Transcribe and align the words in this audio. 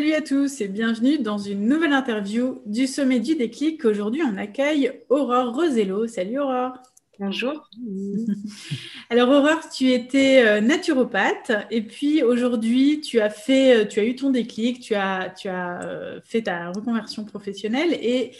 Salut 0.00 0.14
à 0.14 0.22
tous 0.22 0.62
et 0.62 0.68
bienvenue 0.68 1.18
dans 1.18 1.36
une 1.36 1.68
nouvelle 1.68 1.92
interview 1.92 2.62
du 2.64 2.86
Sommet 2.86 3.20
du 3.20 3.34
déclic. 3.34 3.84
Aujourd'hui, 3.84 4.22
on 4.22 4.38
accueille 4.38 4.92
Aurore 5.10 5.54
Rosello. 5.54 6.06
Salut 6.06 6.38
Aurore. 6.38 6.72
Bonjour. 7.18 7.68
Alors 9.10 9.28
Aurore, 9.28 9.68
tu 9.68 9.92
étais 9.92 10.42
euh, 10.42 10.62
naturopathe 10.62 11.52
et 11.70 11.82
puis 11.82 12.22
aujourd'hui, 12.22 13.02
tu 13.02 13.20
as 13.20 13.28
fait, 13.28 13.76
euh, 13.76 13.84
tu 13.84 14.00
as 14.00 14.04
eu 14.04 14.14
ton 14.14 14.30
déclic, 14.30 14.80
tu 14.80 14.94
as, 14.94 15.34
tu 15.38 15.50
as 15.50 15.82
euh, 15.82 16.18
fait 16.24 16.40
ta 16.44 16.70
reconversion 16.70 17.26
professionnelle 17.26 17.92
et 17.92 18.32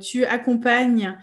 tu 0.00 0.24
accompagnes 0.24 1.18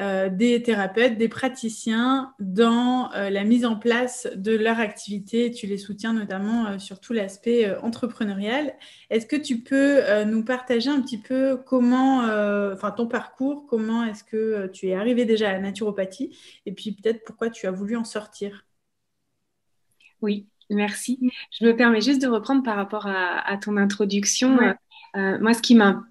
euh, 0.00 0.28
des 0.28 0.62
thérapeutes, 0.62 1.18
des 1.18 1.28
praticiens 1.28 2.32
dans 2.38 3.12
euh, 3.14 3.30
la 3.30 3.42
mise 3.42 3.66
en 3.66 3.74
place 3.74 4.28
de 4.36 4.54
leur 4.54 4.78
activité. 4.78 5.50
Tu 5.50 5.66
les 5.66 5.76
soutiens 5.76 6.12
notamment 6.12 6.66
euh, 6.66 6.78
sur 6.78 7.00
tout 7.00 7.12
l'aspect 7.12 7.74
entrepreneurial. 7.82 8.74
Est-ce 9.10 9.26
que 9.26 9.34
tu 9.34 9.60
peux 9.60 10.00
nous 10.24 10.44
partager 10.44 10.88
un 10.88 11.00
petit 11.00 11.18
peu 11.18 11.56
comment, 11.56 12.18
enfin 12.72 12.90
ton 12.90 13.06
parcours, 13.06 13.66
comment 13.66 14.04
est-ce 14.04 14.22
que 14.22 14.68
tu 14.68 14.88
es 14.88 14.94
arrivé 14.94 15.24
déjà 15.24 15.48
à 15.48 15.52
la 15.52 15.60
naturopathie? 15.60 16.36
Et 16.66 16.72
puis 16.72 16.92
peut-être 16.92 17.24
pourquoi 17.24 17.50
tu 17.50 17.66
as 17.66 17.70
voulu 17.70 17.96
en 17.96 18.04
sortir? 18.04 18.66
Oui, 20.20 20.46
merci. 20.70 21.18
Je 21.58 21.64
me 21.64 21.74
permets 21.74 22.02
juste 22.02 22.22
de 22.22 22.28
reprendre 22.28 22.62
par 22.62 22.76
rapport 22.76 23.06
à, 23.06 23.56
ton 23.56 23.76
introduction. 23.76 24.58
moi, 25.14 25.54
ce 25.54 25.62
qui 25.62 25.74
m'a 25.74 26.04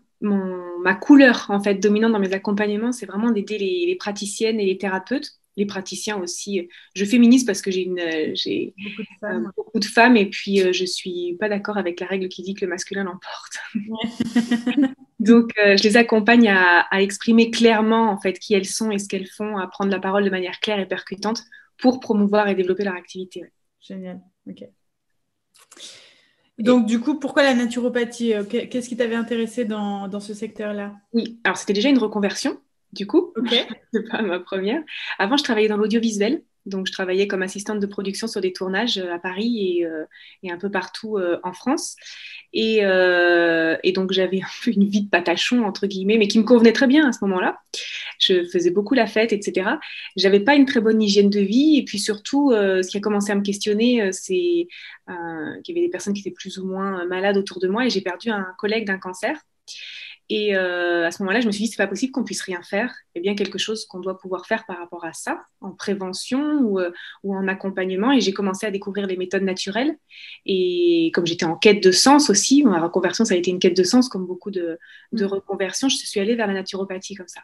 ma 0.87 0.95
couleur 0.95 1.47
en 1.49 1.61
fait 1.61 1.75
dominante 1.75 2.13
dans 2.13 2.19
mes 2.19 2.31
accompagnements, 2.31 2.93
c'est 2.93 3.05
vraiment 3.05 3.29
d'aider 3.29 3.57
les, 3.57 3.95
praticiennes 3.97 4.57
et 4.61 4.65
les 4.65 4.77
thérapeutes, 4.77 5.33
les 5.57 5.65
praticiens 5.65 6.15
aussi. 6.17 6.69
Je 6.95 7.03
féminise 7.03 7.43
parce 7.43 7.61
que 7.61 7.71
j'ai 7.71 7.91
j'ai 8.35 8.73
beaucoup, 9.57 9.79
de 9.81 9.85
femmes 9.85 10.15
et 10.15 10.27
puis 10.27 10.59
je 10.59 10.67
euh, 10.67 10.71
je 10.71 10.85
suis 10.85 11.35
pas 11.41 11.49
d'accord 11.49 11.77
avec 11.77 11.99
la 11.99 12.07
règle 12.07 12.29
qui 12.29 12.41
dit 12.41 12.53
que 12.53 12.63
le 12.63 12.69
masculin 12.69 13.03
l'emporte. 13.03 13.57
Donc 15.19 15.51
euh, 15.57 15.75
je 15.75 15.83
les 15.83 15.97
accompagne 15.97 16.47
à, 16.47 16.85
à, 16.89 17.01
exprimer 17.01 17.51
clairement 17.51 18.09
en 18.09 18.17
fait 18.17 18.39
qui 18.39 18.53
elles 18.53 18.71
sont 18.79 18.89
et 18.89 18.97
ce 18.97 19.09
qu'elles 19.09 19.27
font, 19.27 19.57
à 19.57 19.67
prendre 19.67 19.91
la 19.91 19.99
parole 19.99 20.23
de 20.23 20.29
manière 20.29 20.61
claire 20.61 20.79
et 20.79 20.87
percutante 20.87 21.43
pour 21.77 21.99
promouvoir 21.99 22.47
et 22.47 22.55
développer 22.55 22.85
leur 22.85 22.95
activité. 22.95 23.43
Génial. 23.81 24.21
Ok. 24.49 24.63
Donc, 26.59 26.85
du 26.85 26.99
coup, 26.99 27.19
pourquoi 27.19 27.43
la 27.43 27.53
naturopathie 27.53 28.33
euh, 28.33 28.43
Qu'est-ce 28.43 28.89
qui 28.89 28.97
t'avait 28.97 29.15
intéressé 29.15 29.65
dans, 29.65 30.07
dans 30.07 30.19
ce 30.19 30.33
secteur-là? 30.33 30.95
Oui, 31.13 31.39
alors 31.43 31.57
c'était 31.57 31.73
déjà 31.73 31.89
une 31.89 31.99
reconversion, 31.99 32.57
du 32.93 33.05
coup. 33.05 33.31
Ok. 33.37 33.53
C'est 33.93 34.09
pas 34.09 34.21
ma 34.21 34.39
première. 34.39 34.81
Avant, 35.19 35.37
je 35.37 35.43
travaillais 35.43 35.67
dans 35.67 35.77
l'audiovisuel. 35.77 36.43
Donc, 36.67 36.87
je 36.87 36.91
travaillais 36.91 37.27
comme 37.27 37.41
assistante 37.41 37.79
de 37.79 37.85
production 37.85 38.27
sur 38.27 38.41
des 38.41 38.53
tournages 38.53 38.97
euh, 38.97 39.13
à 39.13 39.19
Paris 39.19 39.79
et, 39.79 39.85
euh, 39.85 40.03
et 40.43 40.51
un 40.51 40.57
peu 40.57 40.69
partout 40.69 41.17
en 41.43 41.53
France. 41.53 41.95
Et, 42.53 42.77
et 42.79 43.91
donc, 43.91 44.11
j'avais 44.11 44.41
un 44.41 44.63
peu 44.63 44.71
une 44.71 44.87
vie 44.87 45.01
de 45.01 45.09
patachon, 45.09 45.63
entre 45.63 45.87
guillemets, 45.87 46.17
mais 46.17 46.27
qui 46.27 46.39
me 46.39 46.43
convenait 46.43 46.73
très 46.73 46.87
bien 46.87 47.07
à 47.07 47.11
ce 47.11 47.19
moment-là. 47.21 47.59
Je 48.19 48.45
faisais 48.45 48.71
beaucoup 48.71 48.93
la 48.93 49.07
fête, 49.07 49.33
etc. 49.33 49.71
J'avais 50.15 50.39
pas 50.39 50.55
une 50.55 50.65
très 50.65 50.81
bonne 50.81 51.01
hygiène 51.01 51.29
de 51.29 51.39
vie. 51.39 51.77
Et 51.77 51.83
puis 51.83 51.99
surtout, 51.99 52.51
ce 52.51 52.87
qui 52.87 52.97
a 52.97 53.01
commencé 53.01 53.31
à 53.31 53.35
me 53.35 53.41
questionner, 53.41 54.11
c'est 54.11 54.67
qu'il 55.07 55.07
y 55.07 55.71
avait 55.71 55.85
des 55.85 55.91
personnes 55.91 56.13
qui 56.13 56.21
étaient 56.21 56.31
plus 56.31 56.57
ou 56.57 56.65
moins 56.65 57.05
malades 57.05 57.37
autour 57.37 57.59
de 57.59 57.67
moi. 57.67 57.85
Et 57.85 57.89
j'ai 57.89 58.01
perdu 58.01 58.29
un 58.29 58.47
collègue 58.57 58.87
d'un 58.87 58.97
cancer. 58.97 59.37
Et 60.29 60.55
euh, 60.57 61.05
à 61.07 61.11
ce 61.11 61.23
moment-là, 61.23 61.39
je 61.39 61.47
me 61.47 61.51
suis 61.51 61.63
dit, 61.63 61.69
c'est 61.69 61.77
pas 61.77 61.87
possible 61.87 62.11
qu'on 62.11 62.25
puisse 62.25 62.41
rien 62.41 62.61
faire. 62.61 62.93
Il 63.15 63.19
y 63.19 63.21
a 63.21 63.23
bien 63.23 63.35
quelque 63.35 63.57
chose 63.57 63.85
qu'on 63.85 63.99
doit 63.99 64.17
pouvoir 64.17 64.45
faire 64.45 64.65
par 64.65 64.77
rapport 64.77 65.05
à 65.05 65.13
ça, 65.13 65.45
en 65.61 65.71
prévention 65.71 66.59
ou, 66.59 66.79
euh, 66.79 66.91
ou 67.23 67.33
en 67.33 67.47
accompagnement. 67.47 68.11
Et 68.11 68.19
j'ai 68.19 68.33
commencé 68.33 68.65
à 68.65 68.71
découvrir 68.71 69.07
les 69.07 69.15
méthodes 69.15 69.43
naturelles. 69.43 69.97
Et 70.45 71.11
comme 71.13 71.25
j'étais 71.25 71.45
en 71.45 71.55
quête 71.55 71.81
de 71.81 71.91
sens 71.91 72.29
aussi, 72.29 72.63
ma 72.63 72.81
reconversion, 72.81 73.23
ça 73.23 73.35
a 73.35 73.37
été 73.37 73.51
une 73.51 73.59
quête 73.59 73.77
de 73.77 73.83
sens, 73.83 74.09
comme 74.09 74.25
beaucoup 74.25 74.51
de, 74.51 74.77
de 75.13 75.25
mm. 75.25 75.29
reconversions, 75.29 75.87
je 75.87 75.95
suis 75.95 76.19
allée 76.19 76.35
vers 76.35 76.47
la 76.47 76.53
naturopathie 76.53 77.15
comme 77.15 77.29
ça. 77.29 77.41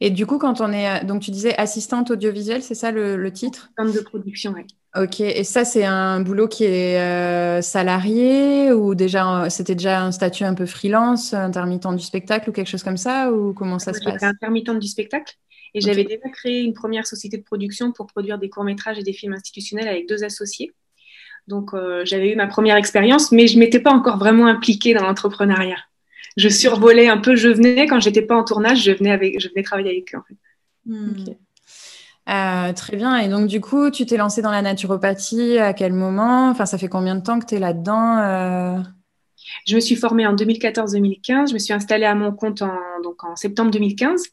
Et 0.00 0.10
du 0.10 0.26
coup, 0.26 0.38
quand 0.38 0.60
on 0.60 0.72
est, 0.72 1.04
donc 1.04 1.22
tu 1.22 1.30
disais 1.30 1.56
assistante 1.56 2.10
audiovisuelle, 2.10 2.62
c'est 2.62 2.74
ça 2.74 2.90
le, 2.90 3.16
le 3.16 3.32
titre? 3.32 3.70
Assistante 3.76 3.96
de 3.96 4.08
production, 4.08 4.54
oui. 4.54 4.62
Ok, 4.96 5.20
et 5.20 5.44
ça 5.44 5.66
c'est 5.66 5.84
un 5.84 6.20
boulot 6.20 6.48
qui 6.48 6.64
est 6.64 6.98
euh, 6.98 7.60
salarié 7.60 8.72
ou 8.72 8.94
déjà 8.94 9.50
c'était 9.50 9.74
déjà 9.74 10.00
un 10.00 10.10
statut 10.10 10.44
un 10.44 10.54
peu 10.54 10.64
freelance, 10.64 11.34
intermittent 11.34 11.94
du 11.94 12.02
spectacle 12.02 12.48
ou 12.48 12.52
quelque 12.52 12.70
chose 12.70 12.82
comme 12.82 12.96
ça 12.96 13.30
ou 13.30 13.52
comment 13.52 13.78
ça 13.78 13.92
se 13.92 14.02
passe? 14.02 14.22
Intermittente 14.22 14.78
du 14.78 14.86
spectacle 14.86 15.34
et 15.74 15.82
j'avais 15.82 16.04
déjà 16.04 16.28
créé 16.32 16.62
une 16.62 16.72
première 16.72 17.06
société 17.06 17.36
de 17.36 17.42
production 17.42 17.92
pour 17.92 18.06
produire 18.06 18.38
des 18.38 18.48
courts 18.48 18.64
métrages 18.64 18.98
et 18.98 19.02
des 19.02 19.12
films 19.12 19.34
institutionnels 19.34 19.88
avec 19.88 20.08
deux 20.08 20.24
associés. 20.24 20.72
Donc 21.46 21.74
euh, 21.74 22.02
j'avais 22.06 22.32
eu 22.32 22.36
ma 22.36 22.46
première 22.46 22.76
expérience, 22.76 23.32
mais 23.32 23.46
je 23.48 23.58
m'étais 23.58 23.80
pas 23.80 23.92
encore 23.92 24.16
vraiment 24.16 24.46
impliquée 24.46 24.94
dans 24.94 25.02
l'entrepreneuriat. 25.02 25.76
Je 26.36 26.48
survolais 26.48 27.08
un 27.08 27.18
peu, 27.18 27.36
je 27.36 27.48
venais 27.48 27.86
quand 27.86 28.00
j'étais 28.00 28.22
pas 28.22 28.36
en 28.36 28.44
tournage, 28.44 28.82
je 28.82 28.92
venais 28.92 29.10
avec, 29.10 29.40
je 29.40 29.48
venais 29.48 29.62
travailler 29.62 29.90
avec 29.90 30.14
eux 30.14 30.18
en 30.18 30.22
fait. 30.22 30.36
Hmm. 30.86 31.34
Euh, 32.28 32.72
très 32.72 32.96
bien. 32.96 33.16
Et 33.18 33.28
donc, 33.28 33.46
du 33.46 33.60
coup, 33.60 33.90
tu 33.90 34.04
t'es 34.04 34.16
lancée 34.16 34.42
dans 34.42 34.50
la 34.50 34.62
naturopathie 34.62 35.58
à 35.58 35.72
quel 35.72 35.92
moment? 35.92 36.48
Enfin, 36.50 36.66
ça 36.66 36.76
fait 36.76 36.88
combien 36.88 37.14
de 37.14 37.22
temps 37.22 37.38
que 37.38 37.46
tu 37.46 37.54
es 37.54 37.58
là-dedans 37.58 38.18
euh? 38.18 38.78
Je 39.66 39.76
me 39.76 39.80
suis 39.80 39.94
formée 39.94 40.26
en 40.26 40.34
2014-2015. 40.34 41.48
Je 41.48 41.54
me 41.54 41.58
suis 41.58 41.72
installée 41.72 42.04
à 42.04 42.14
mon 42.14 42.32
compte 42.32 42.62
en, 42.62 42.76
donc 43.04 43.22
en 43.22 43.36
septembre 43.36 43.70
2015. 43.70 44.24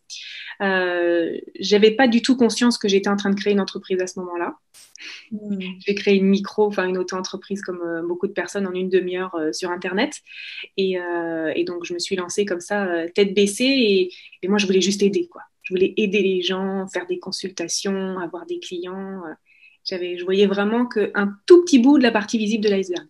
Euh, 0.62 1.38
j'avais 1.60 1.92
pas 1.92 2.08
du 2.08 2.22
tout 2.22 2.36
conscience 2.36 2.78
que 2.78 2.88
j'étais 2.88 3.10
en 3.10 3.16
train 3.16 3.30
de 3.30 3.36
créer 3.36 3.54
une 3.54 3.62
entreprise 3.62 4.02
à 4.02 4.08
ce 4.08 4.20
moment-là. 4.20 4.56
Hmm. 5.32 5.58
J'ai 5.86 5.96
créé 5.96 6.16
une 6.16 6.28
micro, 6.28 6.66
enfin 6.66 6.88
une 6.88 6.98
auto-entreprise 6.98 7.62
comme 7.62 7.82
euh, 7.82 8.02
beaucoup 8.08 8.28
de 8.28 8.34
personnes 8.34 8.68
en 8.68 8.74
une 8.74 8.90
demi-heure 8.90 9.36
sur 9.52 9.72
Internet. 9.72 10.22
Et, 10.78 10.98
et, 11.56 11.64
donc, 11.64 11.86
je 11.86 11.94
me 11.94 12.00
suis 12.00 12.16
lancée 12.16 12.46
comme 12.46 12.60
ça, 12.60 12.88
tête 13.16 13.34
baissée. 13.34 13.66
Et, 13.66 14.12
et, 14.42 14.48
moi, 14.48 14.58
je 14.58 14.66
voulais 14.66 14.82
juste 14.82 15.04
aider, 15.04 15.28
quoi 15.28 15.42
je 15.64 15.74
voulais 15.74 15.94
aider 15.98 16.22
les 16.22 16.42
gens, 16.42 16.88
faire 16.88 17.08
des 17.08 17.20
consultations, 17.20 18.20
avoir 18.20 18.46
des 18.46 18.60
clients. 18.60 19.24
Euh, 19.26 19.34
j'avais, 19.86 20.18
je 20.18 20.24
voyais 20.24 20.46
vraiment 20.46 20.86
qu'un 20.86 21.36
tout 21.46 21.64
petit 21.64 21.80
bout 21.80 21.98
de 21.98 22.04
la 22.04 22.12
partie 22.12 22.38
visible 22.38 22.64
de 22.64 22.70
l'iceberg. 22.70 23.08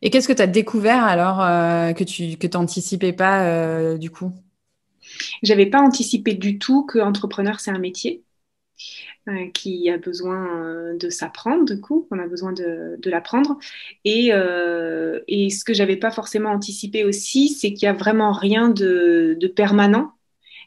Et 0.00 0.10
qu'est-ce 0.10 0.28
que 0.28 0.32
tu 0.32 0.42
as 0.42 0.46
découvert 0.46 1.02
alors 1.02 1.42
euh, 1.42 1.92
que 1.92 2.04
tu 2.04 2.36
que 2.36 2.46
n'anticipais 2.56 3.12
pas 3.12 3.44
euh, 3.44 3.98
du 3.98 4.10
coup? 4.10 4.32
J'avais 5.42 5.66
pas 5.66 5.80
anticipé 5.80 6.34
du 6.34 6.58
tout 6.58 6.86
que 6.86 7.00
entrepreneur 7.00 7.58
c'est 7.58 7.72
un 7.72 7.78
métier 7.78 8.22
qui 9.52 9.90
a 9.90 9.98
besoin 9.98 10.94
de 10.94 11.10
s'apprendre 11.10 11.64
du 11.66 11.80
coup, 11.80 12.08
on 12.10 12.18
a 12.18 12.26
besoin 12.26 12.52
de, 12.52 12.98
l'apprendre. 13.10 13.58
Et, 14.04 14.28
et 15.28 15.50
ce 15.50 15.64
que 15.64 15.74
j'avais 15.74 15.96
pas 15.96 16.10
forcément 16.10 16.50
anticipé 16.50 17.04
aussi, 17.04 17.48
c'est 17.48 17.72
qu'il 17.72 17.86
y 17.86 17.88
a 17.88 17.92
vraiment 17.92 18.32
rien 18.32 18.68
de, 18.68 19.52
permanent 19.54 20.12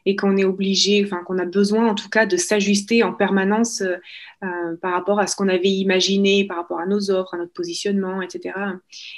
et 0.04 0.16
qu'on 0.16 0.36
est 0.36 0.44
obligé, 0.44 1.04
enfin 1.04 1.22
qu'on 1.24 1.38
a 1.38 1.44
besoin 1.44 1.88
en 1.88 1.94
tout 1.94 2.08
cas 2.08 2.26
de 2.26 2.36
s'ajuster 2.36 3.02
en 3.04 3.12
permanence 3.12 3.82
euh, 3.82 3.96
euh, 4.42 4.76
par 4.80 4.92
rapport 4.92 5.20
à 5.20 5.28
ce 5.28 5.36
qu'on 5.36 5.48
avait 5.48 5.70
imaginé, 5.70 6.44
par 6.44 6.56
rapport 6.56 6.80
à 6.80 6.86
nos 6.86 7.10
offres, 7.10 7.34
à 7.34 7.38
notre 7.38 7.52
positionnement, 7.52 8.20
etc. 8.20 8.54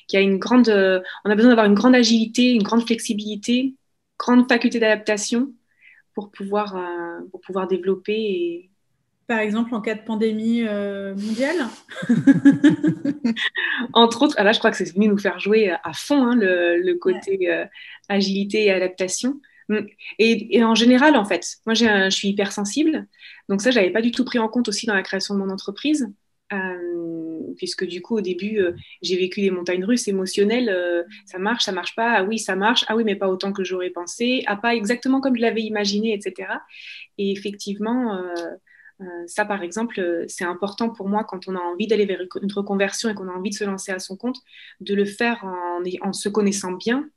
Qu'il 0.06 0.18
y 0.18 0.22
a 0.22 0.24
une 0.24 0.38
grande, 0.38 0.68
euh, 0.68 1.00
on 1.24 1.30
a 1.30 1.34
besoin 1.34 1.50
d'avoir 1.50 1.66
une 1.66 1.74
grande 1.74 1.94
agilité, 1.94 2.52
une 2.52 2.62
grande 2.62 2.84
flexibilité, 2.86 3.74
grande 4.18 4.46
faculté 4.48 4.78
d'adaptation 4.78 5.52
pour 6.14 6.30
pouvoir, 6.30 6.76
pour 7.30 7.40
pouvoir 7.40 7.66
développer 7.66 8.14
et, 8.14 8.70
par 9.26 9.38
exemple, 9.38 9.74
en 9.74 9.80
cas 9.80 9.94
de 9.94 10.02
pandémie 10.02 10.62
mondiale 10.62 11.66
Entre 13.92 14.22
autres, 14.22 14.42
là, 14.42 14.52
je 14.52 14.58
crois 14.58 14.70
que 14.70 14.76
c'est 14.76 14.92
venu 14.92 15.08
nous 15.08 15.18
faire 15.18 15.38
jouer 15.40 15.70
à 15.70 15.92
fond 15.92 16.26
hein, 16.26 16.36
le, 16.36 16.94
côté 16.94 17.48
agilité 18.08 18.64
et 18.64 18.70
adaptation. 18.70 19.40
Mm. 19.68 19.78
Et, 20.18 20.64
en 20.64 20.74
général, 20.74 21.16
en 21.16 21.24
fait, 21.24 21.56
moi, 21.66 21.74
je 21.74 22.10
suis 22.10 22.28
hypersensible. 22.28 23.06
Donc 23.48 23.60
ça, 23.62 23.70
j'avais 23.70 23.90
pas 23.90 24.02
du 24.02 24.10
tout 24.10 24.24
pris 24.24 24.38
en 24.38 24.48
compte 24.48 24.68
aussi 24.68 24.86
dans 24.86 24.94
la 24.94 25.02
création 25.02 25.34
de 25.34 25.40
mon 25.40 25.50
entreprise. 25.50 26.08
Euh, 26.52 27.40
puisque 27.56 27.86
du 27.86 28.02
coup, 28.02 28.18
au 28.18 28.20
début, 28.20 28.58
euh, 28.58 28.72
j'ai 29.02 29.16
vécu 29.16 29.40
des 29.40 29.50
montagnes 29.50 29.84
russes 29.84 30.08
émotionnelles. 30.08 30.68
Euh, 30.68 31.02
ça 31.26 31.38
marche, 31.38 31.64
ça 31.64 31.72
marche 31.72 31.94
pas. 31.94 32.18
Ah 32.18 32.24
oui, 32.24 32.38
ça 32.38 32.56
marche. 32.56 32.84
Ah 32.88 32.96
oui, 32.96 33.04
mais 33.04 33.16
pas 33.16 33.28
autant 33.28 33.52
que 33.52 33.64
j'aurais 33.64 33.90
pensé. 33.90 34.44
Ah, 34.46 34.56
pas 34.56 34.74
exactement 34.74 35.20
comme 35.20 35.36
je 35.36 35.40
l'avais 35.40 35.62
imaginé, 35.62 36.12
etc. 36.12 36.48
Et 37.18 37.32
effectivement, 37.32 38.20
ça, 39.26 39.44
par 39.44 39.62
exemple, 39.62 40.24
c'est 40.28 40.44
important 40.44 40.90
pour 40.90 41.08
moi 41.08 41.24
quand 41.24 41.48
on 41.48 41.56
a 41.56 41.60
envie 41.60 41.86
d'aller 41.86 42.06
vers 42.06 42.20
une 42.20 42.52
reconversion 42.52 43.08
et 43.08 43.14
qu'on 43.14 43.28
a 43.28 43.32
envie 43.32 43.50
de 43.50 43.54
se 43.54 43.64
lancer 43.64 43.92
à 43.92 43.98
son 43.98 44.16
compte, 44.16 44.36
de 44.80 44.94
le 44.94 45.04
faire 45.04 45.44
en, 45.44 45.82
en 46.00 46.12
se 46.12 46.28
connaissant 46.28 46.72
bien 46.72 47.08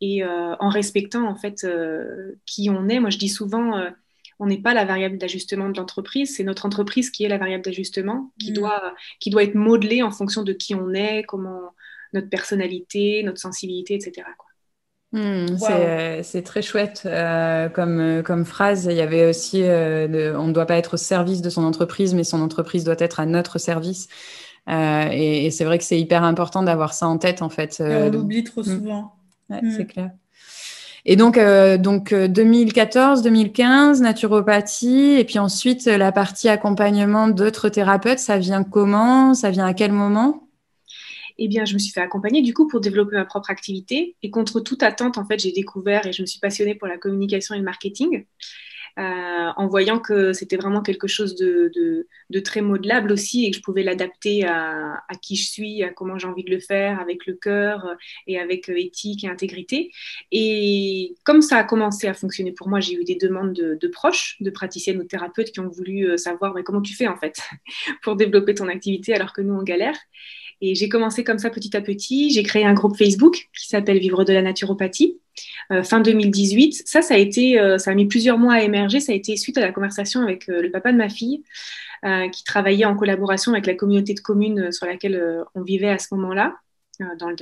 et 0.00 0.24
euh, 0.24 0.54
en 0.56 0.68
respectant 0.68 1.26
en 1.26 1.36
fait 1.36 1.64
euh, 1.64 2.34
qui 2.44 2.68
on 2.70 2.88
est. 2.88 3.00
Moi, 3.00 3.10
je 3.10 3.18
dis 3.18 3.28
souvent, 3.28 3.76
euh, 3.76 3.90
on 4.38 4.46
n'est 4.46 4.60
pas 4.60 4.74
la 4.74 4.84
variable 4.84 5.18
d'ajustement 5.18 5.68
de 5.70 5.76
l'entreprise, 5.76 6.36
c'est 6.36 6.44
notre 6.44 6.66
entreprise 6.66 7.10
qui 7.10 7.24
est 7.24 7.28
la 7.28 7.38
variable 7.38 7.64
d'ajustement, 7.64 8.32
qui, 8.38 8.50
mm. 8.50 8.54
doit, 8.54 8.94
qui 9.20 9.30
doit 9.30 9.42
être 9.42 9.54
modelée 9.54 10.02
en 10.02 10.10
fonction 10.10 10.42
de 10.42 10.52
qui 10.52 10.74
on 10.74 10.92
est, 10.92 11.24
comment 11.24 11.74
notre 12.12 12.28
personnalité, 12.28 13.22
notre 13.22 13.40
sensibilité, 13.40 13.94
etc. 13.94 14.26
Mm, 15.12 15.56
c'est 16.22 16.42
très 16.42 16.62
chouette 16.62 17.08
comme, 17.74 18.22
comme 18.24 18.44
phrase. 18.44 18.86
Il 18.90 18.96
y 18.96 19.00
avait 19.00 19.28
aussi, 19.28 19.62
on 19.62 20.46
ne 20.46 20.52
doit 20.52 20.66
pas 20.66 20.76
être 20.76 20.94
au 20.94 20.96
service 20.96 21.42
de 21.42 21.50
son 21.50 21.64
entreprise, 21.64 22.14
mais 22.14 22.24
son 22.24 22.40
entreprise 22.42 22.84
doit 22.84 22.96
être 22.98 23.20
à 23.20 23.26
notre 23.26 23.58
service. 23.58 24.08
et, 24.68 25.50
c'est 25.50 25.64
vrai 25.64 25.78
que 25.78 25.84
c'est 25.84 25.98
hyper 25.98 26.24
important 26.24 26.62
d'avoir 26.62 26.92
ça 26.92 27.06
en 27.06 27.18
tête, 27.18 27.42
en 27.42 27.48
fait. 27.48 27.76
on 27.80 28.10
l'oublie 28.10 28.44
trop 28.44 28.62
mm. 28.62 28.64
souvent. 28.64 29.14
Mm. 29.48 29.70
C'est 29.76 29.86
clair. 29.86 30.10
Et 31.08 31.14
donc, 31.14 31.38
donc 31.78 32.12
2014, 32.12 33.22
2015, 33.22 34.00
naturopathie, 34.00 35.14
et 35.18 35.24
puis 35.24 35.38
ensuite 35.38 35.86
la 35.86 36.10
partie 36.10 36.48
accompagnement 36.48 37.28
d'autres 37.28 37.68
thérapeutes, 37.68 38.18
ça 38.18 38.38
vient 38.38 38.64
comment? 38.64 39.32
Ça 39.32 39.50
vient 39.50 39.66
à 39.66 39.72
quel 39.72 39.92
moment? 39.92 40.45
Eh 41.38 41.48
bien, 41.48 41.64
je 41.64 41.74
me 41.74 41.78
suis 41.78 41.92
fait 41.92 42.00
accompagner 42.00 42.42
du 42.42 42.54
coup 42.54 42.66
pour 42.66 42.80
développer 42.80 43.16
ma 43.16 43.24
propre 43.24 43.50
activité. 43.50 44.16
Et 44.22 44.30
contre 44.30 44.60
toute 44.60 44.82
attente, 44.82 45.18
en 45.18 45.26
fait, 45.26 45.38
j'ai 45.38 45.52
découvert 45.52 46.06
et 46.06 46.12
je 46.12 46.22
me 46.22 46.26
suis 46.26 46.40
passionnée 46.40 46.74
pour 46.74 46.88
la 46.88 46.98
communication 46.98 47.54
et 47.54 47.58
le 47.58 47.64
marketing. 47.64 48.24
Euh, 48.98 49.52
en 49.56 49.66
voyant 49.66 49.98
que 49.98 50.32
c'était 50.32 50.56
vraiment 50.56 50.80
quelque 50.80 51.06
chose 51.06 51.36
de, 51.36 52.06
très 52.42 52.62
modelable 52.62 53.12
aussi 53.12 53.44
et 53.44 53.50
que 53.50 53.58
je 53.58 53.62
pouvais 53.62 53.82
l'adapter 53.82 54.46
à, 54.46 55.02
à, 55.06 55.14
qui 55.16 55.36
je 55.36 55.50
suis, 55.50 55.82
à 55.82 55.90
comment 55.90 56.16
j'ai 56.16 56.26
envie 56.26 56.44
de 56.44 56.50
le 56.50 56.60
faire, 56.60 56.98
avec 56.98 57.26
le 57.26 57.34
cœur 57.34 57.94
et 58.26 58.38
avec 58.38 58.70
euh, 58.70 58.76
éthique 58.78 59.24
et 59.24 59.28
intégrité. 59.28 59.90
Et 60.32 61.14
comme 61.24 61.42
ça 61.42 61.58
a 61.58 61.64
commencé 61.64 62.06
à 62.06 62.14
fonctionner 62.14 62.52
pour 62.52 62.68
moi, 62.68 62.80
j'ai 62.80 62.94
eu 62.94 63.04
des 63.04 63.16
demandes 63.16 63.52
de, 63.52 63.88
proches, 63.88 64.36
de 64.40 64.48
praticiennes 64.48 64.98
ou 64.98 65.04
thérapeutes 65.04 65.52
qui 65.52 65.60
ont 65.60 65.68
voulu 65.68 66.08
euh, 66.08 66.16
savoir 66.16 66.54
mais 66.54 66.62
comment 66.62 66.80
tu 66.80 66.94
fais 66.94 67.06
en 67.06 67.18
fait 67.18 67.38
pour 68.02 68.16
développer 68.16 68.54
ton 68.54 68.68
activité 68.68 69.14
alors 69.14 69.34
que 69.34 69.42
nous 69.42 69.54
on 69.54 69.62
galère. 69.62 69.96
Et 70.60 70.74
j'ai 70.74 70.88
commencé 70.88 71.24
comme 71.24 71.38
ça 71.38 71.50
petit 71.50 71.76
à 71.76 71.80
petit. 71.80 72.30
J'ai 72.30 72.42
créé 72.42 72.64
un 72.64 72.74
groupe 72.74 72.96
Facebook 72.96 73.48
qui 73.58 73.68
s'appelle 73.68 73.98
Vivre 73.98 74.24
de 74.24 74.32
la 74.32 74.42
naturopathie. 74.42 75.20
Euh, 75.72 75.82
fin 75.82 76.00
2018. 76.00 76.82
Ça, 76.86 77.02
ça 77.02 77.14
a 77.14 77.16
été, 77.16 77.58
euh, 77.58 77.78
ça 77.78 77.90
a 77.90 77.94
mis 77.94 78.06
plusieurs 78.06 78.38
mois 78.38 78.54
à 78.54 78.62
émerger. 78.62 79.00
Ça 79.00 79.12
a 79.12 79.14
été 79.14 79.36
suite 79.36 79.58
à 79.58 79.60
la 79.60 79.72
conversation 79.72 80.22
avec 80.22 80.48
euh, 80.48 80.62
le 80.62 80.70
papa 80.70 80.92
de 80.92 80.96
ma 80.96 81.08
fille, 81.08 81.42
qui 82.32 82.44
travaillait 82.44 82.84
en 82.84 82.94
collaboration 82.94 83.52
avec 83.52 83.66
la 83.66 83.74
communauté 83.74 84.14
de 84.14 84.20
communes 84.20 84.70
sur 84.70 84.86
laquelle 84.86 85.44
on 85.56 85.62
vivait 85.62 85.88
à 85.88 85.98
ce 85.98 86.14
moment-là. 86.14 86.54
Dans 87.18 87.30
le, 87.30 87.36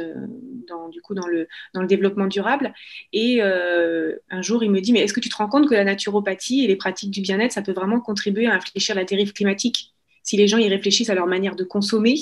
du 0.91 1.03
coup, 1.03 1.15
dans 1.15 1.27
le, 1.27 1.49
dans 1.75 1.83
le 1.83 1.87
développement 1.87 2.27
durable. 2.27 2.73
Et 3.13 3.43
un 3.43 4.43
jour, 4.43 4.65
il 4.65 4.71
me 4.71 4.81
dit, 4.81 4.95
mais 4.95 5.01
est-ce 5.01 5.13
que 5.13 5.21
tu 5.21 5.29
te 5.29 5.37
rends 5.37 5.49
compte 5.49 5.69
que 5.69 5.75
la 5.75 5.85
naturopathie 5.85 6.65
et 6.65 6.67
les 6.67 6.77
pratiques 6.77 7.11
du 7.11 7.21
bien-être, 7.21 7.53
ça 7.53 7.61
peut 7.61 7.73
vraiment 7.73 8.01
contribuer 8.01 8.47
à 8.47 8.55
infléchir 8.55 8.95
la 8.95 9.05
dérive 9.05 9.35
climatique? 9.35 9.93
Si 10.25 10.37
les 10.37 10.49
gens 10.49 10.59
y 10.59 10.69
réfléchissent 10.69 11.11
à 11.11 11.15
leur 11.15 11.29
manière 11.29 11.55
de 11.55 11.63
consommer, 11.63 12.17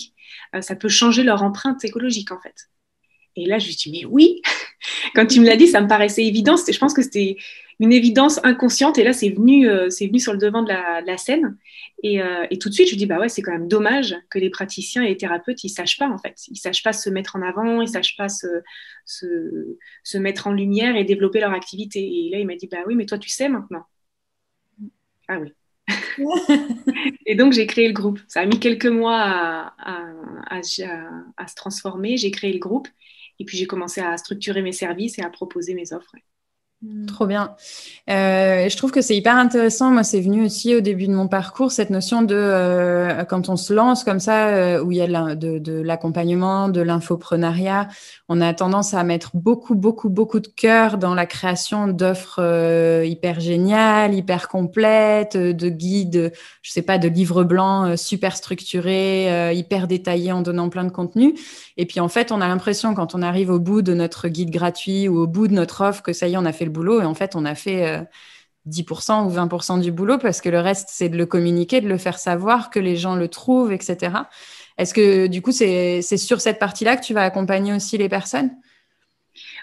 euh, 0.55 0.61
ça 0.61 0.77
peut 0.77 0.91
changer 0.91 1.23
leur 1.23 1.43
empreinte 1.43 1.83
écologique 1.85 2.33
en 2.33 2.41
fait. 2.41 2.69
Et 3.37 3.47
là, 3.47 3.59
je 3.59 3.67
me 3.67 3.73
suis 3.73 3.91
dit, 3.91 4.01
mais 4.03 4.05
oui, 4.05 4.43
quand 5.15 5.25
tu 5.27 5.41
me 5.41 5.47
l'as 5.47 5.57
dit, 5.57 5.67
ça 5.67 5.81
me 5.81 5.89
paraissait 5.89 6.25
évident. 6.25 6.57
Je 6.57 6.79
pense 6.79 6.93
que 6.93 7.03
c'était 7.03 7.39
une 7.81 7.93
évidence 7.93 8.41
inconsciente. 8.45 8.99
Et 8.99 9.05
là, 9.05 9.13
c'est 9.13 9.31
venu, 9.31 9.69
euh, 9.69 9.89
venu 10.01 10.21
sur 10.21 10.33
le 10.33 10.39
devant 10.39 10.63
de 10.63 10.69
la, 10.69 11.17
scène. 11.17 11.57
Euh, 12.05 12.47
et, 12.51 12.59
tout 12.59 12.69
de 12.69 12.75
suite, 12.75 12.89
je 12.89 12.95
me 12.95 12.99
dis, 12.99 13.07
bah 13.07 13.19
ouais, 13.19 13.29
c'est 13.29 13.41
quand 13.41 13.53
même 13.53 13.69
dommage 13.69 14.15
que 14.31 14.39
les 14.39 14.51
praticiens 14.51 15.03
et 15.03 15.09
les 15.09 15.17
thérapeutes, 15.17 15.65
ils 15.65 15.71
sachent 15.71 15.99
pas, 15.99 16.09
en 16.09 16.19
fait. 16.19 16.37
Ils 16.49 16.57
sachent 16.57 16.83
pas 16.83 16.93
se 16.93 17.09
mettre 17.09 17.37
en 17.37 17.43
avant, 17.43 17.81
ils 17.81 17.89
sachent 17.89 18.17
pas 18.17 18.29
se, 18.29 18.47
se, 19.07 19.79
se 20.05 20.19
mettre 20.19 20.47
en 20.47 20.53
lumière 20.53 20.97
et 20.97 21.05
développer 21.05 21.41
leur 21.41 21.53
activité. 21.53 22.01
Et 22.01 22.31
là, 22.31 22.39
il 22.39 22.47
m'a 22.47 22.57
dit, 22.57 22.69
bah 22.71 22.79
oui, 22.87 22.95
mais 22.95 23.07
toi, 23.07 23.19
tu 23.19 23.31
sais 23.31 23.49
maintenant. 23.49 23.85
Ah 25.29 25.39
oui. 25.41 25.53
et 27.27 27.35
donc, 27.35 27.53
j'ai 27.53 27.67
créé 27.67 27.89
le 27.89 27.95
groupe. 27.95 28.21
Ça 28.29 28.41
a 28.41 28.47
mis 28.47 28.59
quelques 28.59 28.87
mois 28.87 29.75
à, 29.79 30.63
se 30.63 31.55
transformer. 31.57 32.17
J'ai 32.17 32.31
créé 32.31 32.53
le 32.53 32.59
groupe 32.59 32.89
et 33.39 33.45
puis 33.45 33.57
j'ai 33.57 33.67
commencé 33.67 34.01
à 34.01 34.17
structurer 34.17 34.63
mes 34.63 34.73
services 34.73 35.19
et 35.19 35.23
à 35.23 35.31
proposer 35.31 35.75
mes 35.75 35.93
offres. 35.93 36.15
Trop 37.07 37.27
bien. 37.27 37.55
Euh, 38.11 38.69
je 38.69 38.77
trouve 38.77 38.91
que 38.91 39.03
c'est 39.03 39.17
hyper 39.17 39.37
intéressant. 39.37 39.93
Moi, 39.93 40.03
c'est 40.03 40.21
venu 40.21 40.45
aussi 40.45 40.75
au 40.75 40.81
début 40.81 41.07
de 41.07 41.13
mon 41.13 41.29
parcours, 41.29 41.71
cette 41.71 41.91
notion 41.91 42.23
de 42.23 42.35
euh, 42.35 43.23
quand 43.25 43.49
on 43.49 43.57
se 43.57 43.73
lance 43.73 44.03
comme 44.03 44.19
ça, 44.19 44.49
euh, 44.49 44.83
où 44.83 44.91
il 44.91 44.99
y 44.99 45.01
a 45.01 45.37
de, 45.37 45.81
l'accompagnement, 45.81 46.69
de 46.69 46.81
l'infoprenariat, 46.81 47.87
on 48.29 48.41
a 48.41 48.53
tendance 48.53 48.95
à 48.95 49.05
mettre 49.05 49.31
beaucoup, 49.35 49.77
beaucoup, 49.77 50.09
beaucoup 50.09 50.41
de 50.41 50.49
cœur 50.49 50.99
dans 50.99 51.15
la 51.15 51.25
création 51.25 51.87
d'offres 51.87 52.41
hyper 53.05 53.39
géniales, 53.39 54.13
hyper 54.13 54.49
complètes, 54.49 55.37
de 55.37 55.69
guides, 55.69 56.33
je 56.63 56.73
sais 56.73 56.83
pas, 56.83 56.99
de 56.99 57.07
livres 57.07 57.45
blancs 57.45 57.97
super 57.97 58.37
structurés, 58.37 59.55
hyper 59.55 59.87
détaillés 59.87 60.33
en 60.33 60.43
donnant 60.43 60.69
plein 60.69 60.85
de 60.85 60.91
contenu. 60.91 61.35
Et 61.77 61.87
puis, 61.87 62.01
en 62.01 62.09
fait, 62.09 62.33
on 62.33 62.41
a 62.41 62.49
l'impression 62.49 62.95
quand 62.95 63.15
on 63.15 63.23
arrive 63.23 63.51
au 63.51 63.61
bout 63.61 63.83
de 63.83 63.95
notre 63.95 64.27
guide 64.27 64.51
gratuit 64.51 65.07
ou 65.09 65.21
au 65.21 65.27
bout 65.29 65.47
de 65.47 65.55
notre 65.55 65.83
offre 65.83 66.03
que 66.03 66.13
ça 66.13 66.27
y 66.27 66.35
est, 66.35 66.37
on 66.37 66.45
a 66.45 66.53
fait 66.53 66.65
le 66.65 66.72
boulot 66.73 67.01
et 67.01 67.05
en 67.05 67.15
fait, 67.15 67.37
on 67.37 67.45
a 67.45 67.55
fait 67.55 68.07
10% 68.67 69.13
euh, 69.13 69.25
ou 69.27 69.31
20% 69.31 69.81
du 69.81 69.93
boulot 69.93 70.19
parce 70.19 70.41
que 70.41 70.49
le 70.49 70.61
reste, 70.61 70.89
c'est 70.91 71.09
de 71.09 71.17
le 71.17 71.27
communiquer, 71.27 71.81
de 71.81 71.89
le 71.89 71.99
faire 71.99 72.19
savoir, 72.19 72.71
que 72.71 72.81
les 72.81 72.97
gens 72.97 73.15
le 73.15 73.29
trouvent, 73.29 73.73
etc. 73.73 74.29
Est-ce 74.79 74.95
que 74.95 75.27
du 75.27 75.43
coup, 75.43 75.53
c'est 75.53 76.03
sur 76.03 76.41
cette 76.41 76.59
partie-là 76.59 76.97
que 76.97 77.05
tu 77.05 77.15
vas 77.15 77.23
accompagner 77.23 77.73
aussi 77.73 77.99
les 77.99 78.09
personnes? 78.09 78.51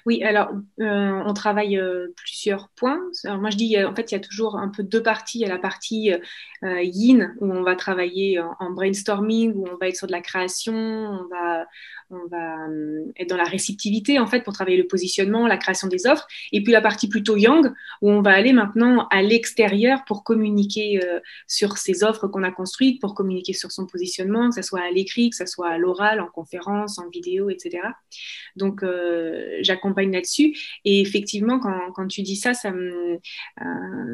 Oui, 0.06 0.24
alors 0.24 0.50
euh, 0.80 1.22
on 1.26 1.34
travaille 1.34 1.78
euh, 1.78 2.08
plusieurs 2.16 2.70
points. 2.70 3.00
Alors, 3.26 3.40
moi 3.40 3.50
je 3.50 3.58
dis, 3.58 3.84
en 3.84 3.94
fait, 3.94 4.12
il 4.12 4.16
y 4.16 4.18
a 4.18 4.22
toujours 4.22 4.58
un 4.58 4.70
peu 4.70 4.84
deux 4.84 5.04
parties. 5.04 5.40
Il 5.40 5.42
y 5.42 5.46
a 5.46 5.50
la 5.50 5.60
partie 5.60 6.12
yin 6.62 7.36
où 7.40 7.52
on 7.52 7.64
va 7.64 7.76
travailler 7.76 8.40
en, 8.40 8.72
brainstorming, 8.72 9.54
où 9.56 9.68
on 9.68 9.78
va 9.78 9.88
être 9.88 9.96
sur 9.96 10.08
de 10.08 10.12
la 10.12 10.22
création, 10.22 10.74
on 10.74 11.28
va, 11.28 11.66
on 12.12 12.26
va 12.28 12.68
euh, 12.68 13.12
être 13.18 13.30
dans 13.30 13.38
la 13.38 13.44
réceptivité 13.44 14.20
en 14.20 14.28
fait 14.28 14.42
pour 14.44 14.54
travailler 14.54 14.78
le 14.78 14.88
positionnement, 14.88 15.48
la 15.48 15.58
création 15.58 15.88
des 15.88 16.08
offres, 16.08 16.28
et 16.52 16.64
puis 16.64 16.72
la 16.72 16.82
partie 16.82 17.08
plutôt 17.08 17.38
yang 17.38 17.72
où 18.02 18.10
on 18.10 18.22
va 18.22 18.32
aller 18.32 18.54
maintenant 18.54 19.08
à 19.10 19.22
l'extérieur 19.22 20.04
pour 20.06 20.24
communiquer 20.24 21.04
euh, 21.04 21.20
sur 21.48 21.78
ces 21.78 22.04
offres 22.04 22.28
qu'on 22.28 22.44
a 22.44 22.52
construites, 22.52 23.00
pour 23.00 23.14
communiquer 23.14 23.54
sur 23.54 23.72
son 23.72 23.86
positionnement, 23.86 24.50
que 24.50 24.56
ce 24.56 24.62
soit 24.62 24.82
à 24.82 24.92
l'écrit, 24.92 25.30
que 25.30 25.36
ce 25.36 25.46
soit 25.46 25.70
à 25.70 25.78
l'oral, 25.78 26.20
en 26.20 26.28
conférence, 26.28 26.98
en 26.98 27.10
vidéo, 27.10 27.50
etc. 27.50 27.80
Donc 28.56 28.84
euh, 28.84 29.58
j'accompagne 29.62 30.12
là-dessus, 30.12 30.58
et 30.86 31.02
effectivement 31.02 31.60
quand, 31.60 31.92
quand, 31.94 32.08
tu 32.08 32.22
dis 32.24 32.36
ça, 32.36 32.54
ça 32.54 32.72
me, 32.72 33.20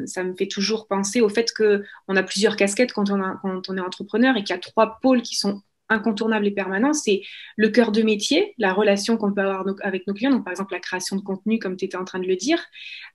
ça 0.04 0.22
me 0.22 0.34
fait 0.34 0.48
toujours 0.48 0.86
penser 0.86 1.20
au 1.20 1.28
fait 1.28 1.50
que 1.52 1.82
on 2.08 2.16
a 2.16 2.22
plusieurs 2.36 2.56
casquettes 2.56 2.92
quand 2.92 3.10
on, 3.10 3.76
est 3.76 3.80
entrepreneur 3.80 4.36
et 4.36 4.44
qu'il 4.44 4.54
y 4.54 4.58
a 4.58 4.60
trois 4.60 4.98
pôles 5.00 5.22
qui 5.22 5.36
sont 5.36 5.62
incontournable 5.88 6.46
et 6.46 6.50
permanent, 6.50 6.92
c'est 6.92 7.22
le 7.56 7.70
cœur 7.70 7.92
de 7.92 8.02
métier, 8.02 8.52
la 8.58 8.74
relation 8.74 9.16
qu'on 9.16 9.32
peut 9.32 9.40
avoir 9.40 9.64
avec 9.82 10.06
nos 10.06 10.12
clients. 10.12 10.32
Donc, 10.32 10.44
par 10.44 10.50
exemple, 10.50 10.74
la 10.74 10.80
création 10.80 11.16
de 11.16 11.22
contenu, 11.22 11.58
comme 11.58 11.78
tu 11.78 11.86
étais 11.86 11.96
en 11.96 12.04
train 12.04 12.18
de 12.18 12.26
le 12.26 12.36
dire, 12.36 12.62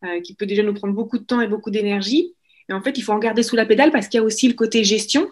euh, 0.03 0.21
qui 0.21 0.33
peut 0.33 0.47
déjà 0.47 0.63
nous 0.63 0.73
prendre 0.73 0.95
beaucoup 0.95 1.19
de 1.19 1.23
temps 1.23 1.39
et 1.39 1.47
beaucoup 1.47 1.69
d'énergie. 1.69 2.33
Et 2.67 2.73
en 2.73 2.81
fait, 2.81 2.97
il 2.97 3.03
faut 3.03 3.11
en 3.11 3.19
garder 3.19 3.43
sous 3.43 3.55
la 3.55 3.67
pédale 3.67 3.91
parce 3.91 4.07
qu'il 4.07 4.17
y 4.17 4.21
a 4.21 4.23
aussi 4.23 4.47
le 4.47 4.55
côté 4.55 4.83
gestion. 4.83 5.29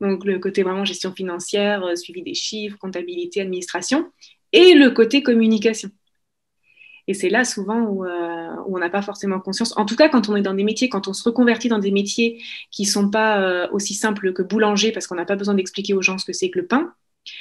Donc, 0.00 0.24
le 0.24 0.38
côté 0.38 0.62
vraiment 0.62 0.86
gestion 0.86 1.12
financière, 1.12 1.84
euh, 1.84 1.96
suivi 1.96 2.22
des 2.22 2.34
chiffres, 2.34 2.78
comptabilité, 2.78 3.42
administration, 3.42 4.10
et 4.52 4.72
le 4.72 4.92
côté 4.92 5.22
communication. 5.22 5.90
Et 7.10 7.14
c'est 7.14 7.28
là 7.28 7.44
souvent 7.44 8.04
euh, 8.04 8.54
où, 8.66 8.76
on 8.76 8.78
n'a 8.78 8.88
pas 8.88 9.02
forcément 9.02 9.40
conscience. 9.40 9.76
En 9.76 9.84
tout 9.84 9.96
cas, 9.96 10.08
quand 10.08 10.28
on 10.28 10.36
est 10.36 10.42
dans 10.42 10.54
des 10.54 10.62
métiers, 10.62 10.88
quand 10.88 11.08
on 11.08 11.12
se 11.12 11.24
reconvertit 11.24 11.66
dans 11.66 11.80
des 11.80 11.90
métiers 11.90 12.40
qui 12.70 12.82
ne 12.82 12.86
sont 12.86 13.10
pas 13.10 13.42
euh, 13.42 13.66
aussi 13.72 13.94
simples 13.94 14.32
que 14.32 14.42
boulanger, 14.42 14.92
parce 14.92 15.08
qu'on 15.08 15.16
n'a 15.16 15.24
pas 15.24 15.34
besoin 15.34 15.54
d'expliquer 15.54 15.92
aux 15.92 16.02
gens 16.02 16.18
ce 16.18 16.24
que 16.24 16.32
c'est 16.32 16.50
que 16.50 16.60
le 16.60 16.68
pain. 16.68 16.94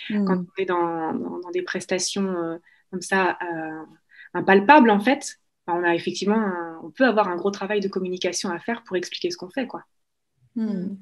Mm. 0.10 0.26
Quand 0.26 0.40
on 0.40 0.48
est 0.58 0.66
dans, 0.66 1.14
des 1.54 1.62
prestations 1.62 2.36
euh, 2.36 2.58
comme 2.90 3.04
ça, 3.04 3.38
impalpables 4.34 4.90
en 4.90 5.00
fait, 5.00 5.38
ben, 5.68 5.76
on 5.76 5.84
a 5.84 5.94
effectivement, 5.94 6.52
on 6.84 6.90
peut 6.90 7.06
avoir 7.06 7.28
un 7.28 7.36
gros 7.36 7.52
travail 7.52 7.80
de 7.80 7.88
communication 7.88 8.50
à 8.50 8.58
faire 8.58 8.82
pour 8.84 8.98
expliquer 8.98 9.30
ce 9.30 9.38
qu'on 9.38 9.52
fait, 9.52 9.68
quoi. 9.68 9.84
Mm. 10.56 10.96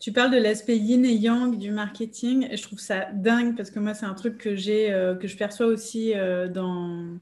Tu 0.00 0.12
parles 0.12 0.30
de 0.30 0.38
l'aspect 0.38 0.78
yin 0.78 1.04
et 1.04 1.12
yang 1.12 1.58
du 1.58 1.72
marketing 1.72 2.48
et 2.50 2.56
je 2.56 2.62
trouve 2.62 2.78
ça 2.78 3.10
dingue 3.12 3.54
parce 3.54 3.70
que 3.70 3.78
moi 3.78 3.92
c'est 3.92 4.06
un 4.06 4.14
truc 4.14 4.38
que 4.38 4.56
j'ai 4.56 4.88
que 5.20 5.28
je 5.28 5.36
perçois 5.36 5.66
aussi 5.66 6.14
dans 6.54 7.18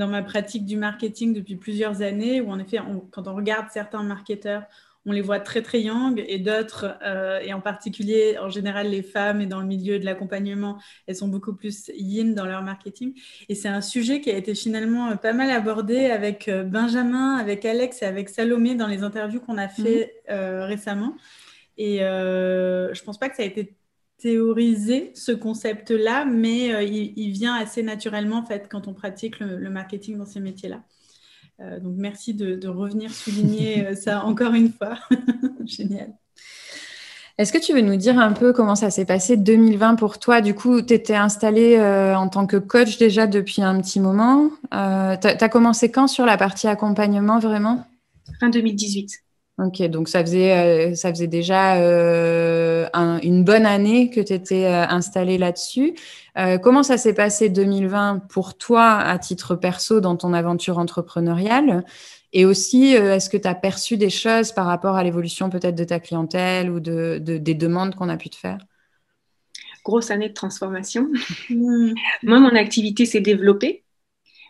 dans 0.00 0.08
ma 0.08 0.22
pratique 0.22 0.64
du 0.64 0.78
marketing 0.78 1.34
depuis 1.34 1.56
plusieurs 1.56 2.00
années, 2.00 2.40
où 2.40 2.50
en 2.50 2.58
effet, 2.58 2.78
quand 3.10 3.28
on 3.28 3.34
regarde 3.34 3.66
certains 3.70 4.02
marketeurs, 4.02 4.62
on 5.04 5.12
les 5.12 5.20
voit 5.20 5.40
très 5.40 5.60
très 5.60 5.82
yang 5.82 6.22
et 6.26 6.38
d'autres, 6.38 6.98
euh, 7.04 7.40
et 7.40 7.52
en 7.52 7.60
particulier 7.60 8.38
en 8.38 8.48
général 8.48 8.88
les 8.88 9.02
femmes 9.02 9.42
et 9.42 9.46
dans 9.46 9.60
le 9.60 9.66
milieu 9.66 9.98
de 9.98 10.04
l'accompagnement, 10.06 10.78
elles 11.06 11.16
sont 11.16 11.28
beaucoup 11.28 11.54
plus 11.54 11.90
yin 11.94 12.34
dans 12.34 12.46
leur 12.46 12.62
marketing. 12.62 13.12
Et 13.50 13.54
c'est 13.54 13.68
un 13.68 13.82
sujet 13.82 14.22
qui 14.22 14.30
a 14.30 14.36
été 14.36 14.54
finalement 14.54 15.10
euh, 15.10 15.16
pas 15.16 15.34
mal 15.34 15.50
abordé 15.50 16.06
avec 16.06 16.48
euh, 16.48 16.64
Benjamin, 16.64 17.36
avec 17.36 17.66
Alex 17.66 18.00
et 18.02 18.06
avec 18.06 18.30
Salomé 18.30 18.74
dans 18.74 18.88
les 18.88 19.02
interviews 19.02 19.40
qu'on 19.40 19.58
a 19.58 19.68
fait 19.68 20.14
mhm. 20.28 20.62
récemment. 20.62 21.14
Et 21.76 21.98
je 22.00 23.02
pense 23.04 23.18
pas 23.18 23.30
que 23.30 23.36
ça 23.36 23.42
a 23.42 23.46
été 23.46 23.74
théoriser 24.20 25.12
ce 25.14 25.32
concept-là, 25.32 26.24
mais 26.24 26.74
euh, 26.74 26.82
il, 26.82 27.32
vient 27.32 27.54
assez 27.54 27.82
naturellement 27.82 28.38
en 28.38 28.44
fait 28.44 28.68
quand 28.70 28.86
on 28.86 28.94
pratique 28.94 29.40
le, 29.40 29.70
marketing 29.70 30.18
dans 30.18 30.26
ces 30.26 30.40
métiers-là. 30.40 30.82
Euh, 31.60 31.80
donc 31.80 31.94
merci 31.96 32.34
de, 32.34 32.68
revenir 32.68 33.10
souligner 33.10 33.86
euh, 33.86 33.94
ça 33.94 34.24
encore 34.24 34.54
une 34.54 34.72
fois. 34.72 34.96
Génial. 35.64 36.12
Est-ce 37.38 37.52
que 37.54 37.58
tu 37.58 37.72
veux 37.72 37.80
nous 37.80 37.96
dire 37.96 38.18
un 38.18 38.32
peu 38.32 38.52
comment 38.52 38.74
ça 38.74 38.90
s'est 38.90 39.06
passé 39.06 39.38
2020 39.38 39.94
pour 39.94 40.18
toi? 40.18 40.42
Du 40.42 40.54
coup, 40.54 40.82
tu 40.82 40.92
étais 40.92 41.14
installée 41.14 41.80
en 41.80 42.28
tant 42.28 42.46
que 42.46 42.58
coach 42.58 42.98
déjà 42.98 43.26
depuis 43.26 43.62
un 43.62 43.80
petit 43.80 43.98
moment. 43.98 44.50
tu 44.70 44.76
as, 44.76 45.48
commencé 45.48 45.90
quand 45.90 46.06
sur 46.06 46.26
la 46.26 46.36
partie 46.36 46.68
accompagnement 46.68 47.38
vraiment? 47.38 47.86
Fin 48.40 48.50
2018. 48.50 49.22
Ok, 49.62 49.82
donc 49.88 50.08
ça 50.08 50.22
faisait, 50.22 50.94
ça 50.94 51.10
faisait 51.10 51.26
déjà 51.26 51.76
une 53.22 53.44
bonne 53.44 53.66
année 53.66 54.08
que 54.08 54.20
tu 54.20 54.32
étais 54.32 54.66
installée 54.66 55.36
là-dessus. 55.36 55.94
comment 56.62 56.82
ça 56.82 56.96
s'est 56.96 57.12
passé 57.12 57.50
2020 57.50 58.20
pour 58.30 58.56
toi 58.56 58.96
à 58.96 59.18
titre 59.18 59.56
perso 59.56 60.00
dans 60.00 60.16
ton 60.16 60.32
aventure 60.32 60.78
entrepreneuriale? 60.78 61.84
Et 62.32 62.44
aussi, 62.44 62.96
euh, 62.96 63.16
est-ce 63.16 63.28
que 63.28 63.36
tu 63.36 63.48
as 63.48 63.54
perçu 63.54 63.96
des 63.96 64.10
choses 64.10 64.52
par 64.52 64.66
rapport 64.66 64.96
à 64.96 65.02
l'évolution 65.02 65.50
peut-être 65.50 65.74
de 65.74 65.84
ta 65.84 65.98
clientèle 65.98 66.70
ou 66.70 66.78
de, 66.78 67.18
des 67.18 67.54
demandes 67.54 67.94
qu'on 67.94 68.08
a 68.08 68.16
pu 68.16 68.30
te 68.30 68.36
faire? 68.36 68.58
Grosse 69.84 70.10
année 70.10 70.28
de 70.28 70.34
transformation. 70.34 71.08
Mmh. 71.50 71.94
Moi, 72.22 72.38
mon 72.38 72.54
activité 72.54 73.06
s'est 73.06 73.20
développée 73.20 73.82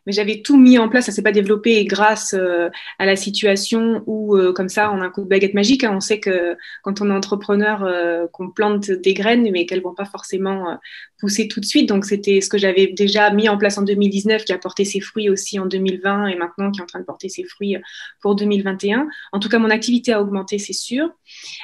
mais 0.07 0.13
j'avais 0.13 0.43
tout 0.43 0.57
mis 0.57 0.79
en 0.79 0.89
place. 0.89 1.07
Ça 1.07 1.13
s'est 1.13 1.23
pas 1.23 1.33
développé 1.33 1.85
grâce 1.85 2.35
euh, 2.35 2.69
à 2.99 3.07
la 3.07 3.17
situation 3.17 4.03
où, 4.07 4.37
euh, 4.37 4.53
comme 4.53 4.69
ça, 4.69 4.91
on 4.93 5.01
a 5.01 5.05
un 5.05 5.11
coup 5.11 5.23
de 5.23 5.29
baguette 5.29 5.55
magique. 5.55 5.85
Hein. 5.85 5.93
On 5.95 6.01
sait 6.01 6.21
que 6.21 6.57
quand 6.83 7.01
on 7.01 7.11
est 7.11 7.15
entrepreneur, 7.15 7.83
euh, 7.85 8.27
qu'on 8.33 8.51
plante 8.51 8.91
des 8.91 9.15
graines, 9.15 9.49
mais 9.51 9.67
qu'elles 9.67 9.83
vont 9.83 9.95
pas 9.95 10.05
forcément 10.05 10.79
pousser 11.19 11.49
tout 11.49 11.61
de 11.61 11.65
suite. 11.65 11.89
Donc, 11.89 12.05
c'était 12.05 12.41
ce 12.41 12.49
que 12.49 12.59
j'avais 12.59 12.89
déjà 12.89 13.31
mis 13.31 13.49
en 13.49 13.59
place 13.59 13.79
en 13.79 13.83
2019, 13.83 14.45
qui 14.45 14.53
a 14.53 14.59
porté 14.59 14.85
ses 14.85 15.01
fruits 15.01 15.29
aussi 15.29 15.59
en 15.59 15.67
2020 15.67 16.29
et 16.29 16.37
maintenant 16.37 16.71
qui 16.71 16.81
est 16.81 16.83
en 16.83 16.87
train 16.87 17.01
de 17.01 17.05
porter 17.05 17.29
ses 17.29 17.45
fruits 17.45 17.77
pour 18.21 18.35
2021. 18.37 19.09
En 19.33 19.39
tout 19.39 19.49
cas, 19.49 19.59
mon 19.59 19.71
activité 19.71 20.13
a 20.13 20.23
augmenté, 20.23 20.59
c'est 20.59 20.73
sûr. 20.73 21.11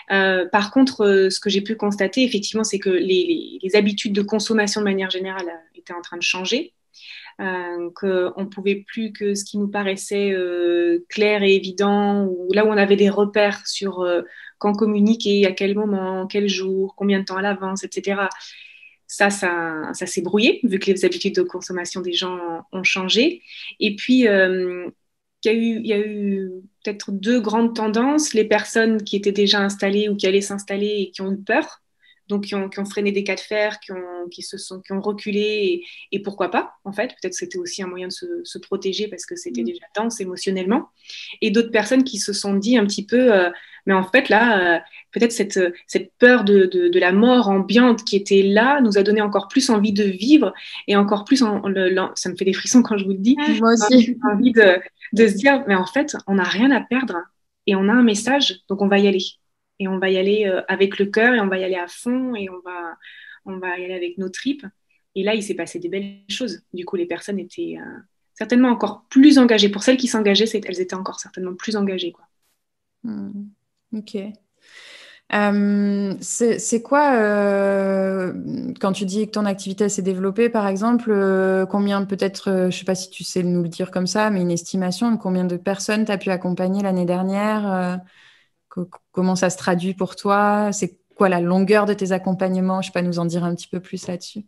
par 0.09 0.71
contre, 0.71 1.29
ce 1.31 1.41
que 1.41 1.51
j'ai 1.51 1.63
pu 1.63 1.77
constater, 1.77 2.23
effectivement, 2.23 2.65
c'est 2.65 2.79
que 2.79 2.91
les, 2.91 3.59
les 3.63 3.77
habitudes 3.77 4.13
de 4.13 4.23
consommation 4.23 4.81
de 4.81 4.85
manière 4.85 5.11
générale 5.11 5.47
étaient 5.75 5.95
en 5.95 6.03
train 6.03 6.17
de 6.17 6.23
changer 6.23 6.75
euh, 7.39 7.91
qu'on 7.95 8.41
ne 8.41 8.47
pouvait 8.47 8.77
plus 8.87 9.13
que 9.13 9.35
ce 9.35 9.45
qui 9.45 9.59
nous 9.59 9.69
paraissait 9.69 10.33
euh, 10.33 11.05
clair 11.11 11.43
et 11.43 11.55
évident, 11.55 12.25
ou 12.25 12.51
là 12.55 12.65
où 12.65 12.69
on 12.69 12.77
avait 12.79 12.97
des 12.97 13.11
repères 13.11 13.67
sur 13.67 14.01
euh, 14.01 14.23
quand 14.59 14.73
communiquer, 14.73 15.45
à 15.47 15.53
quel 15.53 15.75
moment, 15.75 16.27
quel 16.27 16.49
jour, 16.49 16.95
combien 16.97 17.21
de 17.21 17.25
temps 17.27 17.37
à 17.37 17.43
l'avance, 17.43 17.85
etc. 17.85 18.23
Ça, 19.07 19.29
ça, 19.31 19.93
s'est 19.93 20.23
brouillé, 20.23 20.61
vu 20.65 20.79
que 20.79 20.91
les 20.91 21.05
habitudes 21.05 21.37
de 21.37 21.43
consommation 21.43 22.01
des 22.01 22.15
gens 22.15 22.39
ont 22.73 22.83
changé. 22.85 23.43
Et 23.81 23.95
puis, 23.97 24.21
il 24.21 24.25
y 25.45 25.49
a 25.49 25.53
eu, 25.53 25.81
y 25.83 25.93
a 25.93 25.99
eu 25.99 26.51
peut-être 26.85 27.13
deux 27.13 27.41
grandes 27.41 27.75
tendances. 27.77 28.35
Les 28.35 28.45
personnes 28.45 29.03
qui 29.05 29.17
étaient 29.17 29.33
déjà 29.33 29.61
installées 29.61 30.09
ou 30.09 30.17
qui 30.17 30.27
allaient 30.27 30.41
s'installer 30.41 31.03
et 31.03 31.11
qui 31.11 31.23
ont 31.23 31.33
eu 31.33 31.39
peur 31.39 31.83
donc 32.29 32.45
qui 32.45 32.55
ont, 32.55 32.71
freiné 32.85 33.13
des 33.13 33.25
cas 33.25 33.35
de 33.35 33.41
fer, 33.41 33.79
qui 33.81 33.93
ont, 33.93 34.29
qui 34.31 34.43
se 34.43 34.59
sont, 34.59 34.81
qui 34.81 34.93
ont 34.93 35.01
reculé, 35.01 35.83
et, 36.13 36.23
pourquoi 36.23 36.51
pas, 36.51 36.75
en 36.85 36.93
fait. 36.93 37.09
Peut-être 37.21 37.33
que 37.33 37.39
c'était 37.39 37.59
aussi 37.59 37.83
un 37.83 37.87
moyen 37.87 38.09
de 38.09 38.13
se, 38.13 38.59
protéger 38.59 39.09
parce 39.09 39.27
que 39.27 39.37
c'était 39.37 39.63
mm. 39.63 39.67
déjà 39.67 39.85
dense 39.95 40.21
émotionnellement. 40.21 40.89
Et 41.41 41.51
d'autres 41.51 41.71
personnes 41.71 42.05
qui 42.05 42.19
se 42.19 42.33
sont 42.33 42.55
dit 42.55 42.77
un 42.77 42.87
petit 42.87 43.07
peu, 43.07 43.33
euh, 43.33 43.51
mais 43.87 43.95
en 43.95 44.03
fait, 44.03 44.29
là, 44.29 44.77
euh, 44.77 44.79
peut-être 45.13 45.33
cette, 45.33 45.61
cette 45.87 46.13
peur 46.19 46.43
de, 46.43 46.65
de, 46.67 46.99
la 46.99 47.13
mort 47.13 47.49
ambiante 47.49 48.05
qui 48.05 48.17
était 48.17 48.43
là 48.43 48.81
nous 48.81 48.99
a 48.99 49.03
donné 49.03 49.21
encore 49.21 49.49
plus 49.49 49.71
envie 49.71 49.93
de 49.93 50.03
vivre 50.03 50.53
et 50.89 50.97
encore 50.97 51.25
plus, 51.25 51.43
en, 51.43 51.63
ça 52.15 52.29
me 52.29 52.37
fait 52.37 52.45
des 52.45 52.53
frissons 52.53 52.83
quand 52.83 52.99
je 52.99 53.05
vous 53.05 53.13
le 53.13 53.19
dis, 53.19 53.37
moi 53.61 53.75
aussi, 53.75 54.19
envie 54.33 54.53
de, 54.53 54.81
de 55.13 55.29
se 55.29 55.35
dire, 55.35 55.63
mais 55.69 55.77
en 55.77 55.87
fait, 55.87 56.17
on 56.27 56.35
n'a 56.35 56.45
rien 56.45 56.71
à 56.73 56.81
perdre 56.81 57.19
et 57.67 57.77
on 57.77 57.89
a 57.89 57.93
un 57.93 58.03
message, 58.03 58.61
donc 58.69 58.83
on 58.83 58.89
va 58.89 58.99
y 58.99 59.07
aller 59.07 59.21
et 59.79 59.89
on 59.89 59.99
va 59.99 60.11
y 60.11 60.17
aller 60.17 60.47
euh, 60.47 60.63
avec 60.69 60.99
le 60.99 61.07
cœur 61.07 61.35
et 61.35 61.41
on 61.41 61.49
va 61.49 61.59
y 61.59 61.65
aller 61.65 61.77
à 61.77 61.89
fond 61.89 62.35
et 62.35 62.49
on 62.49 62.61
va, 62.61 62.97
on 63.45 63.59
va 63.59 63.79
y 63.79 63.85
aller 63.85 63.95
avec 63.95 64.19
nos 64.19 64.29
tripes. 64.29 64.67
Et 65.15 65.23
là, 65.23 65.35
il 65.35 65.43
s'est 65.43 65.55
passé 65.55 65.79
des 65.79 65.89
belles 65.89 66.23
choses. 66.29 66.63
Du 66.73 66.85
coup, 66.85 66.97
les 66.97 67.07
personnes 67.07 67.39
étaient 67.39 67.77
euh, 67.79 67.99
certainement 68.35 68.69
encore 68.69 69.07
plus 69.09 69.39
engagées. 69.39 69.69
Pour 69.69 69.83
celles 69.83 69.97
qui 69.97 70.09
s'engageaient, 70.09 70.61
elles 70.67 70.81
étaient 70.81 70.95
encore 70.95 71.21
certainement 71.21 71.55
plus 71.55 71.77
engagées. 71.77 72.13
Quoi. 72.13 72.27
Hmm. 73.05 73.49
Ok. 73.93 74.17
Euh, 75.35 76.15
c'est 76.21 76.83
quoi, 76.83 77.11
quand 78.81 78.93
tu 78.93 79.07
dis 79.07 79.27
que 79.27 79.33
ton 79.33 79.45
activité 79.45 79.89
s'est 79.89 80.03
développée, 80.03 80.49
par 80.49 80.69
exemple, 80.69 81.13
combien 81.69 82.05
peut-être, 82.05 82.53
je 82.53 82.67
ne 82.67 82.71
sais 82.71 82.85
pas 82.85 82.95
si 82.95 83.11
tu 83.11 83.25
sais 83.25 83.43
nous 83.43 83.63
le 83.63 83.69
dire 83.69 83.91
comme 83.91 84.07
ça, 84.07 84.31
mais 84.31 84.41
une 84.41 84.53
estimation 84.53 85.11
de 85.11 85.17
combien 85.17 85.45
de 85.45 85.57
personnes 85.57 86.05
tu 86.05 86.13
as 86.13 86.19
pu 86.19 86.31
accompagner 86.31 86.83
l'année 86.83 87.07
dernière 87.07 88.01
Comment 89.13 89.37
ça 89.37 89.51
se 89.51 89.57
traduit 89.57 89.95
pour 89.95 90.17
toi? 90.17 90.71
C'est 90.73 90.99
quoi 91.15 91.29
la 91.29 91.41
longueur 91.41 91.87
de 91.87 91.95
tes 91.95 92.13
accompagnements? 92.13 92.83
Je 92.83 92.87
sais 92.87 92.93
pas 92.93 93.03
nous 93.03 93.19
en 93.19 93.25
dire 93.25 93.45
un 93.45 93.55
petit 93.55 93.69
peu 93.69 93.81
plus 93.81 94.07
là-dessus. 94.07 94.45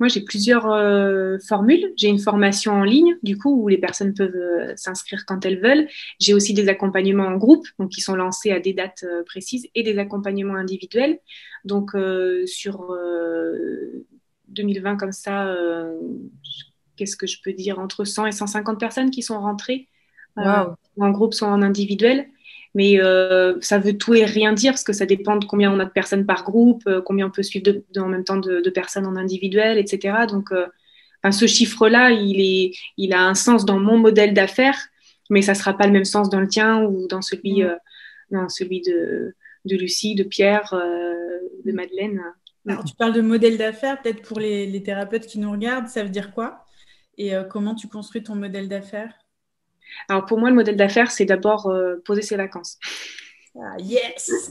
Moi, 0.00 0.08
j'ai 0.08 0.20
plusieurs 0.20 0.70
euh, 0.70 1.38
formules. 1.46 1.92
J'ai 1.96 2.08
une 2.08 2.18
formation 2.18 2.72
en 2.72 2.84
ligne, 2.84 3.16
du 3.22 3.38
coup, 3.38 3.62
où 3.62 3.68
les 3.68 3.78
personnes 3.78 4.14
peuvent 4.14 4.34
euh, 4.34 4.72
s'inscrire 4.76 5.24
quand 5.26 5.44
elles 5.46 5.60
veulent. 5.60 5.88
J'ai 6.20 6.34
aussi 6.34 6.54
des 6.54 6.68
accompagnements 6.68 7.26
en 7.26 7.36
groupe, 7.36 7.66
donc 7.78 7.90
qui 7.90 8.00
sont 8.00 8.14
lancés 8.14 8.50
à 8.52 8.60
des 8.60 8.74
dates 8.74 9.04
euh, 9.04 9.22
précises, 9.24 9.68
et 9.74 9.82
des 9.82 9.98
accompagnements 9.98 10.56
individuels. 10.56 11.18
Donc, 11.64 11.92
sur 12.46 12.92
2020, 14.48 14.96
comme 14.96 15.12
ça, 15.12 15.54
qu'est-ce 16.96 17.16
que 17.16 17.28
je 17.28 17.36
peux 17.42 17.52
dire? 17.52 17.78
Entre 17.78 18.04
100 18.04 18.26
et 18.26 18.32
150 18.32 18.80
personnes 18.80 19.12
qui 19.12 19.22
sont 19.22 19.38
rentrées, 19.38 19.88
en 20.36 21.10
groupe, 21.10 21.34
soit 21.34 21.46
en 21.46 21.62
individuel. 21.62 22.31
Mais 22.74 23.00
euh, 23.00 23.58
ça 23.60 23.78
veut 23.78 23.98
tout 23.98 24.14
et 24.14 24.24
rien 24.24 24.52
dire 24.52 24.72
parce 24.72 24.84
que 24.84 24.94
ça 24.94 25.04
dépend 25.04 25.36
de 25.36 25.44
combien 25.44 25.70
on 25.72 25.78
a 25.78 25.84
de 25.84 25.90
personnes 25.90 26.24
par 26.24 26.42
groupe, 26.44 26.82
euh, 26.86 27.02
combien 27.02 27.26
on 27.26 27.30
peut 27.30 27.42
suivre 27.42 27.64
de, 27.64 28.00
en 28.00 28.08
même 28.08 28.24
temps 28.24 28.38
de, 28.38 28.70
personnes 28.70 29.06
en 29.06 29.16
individuel, 29.16 29.76
etc. 29.78 30.26
Donc, 30.26 30.52
euh, 30.52 30.66
ce 31.30 31.46
chiffre-là, 31.46 32.10
il, 32.10 32.40
est, 32.40 32.72
il 32.96 33.12
a 33.12 33.22
un 33.22 33.34
sens 33.34 33.64
dans 33.66 33.78
mon 33.78 33.98
modèle 33.98 34.32
d'affaires, 34.32 34.78
mais 35.28 35.42
ça 35.42 35.52
ne 35.52 35.58
sera 35.58 35.76
pas 35.76 35.86
le 35.86 35.92
même 35.92 36.04
sens 36.04 36.30
dans 36.30 36.40
le 36.40 36.48
tien 36.48 36.82
ou 36.82 37.06
dans 37.08 37.22
celui, 37.22 37.62
dans 38.30 38.48
celui 38.48 38.80
de, 38.80 39.34
de, 39.66 39.76
Lucie, 39.76 40.14
de 40.14 40.24
Pierre, 40.24 40.74
de 41.64 41.72
Madeleine. 41.72 42.22
Alors, 42.66 42.84
tu 42.84 42.96
parles 42.96 43.12
de 43.12 43.20
modèle 43.20 43.56
d'affaires, 43.56 44.02
peut-être 44.02 44.22
pour 44.22 44.40
les, 44.40 44.66
les, 44.66 44.82
thérapeutes 44.82 45.26
qui 45.26 45.38
nous 45.38 45.52
regardent, 45.52 45.88
ça 45.88 46.02
veut 46.02 46.08
dire 46.08 46.32
quoi? 46.32 46.64
Et 47.18 47.32
comment 47.50 47.76
tu 47.76 47.86
construis 47.86 48.24
ton 48.24 48.34
modèle 48.34 48.68
d'affaires? 48.68 49.21
Alors 50.08 50.26
pour 50.26 50.38
moi, 50.38 50.50
le 50.50 50.56
modèle 50.56 50.76
d'affaires, 50.76 51.10
c'est 51.10 51.24
d'abord 51.24 51.68
euh, 51.68 51.96
poser 52.04 52.22
ses 52.22 52.36
vacances. 52.36 52.78
Ah, 53.56 53.76
yes 53.78 54.50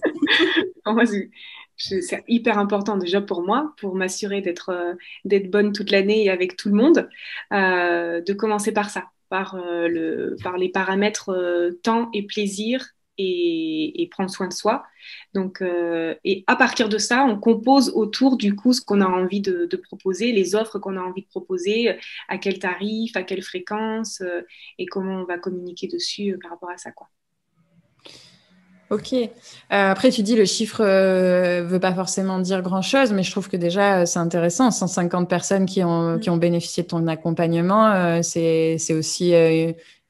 c'est 1.77 2.23
hyper 2.27 2.59
important 2.59 2.97
déjà 2.97 3.21
pour 3.21 3.41
moi, 3.41 3.73
pour 3.77 3.95
m'assurer 3.95 4.41
d'être 4.41 4.69
euh, 4.69 4.93
d'être 5.25 5.49
bonne 5.49 5.71
toute 5.73 5.89
l'année 5.89 6.25
et 6.25 6.29
avec 6.29 6.55
tout 6.55 6.69
le 6.69 6.75
monde, 6.75 7.09
euh, 7.53 8.21
de 8.21 8.33
commencer 8.33 8.71
par 8.71 8.89
ça, 8.91 9.05
par, 9.29 9.55
le, 9.57 10.35
par 10.43 10.57
les 10.57 10.69
paramètres 10.69 11.73
temps 11.83 12.09
et 12.13 12.25
plaisir 12.27 12.85
et, 13.21 14.07
prendre 14.11 14.29
soin 14.29 14.47
de 14.47 14.53
soi. 14.53 14.83
Donc, 15.33 15.61
euh, 15.61 16.15
et 16.23 16.43
à 16.47 16.55
partir 16.55 16.89
de 16.89 16.97
ça, 16.97 17.23
on 17.23 17.39
compose 17.39 17.89
autour 17.95 18.37
du 18.37 18.55
coup 18.55 18.73
ce 18.73 18.81
qu'on 18.81 19.01
a 19.01 19.05
envie 19.05 19.41
de, 19.41 19.67
proposer, 19.87 20.31
les 20.31 20.55
offres 20.55 20.79
qu'on 20.79 20.97
a 20.97 21.01
envie 21.01 21.21
de 21.21 21.27
proposer, 21.27 21.95
à 22.27 22.37
quel 22.37 22.59
tarif, 22.59 23.15
à 23.15 23.23
quelle 23.23 23.41
fréquence, 23.41 24.21
euh, 24.21 24.41
et 24.77 24.85
comment 24.85 25.21
on 25.21 25.25
va 25.25 25.37
communiquer 25.37 25.87
dessus 25.87 26.31
euh, 26.31 26.37
par 26.41 26.51
rapport 26.51 26.69
à 26.69 26.77
ça. 26.77 26.91
Quoi. 26.91 27.07
Ok. 28.89 29.15
après, 29.69 30.11
tu 30.11 30.21
dis 30.21 30.35
le 30.35 30.43
chiffre 30.43 30.83
ne 30.83 31.61
veut 31.61 31.79
pas 31.79 31.93
forcément 31.93 32.39
dire 32.39 32.61
grand-chose, 32.61 33.13
mais 33.13 33.23
je 33.23 33.31
trouve 33.31 33.47
que 33.47 33.55
déjà, 33.55 34.05
c'est 34.05 34.19
intéressant. 34.19 34.69
150 34.69 35.29
personnes 35.29 35.65
qui 35.65 35.81
ont, 35.81 36.19
qui 36.19 36.29
ont 36.29 36.35
bénéficié 36.35 36.83
de 36.83 36.89
ton 36.89 37.07
accompagnement, 37.07 38.21
c'est 38.21 38.75
aussi 38.93 39.33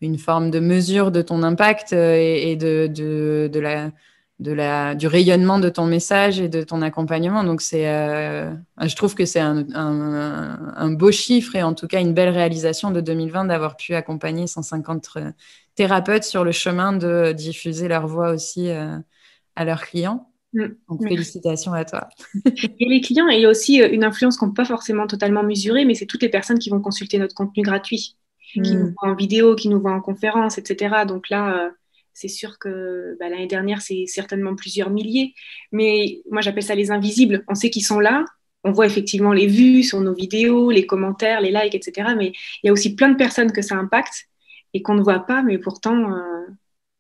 une 0.02 0.18
forme 0.18 0.50
de 0.50 0.60
mesure 0.60 1.12
de 1.12 1.22
ton 1.22 1.44
impact 1.44 1.94
euh, 1.94 2.16
et, 2.18 2.56
de, 2.56 2.88
de, 2.88 3.60
la, 3.60 3.92
de 4.40 4.52
la, 4.52 4.96
du 4.96 5.08
rayonnement 5.08 5.60
de 5.60 5.70
ton 5.70 5.86
message 5.86 6.40
et 6.40 6.50
de 6.50 6.64
ton 6.64 6.82
accompagnement. 6.82 7.44
Donc, 7.44 7.62
c'est, 7.62 7.88
euh, 7.88 8.52
je 8.82 8.96
trouve 8.96 9.14
que 9.14 9.26
c'est 9.26 9.40
un, 9.40 9.66
un, 9.74 10.92
beau 10.92 11.12
chiffre 11.12 11.56
et 11.56 11.64
en 11.64 11.74
tout 11.74 11.88
cas 11.88 12.02
une 12.02 12.14
belle 12.14 12.30
réalisation 12.30 12.90
de 12.90 13.00
2020 13.00 13.46
d'avoir 13.46 13.78
pu 13.78 13.94
accompagner 13.94 14.48
150 14.48 15.10
euh, 15.18 15.32
thérapeutes 15.76 16.24
sur 16.24 16.44
le 16.44 16.52
chemin 16.52 16.94
de 16.94 17.32
diffuser 17.32 17.88
leur 17.88 18.08
voix 18.08 18.32
aussi 18.32 18.70
à 18.72 19.66
leurs 19.66 19.84
clients. 19.84 20.28
Mm. 20.54 20.66
Donc, 20.90 21.08
félicitations 21.08 21.74
à 21.74 21.86
toi. 21.86 22.10
et 22.46 22.86
les 22.86 23.02
clients, 23.02 23.28
il 23.28 23.40
y 23.40 23.46
a 23.46 23.50
aussi 23.50 23.78
une 23.78 24.04
influence 24.04 24.36
qu'on 24.36 24.48
ne 24.48 24.52
peut 24.52 24.64
pas 24.64 24.66
forcément 24.66 25.06
totalement 25.06 25.44
mesurer, 25.44 25.86
mais 25.86 25.94
c'est 25.94 26.08
toutes 26.08 26.24
les 26.24 26.30
personnes 26.30 26.60
qui 26.60 26.72
vont 26.72 26.82
consulter 26.82 27.20
notre 27.20 27.36
contenu 27.36 27.62
gratuit 27.62 28.18
qui 28.54 28.76
nous 28.76 28.88
mm. 28.88 28.96
voient 29.00 29.12
en 29.12 29.16
vidéo, 29.16 29.56
qui 29.56 29.70
nous 29.70 29.80
voient 29.80 29.94
en 29.94 30.02
conférence, 30.02 30.58
etc. 30.58 31.06
Donc 31.08 31.30
là, 31.30 31.66
euh, 31.66 31.70
c'est 32.14 32.28
sûr 32.28 32.60
que 32.60 33.18
bah, 33.20 33.30
l'année 33.30 33.48
dernière, 33.48 33.82
c'est 33.82 34.06
certainement 34.08 34.56
plusieurs 34.56 34.90
milliers. 34.90 35.34
Mais 35.72 36.22
moi, 36.30 36.42
j'appelle 36.42 36.64
ça 36.64 36.76
les 36.76 36.92
invisibles. 36.92 37.44
On 37.48 37.56
sait 37.56 37.70
qu'ils 37.70 37.86
sont 37.86 38.00
là. 38.00 38.26
On 38.64 38.72
voit 38.72 38.86
effectivement 38.86 39.34
les 39.34 39.48
vues 39.48 39.84
sur 39.84 40.02
nos 40.02 40.14
vidéos, 40.14 40.70
les 40.70 40.86
commentaires, 40.86 41.42
les 41.42 41.52
likes, 41.52 41.76
etc. 41.76 42.10
Mais 42.16 42.34
il 42.62 42.68
y 42.68 42.70
a 42.70 42.74
aussi 42.74 42.96
plein 42.96 43.10
de 43.10 43.18
personnes 43.18 43.52
que 43.52 43.62
ça 43.62 43.76
impacte 43.76 44.28
et 44.74 44.82
qu'on 44.82 44.94
ne 44.94 45.02
voit 45.02 45.26
pas, 45.26 45.42
mais 45.42 45.58
pourtant, 45.58 46.14
euh, 46.16 46.46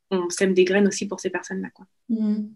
on 0.10 0.29
sème 0.29 0.53
des 0.53 0.65
graines 0.65 0.88
aussi 0.88 1.08
pour 1.08 1.20
ces 1.20 1.29
personnes-là. 1.29 1.70
Mm. 2.10 2.48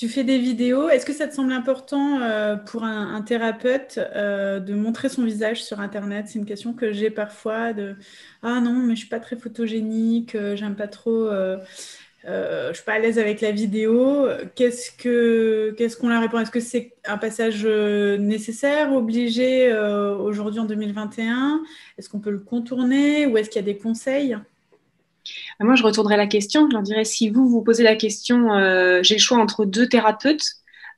Tu 0.00 0.08
fais 0.08 0.24
des 0.24 0.38
vidéos. 0.38 0.88
Est-ce 0.88 1.04
que 1.04 1.12
ça 1.12 1.28
te 1.28 1.34
semble 1.34 1.52
important 1.52 2.22
euh, 2.22 2.56
pour 2.56 2.84
un, 2.84 3.20
thérapeute 3.20 3.98
euh, 3.98 4.58
de 4.58 4.72
montrer 4.72 5.10
son 5.10 5.24
visage 5.24 5.62
sur 5.62 5.78
Internet? 5.78 6.24
C'est 6.28 6.38
une 6.38 6.46
question 6.46 6.72
que 6.72 6.90
j'ai 6.90 7.10
parfois 7.10 7.74
de 7.74 7.96
Ah 8.42 8.62
non, 8.62 8.72
mais 8.72 8.94
je 8.94 9.00
suis 9.00 9.10
pas 9.10 9.20
très 9.20 9.36
photogénique, 9.36 10.36
euh, 10.36 10.56
j'aime 10.56 10.74
pas 10.74 10.88
trop 10.88 11.26
euh, 11.26 11.58
je 12.24 12.68
ne 12.68 12.72
suis 12.72 12.84
pas 12.84 12.94
à 12.94 12.98
l'aise 12.98 13.18
avec 13.18 13.42
la 13.42 13.50
vidéo, 13.50 14.26
qu'est-ce 14.54 14.90
qu'on 14.90 15.74
qu'est-ce 15.76 15.98
qu'on 15.98 16.08
leur 16.08 16.22
répond? 16.22 16.38
Est-ce 16.38 16.50
que 16.50 16.60
c'est 16.60 16.94
un 17.04 17.18
passage 17.18 17.66
nécessaire, 17.66 18.94
obligé 18.94 19.70
aujourd'hui 19.74 20.60
en 20.60 20.64
2021 20.64 21.62
Est-ce 21.98 22.08
qu'on 22.08 22.20
peut 22.20 22.30
le 22.30 22.40
contourner 22.40 23.26
ou 23.26 23.36
est-ce 23.36 23.50
qu'il 23.50 23.60
y 23.60 23.64
a 23.64 23.70
des 23.70 23.76
conseils 23.76 24.38
Moi, 25.60 25.74
je 25.74 25.82
retournerai 25.82 26.16
la 26.16 26.26
question. 26.26 26.68
Je 26.68 26.74
leur 26.74 26.82
dirais 26.82 27.04
si 27.04 27.30
vous 27.30 27.48
vous 27.48 27.62
posez 27.62 27.82
la 27.82 27.96
question, 27.96 28.48
j'ai 29.02 29.14
le 29.14 29.20
choix 29.20 29.38
entre 29.38 29.64
deux 29.64 29.88
thérapeutes. 29.88 30.44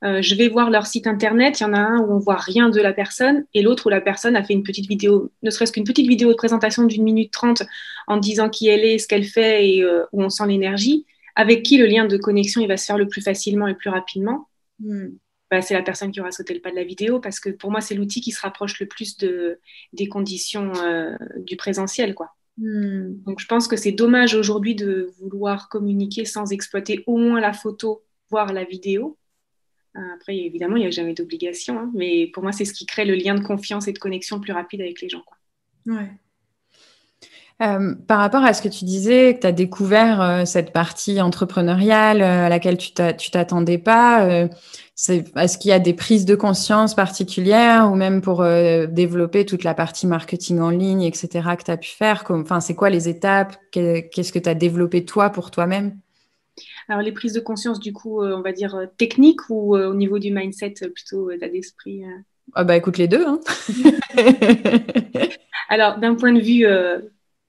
je 0.03 0.35
vais 0.35 0.47
voir 0.47 0.69
leur 0.69 0.85
site 0.85 1.07
internet. 1.07 1.59
Il 1.59 1.63
y 1.63 1.65
en 1.65 1.73
a 1.73 1.79
un 1.79 1.99
où 1.99 2.13
on 2.13 2.19
voit 2.19 2.37
rien 2.37 2.69
de 2.69 2.81
la 2.81 2.93
personne 2.93 3.45
et 3.53 3.61
l'autre 3.61 3.87
où 3.87 3.89
la 3.89 4.01
personne 4.01 4.35
a 4.35 4.43
fait 4.43 4.53
une 4.53 4.63
petite 4.63 4.87
vidéo, 4.87 5.31
ne 5.41 5.49
serait-ce 5.49 5.71
qu'une 5.71 5.83
petite 5.83 6.07
vidéo 6.07 6.29
de 6.29 6.37
présentation 6.37 6.83
d'une 6.83 7.03
minute 7.03 7.31
trente 7.31 7.63
en 8.07 8.17
disant 8.17 8.49
qui 8.49 8.67
elle 8.67 8.85
est, 8.85 8.97
ce 8.97 9.07
qu'elle 9.07 9.25
fait 9.25 9.67
et 9.67 9.85
où 9.85 10.21
on 10.21 10.29
sent 10.29 10.47
l'énergie 10.47 11.05
avec 11.35 11.63
qui 11.63 11.77
le 11.77 11.85
lien 11.85 12.05
de 12.05 12.17
connexion 12.17 12.61
il 12.61 12.67
va 12.67 12.77
se 12.77 12.85
faire 12.85 12.97
le 12.97 13.07
plus 13.07 13.21
facilement 13.21 13.67
et 13.67 13.71
le 13.71 13.77
plus 13.77 13.89
rapidement, 13.89 14.49
hmm. 14.79 15.09
bah, 15.49 15.61
c'est 15.61 15.73
la 15.73 15.81
personne 15.81 16.11
qui 16.11 16.21
aura 16.21 16.31
sauté 16.31 16.53
le 16.53 16.61
pas 16.61 16.71
de 16.71 16.75
la 16.75 16.83
vidéo 16.83 17.19
parce 17.19 17.39
que 17.39 17.49
pour 17.49 17.71
moi, 17.71 17.81
c'est 17.81 17.95
l'outil 17.95 18.21
qui 18.21 18.31
se 18.31 18.41
rapproche 18.41 18.79
le 18.79 18.87
plus 18.87 19.17
de, 19.17 19.59
des 19.93 20.07
conditions 20.07 20.71
euh, 20.83 21.15
du 21.37 21.55
présentiel. 21.55 22.13
Quoi. 22.13 22.29
Hmm. 22.57 23.15
Donc 23.25 23.39
je 23.39 23.47
pense 23.47 23.67
que 23.67 23.75
c'est 23.75 23.91
dommage 23.91 24.35
aujourd'hui 24.35 24.75
de 24.75 25.11
vouloir 25.19 25.69
communiquer 25.69 26.25
sans 26.25 26.51
exploiter 26.51 27.03
au 27.07 27.17
moins 27.17 27.39
la 27.39 27.53
photo, 27.53 28.03
voire 28.29 28.53
la 28.53 28.63
vidéo. 28.63 29.17
Euh, 29.95 30.01
après, 30.15 30.37
évidemment, 30.37 30.75
il 30.75 30.81
n'y 30.81 30.87
a 30.87 30.91
jamais 30.91 31.13
d'obligation, 31.13 31.79
hein, 31.79 31.91
mais 31.93 32.27
pour 32.27 32.41
moi, 32.41 32.51
c'est 32.51 32.65
ce 32.65 32.73
qui 32.73 32.85
crée 32.85 33.05
le 33.05 33.15
lien 33.15 33.35
de 33.35 33.43
confiance 33.43 33.87
et 33.87 33.93
de 33.93 33.99
connexion 33.99 34.39
plus 34.39 34.53
rapide 34.53 34.81
avec 34.81 35.01
les 35.01 35.09
gens. 35.09 35.21
Quoi. 35.21 35.37
Ouais. 35.85 36.11
Euh, 37.61 37.93
par 38.07 38.19
rapport 38.19 38.43
à 38.43 38.53
ce 38.53 38.61
que 38.61 38.67
tu 38.67 38.83
disais, 38.83 39.35
que 39.35 39.41
tu 39.41 39.47
as 39.47 39.51
découvert 39.51 40.21
euh, 40.21 40.45
cette 40.45 40.73
partie 40.73 41.21
entrepreneuriale 41.21 42.21
euh, 42.21 42.45
à 42.45 42.49
laquelle 42.49 42.77
tu 42.77 42.91
t'attendais 42.93 43.77
pas, 43.77 44.47
est-ce 44.97 45.57
qu'il 45.57 45.69
y 45.69 45.73
a 45.73 45.79
des 45.79 45.93
prises 45.93 46.25
de 46.25 46.35
conscience 46.35 46.95
particulières 46.95 47.91
ou 47.91 47.95
même 47.95 48.21
pour 48.21 48.43
développer 48.43 49.45
toute 49.45 49.63
la 49.63 49.73
partie 49.73 50.07
marketing 50.07 50.59
en 50.59 50.69
ligne, 50.69 51.03
etc., 51.03 51.29
que 51.57 51.63
tu 51.63 51.71
as 51.71 51.77
pu 51.77 51.89
faire? 51.89 52.23
Enfin, 52.29 52.59
c'est 52.59 52.75
quoi 52.75 52.89
les 52.89 53.09
étapes? 53.09 53.57
Qu'est-ce 53.71 54.31
que 54.31 54.39
tu 54.39 54.49
as 54.49 54.55
développé 54.55 55.05
toi 55.05 55.29
pour 55.29 55.51
toi-même? 55.51 55.97
Alors 56.87 57.01
les 57.01 57.11
prises 57.11 57.33
de 57.33 57.39
conscience, 57.39 57.79
du 57.79 57.93
coup, 57.93 58.23
on 58.23 58.41
va 58.41 58.51
dire 58.51 58.87
techniques 58.97 59.49
ou 59.49 59.75
au 59.75 59.93
niveau 59.93 60.19
du 60.19 60.31
mindset, 60.31 60.75
plutôt 60.93 61.31
état 61.31 61.49
d'esprit 61.49 62.03
ah 62.55 62.65
bah 62.65 62.75
écoute 62.75 62.97
les 62.97 63.07
deux. 63.07 63.25
Hein. 63.25 63.39
Alors 65.69 65.97
d'un 65.97 66.13
point 66.13 66.33
de 66.33 66.41
vue 66.41 66.67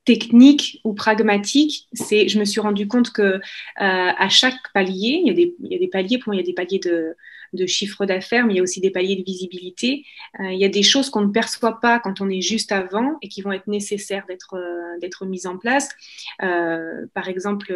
technique 0.04 0.80
ou 0.84 0.92
pragmatique, 0.94 1.88
c'est 1.92 2.28
je 2.28 2.38
me 2.38 2.44
suis 2.44 2.60
rendu 2.60 2.86
compte 2.86 3.10
que 3.10 3.22
euh, 3.22 3.40
à 3.76 4.28
chaque 4.28 4.72
palier, 4.72 5.22
il 5.24 5.26
y, 5.26 5.30
a 5.30 5.78
des, 5.78 5.88
paliers, 5.88 6.18
pour 6.18 6.28
moi 6.28 6.36
il 6.36 6.40
y 6.40 6.42
a 6.42 6.46
des 6.46 6.52
paliers 6.52 6.78
de, 6.78 7.16
de 7.54 7.66
chiffre 7.66 8.04
d'affaires, 8.04 8.46
mais 8.46 8.54
il 8.54 8.56
y 8.56 8.60
a 8.60 8.62
aussi 8.62 8.80
des 8.80 8.90
paliers 8.90 9.16
de 9.16 9.24
visibilité. 9.24 10.04
Euh, 10.40 10.52
il 10.52 10.58
y 10.58 10.64
a 10.64 10.68
des 10.68 10.82
choses 10.82 11.08
qu'on 11.08 11.22
ne 11.22 11.32
perçoit 11.32 11.80
pas 11.80 12.00
quand 12.00 12.20
on 12.20 12.28
est 12.28 12.42
juste 12.42 12.70
avant 12.72 13.16
et 13.22 13.28
qui 13.28 13.40
vont 13.40 13.52
être 13.52 13.66
nécessaires 13.66 14.26
d'être 14.28 14.54
euh, 14.54 14.98
d'être 15.00 15.24
mises 15.24 15.46
en 15.46 15.56
place. 15.56 15.88
par 16.38 17.28
exemple, 17.28 17.72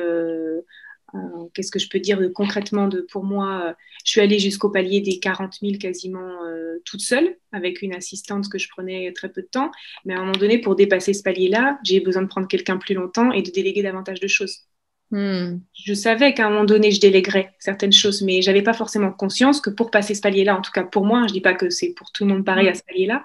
euh, 1.14 1.18
qu'est-ce 1.54 1.70
que 1.70 1.78
je 1.78 1.88
peux 1.88 2.00
dire 2.00 2.20
concrètement 2.34 2.86
de, 2.86 3.00
pour 3.00 3.24
moi 3.24 3.62
euh, 3.64 3.72
Je 4.04 4.10
suis 4.10 4.20
allée 4.20 4.38
jusqu'au 4.38 4.68
palier 4.68 5.00
des 5.00 5.18
40 5.18 5.54
000 5.62 5.78
quasiment 5.78 6.44
euh, 6.44 6.78
toute 6.84 7.00
seule, 7.00 7.36
avec 7.52 7.82
une 7.82 7.94
assistante 7.94 8.48
que 8.48 8.58
je 8.58 8.68
prenais 8.68 9.12
très 9.12 9.30
peu 9.30 9.42
de 9.42 9.46
temps. 9.46 9.70
Mais 10.04 10.14
à 10.14 10.18
un 10.18 10.20
moment 10.20 10.32
donné, 10.32 10.58
pour 10.58 10.76
dépasser 10.76 11.14
ce 11.14 11.22
palier-là, 11.22 11.78
j'ai 11.84 12.00
besoin 12.00 12.22
de 12.22 12.28
prendre 12.28 12.46
quelqu'un 12.46 12.76
plus 12.76 12.94
longtemps 12.94 13.32
et 13.32 13.42
de 13.42 13.50
déléguer 13.50 13.82
davantage 13.82 14.20
de 14.20 14.28
choses. 14.28 14.64
Hmm. 15.10 15.60
Je 15.72 15.94
savais 15.94 16.34
qu'à 16.34 16.46
un 16.46 16.50
moment 16.50 16.66
donné, 16.66 16.90
je 16.90 17.00
déléguerais 17.00 17.54
certaines 17.58 17.94
choses, 17.94 18.20
mais 18.20 18.42
j'avais 18.42 18.62
pas 18.62 18.74
forcément 18.74 19.10
conscience 19.10 19.62
que 19.62 19.70
pour 19.70 19.90
passer 19.90 20.14
ce 20.14 20.20
palier-là, 20.20 20.58
en 20.58 20.60
tout 20.60 20.72
cas 20.72 20.84
pour 20.84 21.06
moi, 21.06 21.24
je 21.26 21.32
dis 21.32 21.40
pas 21.40 21.54
que 21.54 21.70
c'est 21.70 21.94
pour 21.94 22.12
tout 22.12 22.26
le 22.26 22.34
monde 22.34 22.44
pareil 22.44 22.68
à 22.68 22.74
ce 22.74 22.82
palier-là, 22.82 23.24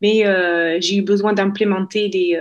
mais 0.00 0.24
j'ai 0.80 0.96
eu 0.96 1.02
besoin 1.02 1.32
d'implémenter 1.32 2.08
des, 2.08 2.36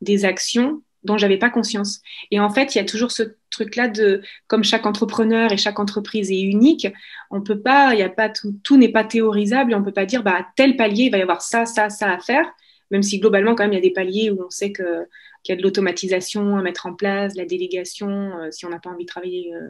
des 0.00 0.24
actions 0.24 0.82
dont 1.04 1.18
j'avais 1.18 1.36
pas 1.36 1.50
conscience. 1.50 2.00
Et 2.30 2.40
en 2.40 2.50
fait, 2.50 2.74
il 2.74 2.78
y 2.78 2.80
a 2.80 2.84
toujours 2.84 3.12
ce 3.12 3.22
truc-là 3.50 3.88
de, 3.88 4.22
comme 4.46 4.64
chaque 4.64 4.86
entrepreneur 4.86 5.52
et 5.52 5.56
chaque 5.56 5.78
entreprise 5.78 6.30
est 6.30 6.40
unique, 6.40 6.88
on 7.30 7.42
peut 7.42 7.60
pas, 7.60 7.94
il 7.94 8.00
y 8.00 8.02
a 8.02 8.08
pas 8.08 8.28
tout, 8.28 8.58
tout 8.64 8.76
n'est 8.76 8.88
pas 8.88 9.04
théorisable 9.04 9.72
et 9.72 9.74
on 9.74 9.84
peut 9.84 9.92
pas 9.92 10.06
dire, 10.06 10.22
bah, 10.22 10.36
à 10.38 10.46
tel 10.56 10.76
palier, 10.76 11.04
il 11.04 11.10
va 11.10 11.18
y 11.18 11.22
avoir 11.22 11.42
ça, 11.42 11.66
ça, 11.66 11.90
ça 11.90 12.10
à 12.10 12.18
faire, 12.18 12.50
même 12.90 13.02
si 13.02 13.18
globalement, 13.18 13.54
quand 13.54 13.64
même, 13.64 13.72
il 13.72 13.76
y 13.76 13.78
a 13.78 13.82
des 13.82 13.92
paliers 13.92 14.30
où 14.30 14.44
on 14.44 14.50
sait 14.50 14.72
que, 14.72 15.06
qu'il 15.42 15.52
y 15.52 15.56
a 15.56 15.56
de 15.56 15.62
l'automatisation 15.62 16.56
à 16.56 16.62
mettre 16.62 16.86
en 16.86 16.94
place, 16.94 17.36
la 17.36 17.44
délégation, 17.44 18.38
euh, 18.38 18.50
si 18.50 18.66
on 18.66 18.70
n'a 18.70 18.80
pas 18.80 18.90
envie 18.90 19.04
de 19.04 19.08
travailler 19.08 19.54
euh, 19.54 19.68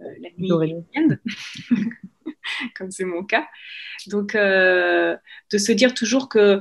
euh, 0.00 0.10
la 0.20 0.28
nuit, 0.36 0.48
le 0.48 0.56
week-end, 0.56 1.16
comme 2.74 2.90
c'est 2.90 3.04
mon 3.04 3.24
cas. 3.24 3.46
Donc, 4.08 4.34
de 4.34 5.18
se 5.50 5.72
dire 5.72 5.94
toujours 5.94 6.28
que 6.28 6.60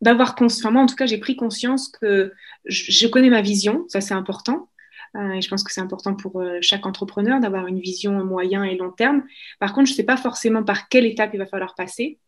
d'avoir 0.00 0.34
conscience, 0.34 0.72
moi 0.72 0.82
en 0.82 0.86
tout 0.86 0.94
cas 0.94 1.06
j'ai 1.06 1.18
pris 1.18 1.34
conscience 1.34 1.88
que 1.88 2.32
je, 2.66 3.06
connais 3.06 3.30
ma 3.30 3.42
vision, 3.42 3.84
ça 3.88 4.00
c'est 4.00 4.14
important. 4.14 4.70
Euh, 5.16 5.32
et 5.32 5.42
je 5.42 5.48
pense 5.48 5.62
que 5.62 5.72
c'est 5.72 5.80
important 5.80 6.14
pour 6.14 6.40
euh, 6.40 6.58
chaque 6.60 6.86
entrepreneur 6.86 7.38
d'avoir 7.40 7.66
une 7.68 7.78
vision 7.78 8.24
moyen 8.24 8.64
et 8.64 8.76
long 8.76 8.90
terme. 8.90 9.24
Par 9.60 9.72
contre, 9.72 9.86
je 9.86 9.92
ne 9.92 9.96
sais 9.96 10.04
pas 10.04 10.16
forcément 10.16 10.64
par 10.64 10.88
quelle 10.88 11.06
étape 11.06 11.30
il 11.34 11.38
va 11.38 11.46
falloir 11.46 11.74
passer. 11.74 12.18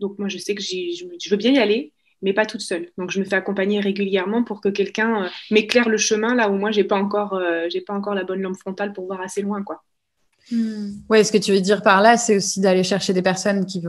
Donc 0.00 0.18
moi, 0.18 0.28
je 0.28 0.38
sais 0.38 0.54
que 0.54 0.62
je 0.62 1.30
veux 1.30 1.36
bien 1.36 1.52
y 1.52 1.58
aller, 1.58 1.92
mais 2.22 2.32
pas 2.32 2.46
toute 2.46 2.60
seule. 2.62 2.90
Donc 2.98 3.10
je 3.10 3.20
me 3.20 3.24
fais 3.24 3.36
accompagner 3.36 3.80
régulièrement 3.80 4.44
pour 4.44 4.60
que 4.60 4.68
quelqu'un 4.68 5.24
euh, 5.24 5.28
m'éclaire 5.50 5.88
le 5.88 5.98
chemin 5.98 6.34
là 6.34 6.50
où 6.50 6.54
moi, 6.54 6.70
j'ai 6.70 6.84
pas 6.84 6.96
encore, 6.96 7.40
pas 7.86 7.94
encore 7.94 8.14
la 8.14 8.24
bonne 8.24 8.40
lampe 8.42 8.56
frontale 8.56 8.92
pour 8.92 9.06
voir 9.06 9.20
assez 9.20 9.42
loin, 9.42 9.62
quoi. 9.62 9.82
Hmm. 10.50 11.00
Oui, 11.10 11.24
ce 11.24 11.32
que 11.32 11.38
tu 11.38 11.52
veux 11.52 11.60
dire 11.60 11.82
par 11.82 12.00
là, 12.00 12.16
c'est 12.16 12.36
aussi 12.36 12.60
d'aller 12.60 12.84
chercher 12.84 13.12
des 13.12 13.22
personnes 13.22 13.66
qui, 13.66 13.82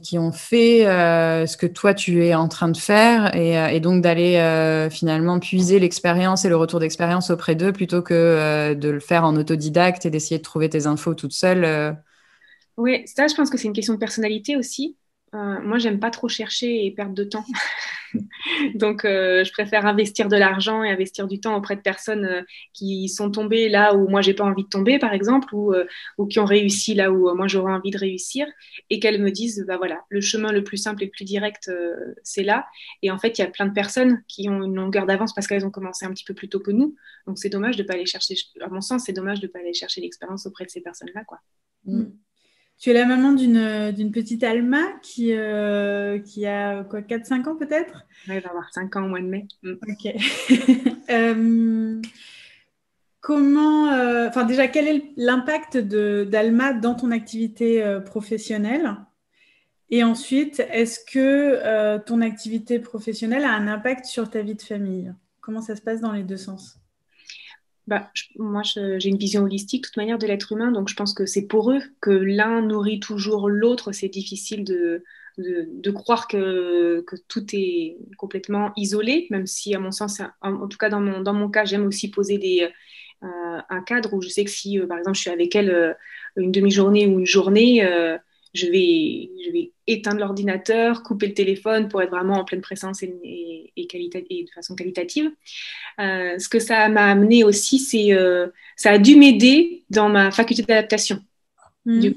qui, 0.00 0.18
ont 0.18 0.30
fait 0.30 0.86
euh, 0.86 1.44
ce 1.46 1.56
que 1.56 1.66
toi 1.66 1.92
tu 1.92 2.24
es 2.24 2.34
en 2.36 2.46
train 2.46 2.68
de 2.68 2.76
faire 2.76 3.34
et, 3.34 3.58
euh, 3.58 3.80
donc 3.80 4.00
d'aller 4.00 4.36
euh, 4.36 4.88
finalement 4.90 5.40
puiser 5.40 5.80
l'expérience 5.80 6.44
et 6.44 6.48
le 6.48 6.56
retour 6.56 6.78
d'expérience 6.78 7.30
auprès 7.30 7.56
d'eux 7.56 7.72
plutôt 7.72 8.00
que 8.00 8.74
de 8.74 8.88
le 8.88 9.00
faire 9.00 9.24
en 9.24 9.34
autodidacte 9.34 10.06
et 10.06 10.10
d'essayer 10.10 10.38
de 10.38 10.44
trouver 10.44 10.68
tes 10.68 10.86
infos 10.86 11.14
toute 11.14 11.32
seule. 11.32 11.96
Oui, 12.76 13.02
ça, 13.06 13.26
je 13.26 13.34
pense 13.34 13.50
que 13.50 13.58
c'est 13.58 13.66
une 13.66 13.72
question 13.72 13.94
de 13.94 13.98
personnalité 13.98 14.56
aussi. 14.56 14.96
Euh, 15.34 15.60
moi, 15.62 15.78
j'aime 15.78 15.98
pas 15.98 16.10
trop 16.10 16.28
chercher 16.28 16.86
et 16.86 16.90
perdre 16.92 17.14
de 17.14 17.24
temps. 17.24 17.44
Donc, 18.76 19.04
euh, 19.04 19.42
je 19.42 19.50
préfère 19.50 19.84
investir 19.84 20.28
de 20.28 20.36
l'argent 20.36 20.84
et 20.84 20.90
investir 20.90 21.26
du 21.26 21.40
temps 21.40 21.56
auprès 21.56 21.74
de 21.74 21.80
personnes 21.80 22.24
euh, 22.24 22.42
qui 22.72 23.08
sont 23.08 23.32
tombées 23.32 23.68
là 23.68 23.96
où 23.96 24.08
moi, 24.08 24.20
j'ai 24.20 24.34
pas 24.34 24.44
envie 24.44 24.62
de 24.62 24.68
tomber, 24.68 25.00
par 25.00 25.12
exemple, 25.12 25.52
ou, 25.54 25.74
qui 26.28 26.38
ont 26.38 26.44
réussi 26.44 26.94
là 26.94 27.10
où 27.10 27.34
moi, 27.34 27.48
j'aurais 27.48 27.72
envie 27.72 27.90
de 27.90 27.98
réussir, 27.98 28.46
et 28.90 29.00
qu'elles 29.00 29.20
me 29.20 29.30
disent, 29.30 29.64
bah 29.66 29.76
voilà, 29.76 30.02
le 30.08 30.20
chemin 30.20 30.52
le 30.52 30.62
plus 30.62 30.76
simple 30.76 31.02
et 31.02 31.06
le 31.06 31.10
plus 31.10 31.24
direct, 31.24 31.70
c'est 32.22 32.44
là. 32.44 32.66
Et 33.02 33.10
en 33.10 33.18
fait, 33.18 33.36
il 33.38 33.40
y 33.40 33.44
a 33.44 33.48
plein 33.48 33.66
de 33.66 33.72
personnes 33.72 34.22
qui 34.28 34.48
ont 34.48 34.62
une 34.62 34.74
longueur 34.76 35.06
d'avance 35.06 35.34
parce 35.34 35.48
qu'elles 35.48 35.66
ont 35.66 35.70
commencé 35.70 36.06
un 36.06 36.12
petit 36.12 36.24
peu 36.24 36.34
plus 36.34 36.48
tôt 36.48 36.60
que 36.60 36.70
nous. 36.70 36.94
Donc, 37.26 37.38
c'est 37.38 37.48
dommage 37.48 37.76
de 37.76 37.82
pas 37.82 37.94
aller 37.94 38.06
chercher, 38.06 38.34
à 38.60 38.68
mon 38.68 38.80
sens, 38.80 39.04
c'est 39.06 39.12
dommage 39.12 39.40
de 39.40 39.48
pas 39.48 39.58
aller 39.58 39.74
chercher 39.74 40.00
l'expérience 40.00 40.46
auprès 40.46 40.64
de 40.64 40.70
ces 40.70 40.80
personnes-là, 40.80 41.24
quoi. 41.24 41.40
Mm. 41.86 42.04
Tu 42.78 42.90
es 42.90 42.92
la 42.92 43.06
maman 43.06 43.32
d'une 43.32 44.10
petite 44.12 44.42
Alma 44.42 44.82
qui, 45.02 45.32
euh, 45.32 46.18
qui 46.18 46.44
a 46.46 46.84
quoi 46.84 47.00
4-5 47.00 47.48
ans 47.48 47.56
peut-être? 47.56 48.04
Oui, 48.28 48.34
elle 48.34 48.42
va 48.42 48.50
avoir 48.50 48.70
5 48.72 48.94
ans 48.96 49.04
au 49.04 49.08
mois 49.08 49.20
de 49.20 49.26
mai. 49.26 49.46
Mm. 49.62 49.74
Ok. 49.88 50.14
Euh, 51.10 52.00
comment, 53.20 53.92
euh, 53.92 54.26
enfin 54.26 54.44
déjà, 54.44 54.68
quel 54.68 54.88
est 54.88 55.12
l'impact 55.18 55.76
d'Alma 55.76 56.72
dans 56.72 56.94
ton 56.94 57.10
activité 57.10 57.84
professionnelle? 58.06 58.96
Et 59.90 60.02
ensuite, 60.02 60.60
est-ce 60.72 60.98
que 61.04 61.98
ton 62.06 62.22
activité 62.22 62.78
professionnelle 62.78 63.44
a 63.44 63.50
un 63.50 63.68
impact 63.68 64.06
sur 64.06 64.30
ta 64.30 64.40
vie 64.40 64.54
de 64.54 64.62
famille? 64.62 65.12
Comment 65.42 65.60
ça 65.60 65.76
se 65.76 65.82
passe 65.82 66.00
dans 66.00 66.12
les 66.12 66.22
deux 66.22 66.38
sens? 66.38 66.78
Bah, 67.86 68.10
moi, 68.36 68.62
j'ai 68.64 69.08
une 69.08 69.18
vision 69.18 69.42
holistique, 69.42 69.82
de 69.82 69.88
toute 69.88 69.96
manière, 69.96 70.18
de 70.18 70.26
l'être 70.26 70.52
humain, 70.52 70.72
donc 70.72 70.88
je 70.88 70.94
pense 70.94 71.12
que 71.12 71.26
c'est 71.26 71.46
pour 71.46 71.70
eux 71.70 71.82
que 72.00 72.10
l'un 72.10 72.62
nourrit 72.62 73.00
toujours 73.00 73.48
l'autre. 73.48 73.92
C'est 73.92 74.08
difficile 74.08 74.64
de, 74.64 75.02
de, 75.38 75.90
croire 75.90 76.26
que, 76.28 77.02
que, 77.06 77.16
tout 77.28 77.44
est 77.52 77.98
complètement 78.16 78.72
isolé, 78.76 79.26
même 79.30 79.46
si, 79.46 79.74
à 79.74 79.78
mon 79.78 79.90
sens, 79.90 80.22
en, 80.40 80.68
tout 80.68 80.78
cas 80.78 80.88
dans 80.88 81.00
mon, 81.00 81.20
dans 81.20 81.34
mon 81.34 81.50
cas, 81.50 81.64
j'aime 81.64 81.86
aussi 81.86 82.10
poser 82.10 82.38
des, 82.38 82.70
euh, 83.24 83.60
un 83.68 83.82
cadre 83.82 84.12
où 84.14 84.22
je 84.22 84.28
sais 84.28 84.44
que 84.44 84.50
si, 84.50 84.78
euh, 84.78 84.86
par 84.86 84.98
exemple, 84.98 85.16
je 85.16 85.22
suis 85.22 85.30
avec 85.30 85.54
elle 85.54 85.70
euh, 85.70 85.92
une 86.36 86.52
demi-journée 86.52 87.06
ou 87.06 87.20
une 87.20 87.26
journée, 87.26 87.86
je 88.54 88.66
vais, 88.66 89.30
je 89.44 89.50
vais 89.52 89.72
éteindre 89.86 90.20
l'ordinateur, 90.20 91.02
couper 91.02 91.26
le 91.26 91.34
téléphone 91.34 91.88
pour 91.88 92.00
être 92.00 92.10
vraiment 92.10 92.34
en 92.34 92.44
pleine 92.44 92.60
présence 92.60 93.02
et, 93.02 93.12
et, 93.24 93.72
et 93.76 94.44
de 94.44 94.50
façon 94.50 94.74
qualitative. 94.76 95.30
Euh, 96.00 96.38
ce 96.38 96.48
que 96.48 96.60
ça 96.60 96.88
m'a 96.88 97.10
amené 97.10 97.44
aussi, 97.44 97.78
c'est 97.78 98.12
euh, 98.12 98.46
ça 98.76 98.92
a 98.92 98.98
dû 98.98 99.16
m'aider 99.16 99.84
dans 99.90 100.08
ma 100.08 100.30
faculté 100.30 100.62
d'adaptation. 100.62 101.18
Mmh. 101.84 102.12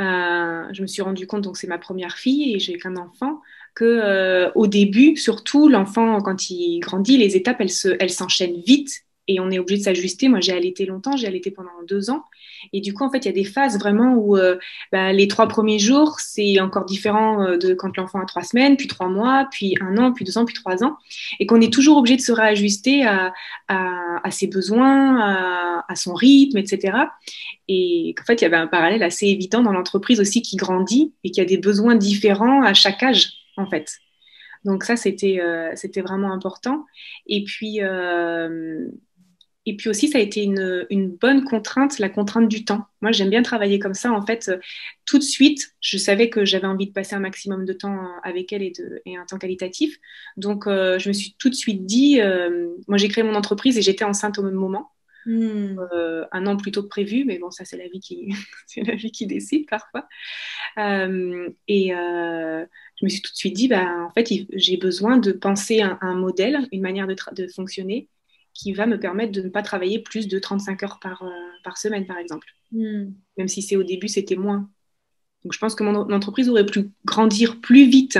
Euh, 0.00 0.64
je 0.72 0.82
me 0.82 0.86
suis 0.86 1.02
rendu 1.02 1.26
compte, 1.26 1.42
donc 1.42 1.56
c'est 1.56 1.66
ma 1.66 1.78
première 1.78 2.16
fille 2.16 2.54
et 2.54 2.58
j'ai 2.58 2.78
qu'un 2.78 2.96
enfant, 2.96 3.40
que 3.74 3.84
euh, 3.84 4.50
au 4.54 4.66
début, 4.66 5.16
surtout 5.16 5.68
l'enfant 5.68 6.20
quand 6.20 6.50
il 6.50 6.80
grandit, 6.80 7.16
les 7.16 7.36
étapes 7.36 7.60
elles 7.60 7.70
se, 7.70 7.96
elles 8.00 8.10
s'enchaînent 8.10 8.60
vite 8.66 9.04
et 9.28 9.40
on 9.40 9.50
est 9.50 9.58
obligé 9.58 9.78
de 9.78 9.84
s'ajuster. 9.84 10.28
Moi, 10.28 10.40
j'ai 10.40 10.52
allaité 10.52 10.86
longtemps, 10.86 11.16
j'ai 11.16 11.26
allaité 11.26 11.50
pendant 11.50 11.70
deux 11.86 12.10
ans. 12.10 12.24
Et 12.72 12.80
du 12.80 12.94
coup, 12.94 13.04
en 13.04 13.10
fait, 13.10 13.18
il 13.18 13.26
y 13.26 13.28
a 13.28 13.32
des 13.32 13.44
phases 13.44 13.78
vraiment 13.78 14.14
où 14.14 14.36
euh, 14.36 14.56
bah, 14.92 15.12
les 15.12 15.28
trois 15.28 15.48
premiers 15.48 15.78
jours, 15.78 16.20
c'est 16.20 16.60
encore 16.60 16.84
différent 16.84 17.42
euh, 17.42 17.56
de 17.56 17.74
quand 17.74 17.96
l'enfant 17.96 18.20
a 18.20 18.26
trois 18.26 18.42
semaines, 18.42 18.76
puis 18.76 18.88
trois 18.88 19.08
mois, 19.08 19.48
puis 19.50 19.76
un 19.80 19.96
an, 19.98 20.12
puis 20.12 20.24
deux 20.24 20.38
ans, 20.38 20.44
puis 20.44 20.54
trois 20.54 20.84
ans. 20.84 20.96
Et 21.40 21.46
qu'on 21.46 21.60
est 21.60 21.72
toujours 21.72 21.98
obligé 21.98 22.16
de 22.16 22.22
se 22.22 22.32
réajuster 22.32 23.04
à, 23.04 23.32
à, 23.68 24.30
ses 24.30 24.46
besoins, 24.46 25.18
à, 25.20 25.84
à, 25.88 25.96
son 25.96 26.14
rythme, 26.14 26.58
etc. 26.58 26.98
Et 27.68 28.14
qu'en 28.16 28.24
fait, 28.24 28.40
il 28.40 28.42
y 28.42 28.46
avait 28.46 28.56
un 28.56 28.66
parallèle 28.66 29.02
assez 29.02 29.26
évident 29.26 29.62
dans 29.62 29.72
l'entreprise 29.72 30.20
aussi 30.20 30.42
qui 30.42 30.56
grandit 30.56 31.12
et 31.24 31.30
qui 31.30 31.40
a 31.40 31.44
des 31.44 31.58
besoins 31.58 31.96
différents 31.96 32.62
à 32.62 32.74
chaque 32.74 33.02
âge, 33.02 33.30
en 33.56 33.66
fait. 33.66 33.98
Donc 34.64 34.84
ça, 34.84 34.96
c'était 34.96 35.40
euh, 35.40 35.72
c'était 35.74 36.00
vraiment 36.00 36.32
important. 36.32 36.84
Et 37.26 37.44
puis, 37.44 37.82
euh, 37.82 38.88
et 39.66 39.76
puis 39.76 39.90
aussi, 39.90 40.08
ça 40.08 40.18
a 40.18 40.20
été 40.20 40.42
une, 40.42 40.86
une, 40.88 41.10
bonne 41.10 41.44
contrainte, 41.44 41.98
la 41.98 42.08
contrainte 42.08 42.48
du 42.48 42.64
temps. 42.64 42.86
Moi, 43.02 43.12
j'aime 43.12 43.28
bien 43.28 43.42
travailler 43.42 43.78
comme 43.78 43.94
ça. 43.94 44.12
En 44.12 44.24
fait, 44.24 44.50
tout 45.04 45.18
de 45.18 45.24
suite, 45.24 45.74
je 45.80 45.98
savais 45.98 46.30
que 46.30 46.44
j'avais 46.44 46.66
envie 46.66 46.86
de 46.86 46.92
passer 46.92 47.14
un 47.14 47.20
maximum 47.20 47.66
de 47.66 47.72
temps 47.74 48.08
avec 48.22 48.52
elle 48.52 48.62
et, 48.62 48.70
de, 48.70 49.02
et 49.04 49.16
un 49.16 49.26
temps 49.26 49.38
qualitatif. 49.38 49.96
Donc, 50.38 50.66
euh, 50.66 50.98
je 50.98 51.08
me 51.08 51.12
suis 51.12 51.34
tout 51.38 51.50
de 51.50 51.54
suite 51.54 51.84
dit, 51.84 52.20
euh, 52.20 52.68
moi, 52.86 52.96
j'ai 52.96 53.08
créé 53.08 53.22
mon 53.24 53.34
entreprise 53.34 53.76
et 53.76 53.82
j'étais 53.82 54.04
enceinte 54.04 54.38
au 54.38 54.42
même 54.42 54.54
moment. 54.54 54.90
Hmm. 55.28 55.78
Euh, 55.92 56.24
un 56.32 56.46
an 56.46 56.56
plus 56.56 56.72
tôt 56.72 56.82
que 56.82 56.88
prévu, 56.88 57.24
mais 57.26 57.38
bon, 57.38 57.50
ça 57.50 57.66
c'est 57.66 57.76
la 57.76 57.86
vie 57.88 58.00
qui, 58.00 58.28
c'est 58.66 58.80
la 58.80 58.94
vie 58.94 59.12
qui 59.12 59.26
décide 59.26 59.68
parfois. 59.68 60.08
Euh, 60.78 61.50
et 61.66 61.94
euh, 61.94 62.64
je 62.96 63.04
me 63.04 63.10
suis 63.10 63.20
tout 63.20 63.32
de 63.32 63.36
suite 63.36 63.54
dit, 63.54 63.68
bah, 63.68 64.06
en 64.06 64.10
fait, 64.10 64.26
j'ai 64.54 64.78
besoin 64.78 65.18
de 65.18 65.32
penser 65.32 65.82
un, 65.82 65.98
un 66.00 66.14
modèle, 66.14 66.66
une 66.72 66.80
manière 66.80 67.06
de, 67.06 67.16
de, 67.32 67.46
fonctionner 67.48 68.08
qui 68.58 68.72
va 68.72 68.86
me 68.86 68.98
permettre 68.98 69.30
de 69.30 69.40
ne 69.40 69.48
pas 69.48 69.62
travailler 69.62 70.00
plus 70.00 70.26
de 70.26 70.36
35 70.36 70.82
heures 70.82 70.98
par, 70.98 71.22
euh, 71.22 71.30
par 71.62 71.78
semaine, 71.78 72.06
par 72.06 72.18
exemple. 72.18 72.48
Hmm. 72.72 73.12
Même 73.36 73.46
si 73.46 73.62
c'est 73.62 73.76
au 73.76 73.84
début, 73.84 74.08
c'était 74.08 74.34
moins. 74.34 74.68
Donc 75.44 75.52
je 75.52 75.58
pense 75.60 75.76
que 75.76 75.84
mon 75.84 75.94
entreprise 75.94 76.48
aurait 76.48 76.66
pu 76.66 76.90
grandir 77.04 77.60
plus 77.60 77.88
vite 77.88 78.18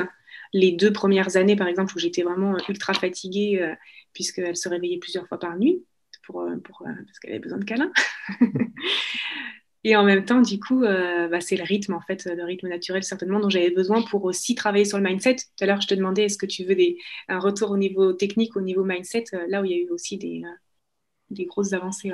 les 0.55 0.70
deux 0.70 0.92
premières 0.92 1.37
années, 1.37 1.57
par 1.57 1.66
exemple, 1.66 1.92
où 1.96 1.98
j'étais 1.98 2.22
vraiment 2.22 2.57
ultra 2.68 2.94
fatiguée, 2.94 3.61
euh, 3.61 3.74
puisqu'elle 4.14 4.57
se 4.57 4.68
réveillait 4.68 4.98
plusieurs 4.98 5.27
fois 5.27 5.40
par 5.40 5.59
nuit, 5.59 5.85
pour, 6.24 6.42
euh, 6.42 6.57
pour 6.59 6.85
parce 6.85 7.18
qu'elle 7.18 7.33
avait 7.33 7.40
besoin 7.40 7.59
de 7.59 7.64
câlins. 7.64 7.92
Et 9.85 9.95
en 9.95 10.03
même 10.03 10.25
temps, 10.25 10.41
du 10.41 10.59
coup, 10.59 10.83
euh, 10.83 11.29
bah, 11.29 11.41
c'est 11.41 11.57
le 11.57 11.62
rythme, 11.62 11.95
en 11.95 12.01
fait, 12.01 12.25
le 12.25 12.45
rythme 12.45 12.69
naturel, 12.69 13.05
certainement, 13.05 13.38
dont 13.38 13.49
j'avais 13.49 13.71
besoin 13.71 14.03
pour 14.03 14.25
aussi 14.25 14.55
travailler 14.55 14.85
sur 14.85 14.99
le 14.99 15.05
mindset. 15.05 15.37
Tout 15.37 15.64
à 15.64 15.67
l'heure, 15.67 15.81
je 15.81 15.87
te 15.87 15.95
demandais, 15.95 16.25
est-ce 16.25 16.38
que 16.38 16.47
tu 16.47 16.64
veux 16.64 16.77
un 17.29 17.38
retour 17.38 17.71
au 17.71 17.77
niveau 17.77 18.12
technique, 18.12 18.57
au 18.57 18.61
niveau 18.61 18.85
mindset, 18.85 19.25
euh, 19.35 19.38
là 19.49 19.62
où 19.62 19.64
il 19.64 19.71
y 19.71 19.75
a 19.75 19.79
eu 19.79 19.88
aussi 19.91 20.19
des, 20.19 20.43
euh, 20.45 21.45
grosses 21.47 21.73
avancées, 21.73 22.12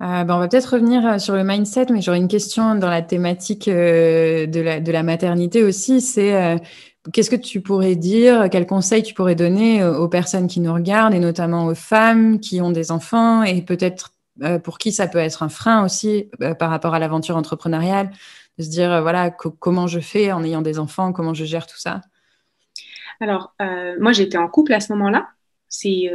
ben, 0.00 0.26
on 0.30 0.38
va 0.40 0.48
peut-être 0.48 0.72
revenir 0.72 1.20
sur 1.20 1.36
le 1.36 1.44
mindset, 1.44 1.86
mais 1.90 2.00
j'aurais 2.00 2.18
une 2.18 2.26
question 2.26 2.74
dans 2.74 2.90
la 2.90 3.02
thématique 3.02 3.68
de, 3.68 4.90
la, 4.90 5.02
maternité 5.04 5.62
aussi. 5.62 6.00
C'est 6.00 6.60
qu'est-ce 7.12 7.30
que 7.30 7.36
tu 7.36 7.60
pourrais 7.60 7.94
dire, 7.94 8.50
quels 8.50 8.66
conseils 8.66 9.04
tu 9.04 9.14
pourrais 9.14 9.36
donner 9.36 9.84
aux 9.84 10.08
personnes 10.08 10.48
qui 10.48 10.58
nous 10.58 10.74
regardent 10.74 11.14
et 11.14 11.20
notamment 11.20 11.66
aux 11.66 11.76
femmes 11.76 12.40
qui 12.40 12.60
ont 12.60 12.72
des 12.72 12.90
enfants 12.90 13.44
et 13.44 13.62
peut-être 13.62 14.12
euh, 14.40 14.58
pour 14.58 14.78
qui 14.78 14.92
ça 14.92 15.08
peut 15.08 15.18
être 15.18 15.42
un 15.42 15.50
frein 15.50 15.84
aussi 15.84 16.30
euh, 16.40 16.54
par 16.54 16.70
rapport 16.70 16.94
à 16.94 16.98
l'aventure 16.98 17.36
entrepreneuriale, 17.36 18.10
de 18.58 18.64
se 18.64 18.70
dire, 18.70 18.90
euh, 18.90 19.02
voilà, 19.02 19.30
comment 19.30 19.86
je 19.86 20.00
fais 20.00 20.32
en 20.32 20.42
ayant 20.42 20.62
des 20.62 20.78
enfants, 20.78 21.12
comment 21.12 21.34
je 21.34 21.44
gère 21.44 21.66
tout 21.66 21.78
ça? 21.78 22.00
Alors, 23.20 23.54
moi, 24.00 24.10
j'étais 24.10 24.38
en 24.38 24.48
couple 24.48 24.72
à 24.72 24.80
ce 24.80 24.92
moment-là. 24.94 25.28
C'est 25.68 26.12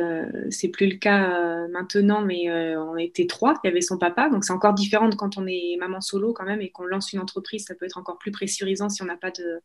c'est 0.50 0.68
plus 0.68 0.88
le 0.88 0.98
cas 0.98 1.66
maintenant, 1.70 2.22
mais 2.22 2.52
on 2.76 2.98
était 2.98 3.28
trois. 3.28 3.54
Il 3.64 3.68
y 3.68 3.72
avait 3.72 3.82
son 3.82 3.98
papa, 3.98 4.30
donc 4.30 4.44
c'est 4.44 4.52
encore 4.52 4.74
différent 4.74 5.10
quand 5.12 5.38
on 5.38 5.48
est 5.48 5.78
maman 5.80 6.02
solo 6.02 6.34
quand 6.34 6.44
même 6.44 6.60
et 6.60 6.70
qu'on 6.70 6.84
lance 6.84 7.14
une 7.14 7.20
entreprise. 7.20 7.64
Ça 7.66 7.76
peut 7.76 7.86
être 7.86 7.98
encore 7.98 8.18
plus 8.18 8.32
pressurisant 8.32 8.90
si 8.90 9.02
on 9.04 9.06
n'a 9.06 9.16
pas 9.16 9.32
de, 9.32 9.62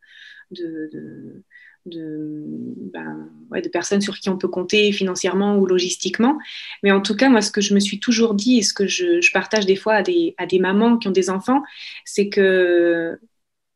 de 0.51 1.43
de, 1.85 2.43
ben, 2.93 3.29
ouais, 3.51 3.61
de 3.61 3.69
personnes 3.69 4.01
sur 4.01 4.17
qui 4.17 4.29
on 4.29 4.37
peut 4.37 4.47
compter 4.47 4.91
financièrement 4.91 5.57
ou 5.57 5.65
logistiquement. 5.65 6.37
Mais 6.81 6.91
en 6.91 7.01
tout 7.01 7.15
cas, 7.15 7.29
moi, 7.29 7.41
ce 7.41 7.51
que 7.51 7.61
je 7.61 7.73
me 7.73 7.79
suis 7.79 7.99
toujours 7.99 8.33
dit 8.33 8.59
et 8.59 8.61
ce 8.61 8.73
que 8.73 8.87
je, 8.87 9.21
je 9.21 9.31
partage 9.31 9.65
des 9.65 9.75
fois 9.75 9.95
à 9.95 10.03
des, 10.03 10.35
à 10.37 10.45
des, 10.45 10.59
mamans 10.59 10.97
qui 10.97 11.07
ont 11.07 11.11
des 11.11 11.29
enfants, 11.29 11.63
c'est 12.05 12.29
que 12.29 13.19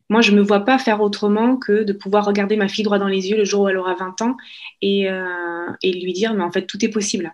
moi, 0.09 0.21
je 0.21 0.31
ne 0.31 0.37
me 0.37 0.41
vois 0.41 0.61
pas 0.61 0.79
faire 0.79 1.01
autrement 1.01 1.57
que 1.57 1.83
de 1.83 1.93
pouvoir 1.93 2.25
regarder 2.25 2.55
ma 2.55 2.69
fille 2.69 2.83
droit 2.83 2.99
dans 2.99 3.07
les 3.07 3.29
yeux 3.29 3.37
le 3.37 3.45
jour 3.45 3.63
où 3.63 3.67
elle 3.67 3.77
aura 3.77 3.95
20 3.95 4.21
ans 4.21 4.37
et, 4.81 5.09
euh, 5.09 5.67
et 5.83 5.91
lui 5.91 6.13
dire, 6.13 6.33
mais 6.33 6.43
en 6.43 6.51
fait, 6.51 6.65
tout 6.65 6.83
est 6.85 6.89
possible. 6.89 7.33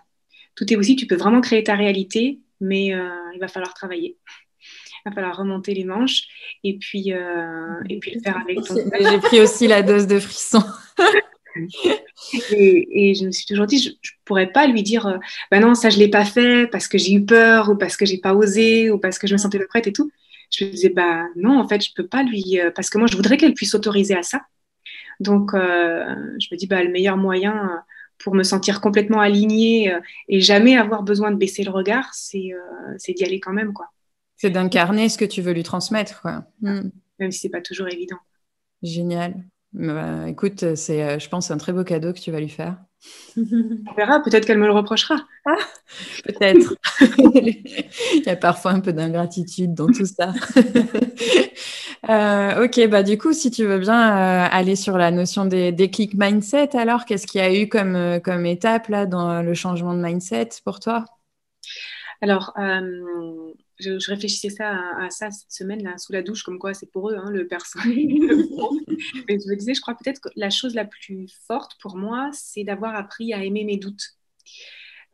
Tout 0.56 0.72
est 0.72 0.76
possible, 0.76 0.98
tu 0.98 1.06
peux 1.06 1.16
vraiment 1.16 1.40
créer 1.40 1.62
ta 1.64 1.74
réalité, 1.74 2.40
mais 2.60 2.94
euh, 2.94 3.10
il 3.34 3.40
va 3.40 3.48
falloir 3.48 3.74
travailler 3.74 4.16
va 5.04 5.14
falloir 5.14 5.36
remonter 5.36 5.74
les 5.74 5.84
manches 5.84 6.22
et 6.62 6.78
puis, 6.78 7.12
euh, 7.12 7.80
et 7.88 7.98
puis 7.98 8.12
le 8.14 8.20
faire 8.20 8.38
avec 8.38 8.62
ton 8.62 8.74
J'ai 8.74 9.18
pris 9.18 9.40
aussi 9.40 9.66
la 9.66 9.82
dose 9.82 10.06
de 10.06 10.18
frisson. 10.18 10.62
et, 12.50 13.10
et, 13.10 13.14
je 13.14 13.26
me 13.26 13.30
suis 13.30 13.46
toujours 13.46 13.66
dit, 13.66 13.78
je 13.78 13.90
ne 13.90 13.94
pourrais 14.24 14.50
pas 14.50 14.66
lui 14.66 14.82
dire, 14.82 15.06
euh, 15.06 15.18
bah 15.50 15.60
non, 15.60 15.74
ça 15.74 15.90
je 15.90 15.96
ne 15.96 16.02
l'ai 16.02 16.08
pas 16.08 16.24
fait 16.24 16.66
parce 16.70 16.88
que 16.88 16.98
j'ai 16.98 17.12
eu 17.12 17.24
peur 17.24 17.70
ou 17.70 17.76
parce 17.76 17.96
que 17.96 18.06
j'ai 18.06 18.18
pas 18.18 18.34
osé 18.34 18.90
ou 18.90 18.98
parce 18.98 19.18
que 19.18 19.26
je 19.26 19.34
me 19.34 19.38
sentais 19.38 19.58
pas 19.58 19.66
prête 19.66 19.86
et 19.86 19.92
tout. 19.92 20.10
Je 20.50 20.64
me 20.64 20.70
disais, 20.70 20.88
bah 20.90 21.26
non, 21.36 21.58
en 21.58 21.68
fait, 21.68 21.84
je 21.84 21.90
peux 21.94 22.06
pas 22.06 22.22
lui, 22.22 22.60
euh, 22.60 22.70
parce 22.70 22.90
que 22.90 22.98
moi, 22.98 23.06
je 23.06 23.16
voudrais 23.16 23.36
qu'elle 23.36 23.54
puisse 23.54 23.70
s'autoriser 23.70 24.16
à 24.16 24.22
ça. 24.22 24.42
Donc, 25.20 25.54
euh, 25.54 26.04
je 26.40 26.48
me 26.50 26.56
dis, 26.56 26.66
bah, 26.66 26.82
le 26.82 26.90
meilleur 26.90 27.16
moyen 27.16 27.82
pour 28.18 28.34
me 28.34 28.42
sentir 28.42 28.80
complètement 28.80 29.20
alignée 29.20 29.92
et 30.28 30.40
jamais 30.40 30.76
avoir 30.76 31.02
besoin 31.02 31.30
de 31.30 31.36
baisser 31.36 31.62
le 31.64 31.70
regard, 31.70 32.14
c'est 32.14 32.52
d'y 33.08 33.24
aller 33.24 33.40
quand 33.40 33.52
même, 33.52 33.72
quoi. 33.72 33.93
C'est 34.44 34.50
d'incarner 34.50 35.08
ce 35.08 35.16
que 35.16 35.24
tu 35.24 35.40
veux 35.40 35.54
lui 35.54 35.62
transmettre, 35.62 36.20
quoi. 36.20 36.44
Hmm. 36.60 36.90
Même 37.18 37.32
si 37.32 37.38
c'est 37.38 37.48
pas 37.48 37.62
toujours 37.62 37.88
évident. 37.88 38.18
Génial. 38.82 39.42
Bah, 39.72 40.28
écoute, 40.28 40.74
c'est, 40.74 41.02
euh, 41.02 41.18
je 41.18 41.30
pense, 41.30 41.50
un 41.50 41.56
très 41.56 41.72
beau 41.72 41.82
cadeau 41.82 42.12
que 42.12 42.18
tu 42.18 42.30
vas 42.30 42.40
lui 42.40 42.50
faire. 42.50 42.76
On 43.38 43.94
verra, 43.96 44.22
peut-être 44.22 44.44
qu'elle 44.44 44.58
me 44.58 44.66
le 44.66 44.74
reprochera. 44.74 45.16
Ah, 45.46 45.56
peut-être. 46.24 46.74
Il 47.16 48.22
y 48.26 48.28
a 48.28 48.36
parfois 48.36 48.72
un 48.72 48.80
peu 48.80 48.92
d'ingratitude 48.92 49.72
dans 49.72 49.86
tout 49.86 50.04
ça. 50.04 50.34
euh, 52.10 52.66
ok, 52.66 52.86
bah 52.90 53.02
du 53.02 53.16
coup, 53.16 53.32
si 53.32 53.50
tu 53.50 53.64
veux 53.64 53.78
bien 53.78 53.94
euh, 53.94 54.48
aller 54.52 54.76
sur 54.76 54.98
la 54.98 55.10
notion 55.10 55.46
des, 55.46 55.72
des 55.72 55.88
clics 55.88 56.18
mindset, 56.18 56.76
alors 56.76 57.06
qu'est-ce 57.06 57.26
qu'il 57.26 57.40
y 57.40 57.44
a 57.44 57.62
eu 57.62 57.70
comme, 57.70 58.20
comme 58.22 58.44
étape 58.44 58.88
là 58.88 59.06
dans 59.06 59.40
le 59.40 59.54
changement 59.54 59.94
de 59.94 60.02
mindset 60.02 60.50
pour 60.66 60.80
toi? 60.80 61.06
Alors, 62.24 62.54
euh, 62.58 63.52
je, 63.78 63.98
je, 63.98 64.10
réfléchissais 64.10 64.50
ça 64.50 64.70
à, 64.70 65.04
à, 65.06 65.10
ça 65.10 65.30
cette 65.30 65.52
semaine 65.52 65.82
là 65.82 65.98
sous 65.98 66.12
la 66.12 66.22
douche 66.22 66.42
comme 66.42 66.58
quoi 66.58 66.74
c'est 66.74 66.90
pour 66.90 67.10
eux 67.10 67.16
hein, 67.16 67.30
le 67.30 67.46
personnel 67.46 67.96
mais 69.28 69.38
je 69.38 69.48
me 69.48 69.56
disais 69.56 69.74
je 69.74 69.80
crois 69.80 69.94
peut-être 69.94 70.20
que 70.20 70.28
la 70.36 70.50
chose 70.50 70.74
la 70.74 70.84
plus 70.84 71.28
forte 71.46 71.72
pour 71.80 71.96
moi 71.96 72.30
c'est 72.32 72.64
d'avoir 72.64 72.94
appris 72.94 73.32
à 73.32 73.44
aimer 73.44 73.64
mes 73.64 73.76
doutes. 73.76 74.16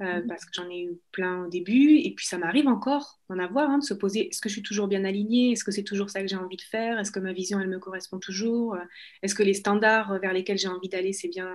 Euh, 0.03 0.23
mm. 0.23 0.29
parce 0.29 0.47
que 0.47 0.51
j'en 0.55 0.71
ai 0.71 0.85
eu 0.85 0.99
plein 1.13 1.45
au 1.45 1.49
début 1.49 1.99
et 1.99 2.15
puis 2.15 2.25
ça 2.25 2.39
m'arrive 2.39 2.69
encore 2.69 3.21
d'en 3.29 3.39
avoir 3.39 3.69
hein, 3.69 3.79
de 3.79 3.85
se 3.85 3.93
poser 3.93 4.29
est-ce 4.29 4.41
que 4.41 4.49
je 4.49 4.55
suis 4.55 4.63
toujours 4.63 4.89
bien 4.89 5.05
alignée? 5.05 5.53
Est-ce 5.53 5.63
que 5.63 5.73
c'est 5.73 5.85
toujours 5.85 6.09
ça 6.09 6.23
que 6.23 6.27
j'ai 6.27 6.37
envie 6.37 6.57
de 6.57 6.63
faire? 6.63 6.99
Est-ce 6.99 7.11
que 7.11 7.21
ma 7.21 7.35
vision 7.35 7.61
elle 7.61 7.69
me 7.69 7.79
correspond 7.79 8.19
toujours? 8.19 8.79
Est-ce 9.23 9.35
que 9.35 9.43
les 9.43 9.53
standards 9.53 10.19
vers 10.21 10.33
lesquels 10.33 10.57
j'ai 10.57 10.69
envie 10.69 10.89
d'aller 10.89 11.13
c'est 11.13 11.29
bien 11.29 11.55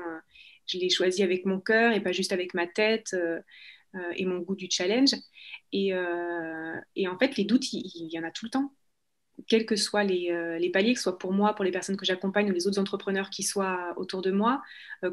je 0.67 0.77
les 0.77 0.89
choisis 0.89 1.21
avec 1.21 1.45
mon 1.45 1.59
cœur 1.59 1.93
et 1.93 2.01
pas 2.01 2.11
juste 2.11 2.31
avec 2.31 2.53
ma 2.53 2.67
tête? 2.67 3.13
Euh, 3.13 3.39
euh, 3.39 3.41
et 4.15 4.25
mon 4.25 4.39
goût 4.39 4.55
du 4.55 4.67
challenge. 4.69 5.15
Et, 5.71 5.93
euh, 5.93 6.79
en 7.08 7.17
fait, 7.17 7.38
les 7.38 7.45
doutes, 7.45 7.71
il, 7.73 8.10
y 8.12 8.19
en 8.19 8.23
a 8.23 8.31
tout 8.31 8.45
le 8.45 8.51
temps. 8.51 8.73
Quels 9.47 9.65
que 9.65 9.75
soient 9.75 10.03
les, 10.03 10.31
euh, 10.31 10.58
les, 10.58 10.69
paliers, 10.71 10.93
que 10.93 10.99
ce 10.99 11.03
soit 11.03 11.17
pour 11.17 11.34
moi, 11.34 11.55
pour 11.55 11.65
les 11.65 11.71
personnes 11.71 11.97
que 11.97 12.05
j'accompagne 12.05 12.49
ou 12.49 12.53
les 12.53 12.67
autres 12.67 12.79
entrepreneurs 12.79 13.29
qui 13.29 13.43
soient 13.43 13.93
autour 13.97 14.21
de 14.21 14.31
moi, 14.31 14.62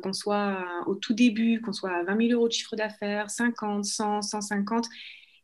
qu'on 0.03 0.13
soit 0.13 0.85
au 0.87 0.95
tout 0.95 1.13
début, 1.13 1.61
qu'on 1.61 1.73
soit 1.73 1.91
à 1.91 2.05
20 2.05 2.29
000 2.29 2.33
euros 2.33 2.49
de 2.49 2.53
chiffre 2.53 2.77
d'affaires, 2.77 3.31
50, 3.31 3.85
100, 3.85 4.23
150, 4.23 4.87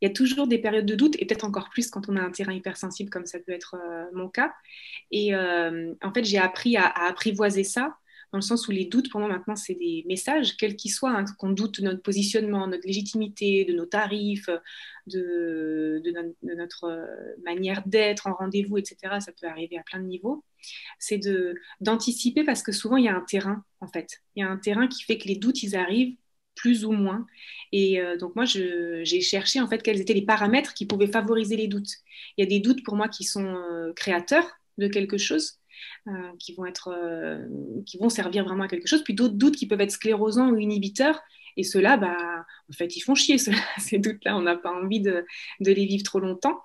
il 0.01 0.09
y 0.09 0.11
a 0.11 0.15
toujours 0.15 0.47
des 0.47 0.59
périodes 0.59 0.87
de 0.87 0.95
doute 0.95 1.17
et 1.19 1.27
peut-être 1.27 1.45
encore 1.45 1.71
plus 1.71 1.91
quand 1.91 2.09
on 2.09 2.17
a 2.17 2.21
un 2.21 2.31
terrain 2.31 2.53
hypersensible 2.53 3.11
comme 3.11 3.27
ça 3.27 3.39
peut 3.41 3.53
être 3.53 3.75
euh, 3.75 4.05
mon 4.13 4.29
cas. 4.29 4.55
Et 5.11 5.35
euh, 5.35 5.93
en 6.03 6.13
fait, 6.13 6.25
j'ai 6.25 6.39
appris 6.39 6.77
à, 6.77 6.87
apprivoiser 6.87 7.65
ça 7.65 7.98
dans 8.33 8.39
le 8.39 8.43
sens 8.43 8.69
où 8.69 8.71
les 8.71 8.85
doutes, 8.85 9.11
pour 9.11 9.21
moi, 9.21 9.29
maintenant, 9.29 9.57
c'est 9.57 9.75
des 9.75 10.05
messages, 10.07 10.57
quels 10.57 10.77
qu'ils 10.77 10.91
soient, 10.91 11.11
hein, 11.11 11.25
qu'on 11.39 11.51
doute 11.51 11.81
de 11.81 11.85
notre 11.85 12.03
positionnement, 12.03 12.67
notre 12.67 12.87
légitimité, 12.87 13.65
de 13.65 13.73
nos 13.73 13.87
tarifs, 13.87 14.51
de, 15.07 16.03
de, 16.05 16.11
no 16.11 16.35
de 16.43 16.55
notre 16.55 16.85
euh, 16.85 17.07
manière 17.43 17.83
d'être 17.87 18.27
en 18.27 18.35
rendez-vous, 18.35 18.77
etc. 18.79 19.21
Ça 19.21 19.33
peut 19.33 19.47
arriver 19.47 19.79
à 19.79 19.83
plein 19.83 20.01
de 20.01 20.07
niveaux. 20.07 20.45
C'est 20.99 21.21
d'anticiper 21.81 22.45
parce 22.45 22.63
que 22.63 22.73
souvent, 22.73 22.97
il 22.97 23.05
y 23.05 23.09
a 23.09 23.17
un 23.17 23.25
terrain, 23.25 23.65
en 23.81 23.89
fait. 23.89 24.21
Il 24.37 24.41
y 24.41 24.43
a 24.43 24.49
un 24.49 24.59
terrain 24.59 24.89
qui 24.89 25.03
fait 25.05 25.19
que 25.19 25.29
les 25.29 25.37
doutes, 25.37 25.63
ils 25.63 25.77
arrivent 25.77 26.17
plus 26.59 26.85
ou 26.85 26.93
moins. 26.93 27.27
Et 27.73 28.01
euh, 28.01 28.17
donc 28.17 28.35
moi, 28.37 28.45
j'ai 28.45 29.21
cherché 29.21 29.61
en 29.61 29.69
fait 29.69 29.83
quels 29.83 30.01
étaient 30.01 30.15
les 30.15 30.25
paramètres 30.25 30.75
qui 30.75 30.87
pouvaient 30.87 31.07
favoriser 31.07 31.57
les 31.57 31.69
doutes. 31.69 31.93
Il 32.37 32.45
y 32.45 32.47
a 32.47 32.49
des 32.49 32.61
doutes 32.61 32.83
pour 32.85 32.97
moi 32.97 33.09
qui 33.09 33.25
sont 33.25 33.47
euh, 33.47 33.93
créateurs 33.95 34.59
de 34.77 34.89
quelque 34.89 35.19
chose, 35.19 35.59
euh, 36.09 36.33
qui, 36.39 36.55
vont 36.55 36.67
être, 36.67 36.89
euh, 36.89 37.47
qui 37.87 37.99
vont 37.99 38.09
servir 38.09 38.45
vraiment 38.45 38.65
à 38.65 38.69
quelque 38.69 38.87
chose, 38.87 39.03
puis 39.03 39.15
d'autres 39.15 39.35
doutes 39.35 39.57
qui 39.57 39.67
peuvent 39.67 39.81
être 39.81 39.91
sclérosants 39.91 40.51
ou 40.51 40.59
inhibiteurs. 40.59 41.21
Et 41.57 41.65
ceux-là, 41.65 41.97
bah, 41.97 42.17
en 42.71 42.73
fait, 42.73 42.97
ils 42.97 43.01
font 43.01 43.15
chier, 43.15 43.37
ces 43.79 43.99
doutes-là. 43.99 44.37
On 44.37 44.43
n'a 44.43 44.57
pas 44.57 44.73
envie 44.73 45.01
de, 45.01 45.25
les 45.61 45.87
vivre 45.87 46.05
trop 46.05 46.21
longtemps. 46.21 46.61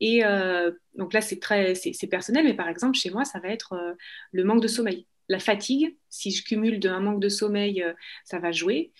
Et 0.00 0.24
euh, 0.24 0.70
donc 0.94 1.12
là, 1.12 1.20
c'est 1.20 1.40
très, 1.40 1.74
c'est 1.74 2.06
personnel, 2.06 2.44
mais 2.44 2.54
par 2.54 2.68
exemple, 2.68 2.96
chez 2.96 3.10
moi, 3.10 3.24
ça 3.24 3.40
va 3.40 3.48
être 3.48 3.96
le 4.32 4.44
manque 4.44 4.62
de 4.62 4.68
sommeil. 4.68 5.06
La 5.28 5.38
fatigue, 5.38 5.96
si 6.08 6.30
je 6.30 6.42
cumule 6.42 6.80
d'un 6.80 7.00
manque 7.00 7.20
de 7.20 7.28
sommeil, 7.28 7.82
euh, 7.82 7.92
ça 8.24 8.38
va 8.38 8.52
jouer. 8.52 8.92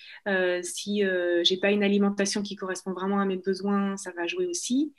si 0.63 1.03
j'ai 1.43 1.57
pas 1.59 1.71
une 1.71 1.83
alimentation 1.83 2.43
qui 2.43 2.57
correspond 2.57 2.93
vraiment 2.93 3.21
à 3.21 3.25
mes 3.25 3.37
besoins, 3.39 3.97
ça 3.97 4.13
va 4.13 4.27
jouer 4.27 4.47
aussi. 4.47 4.93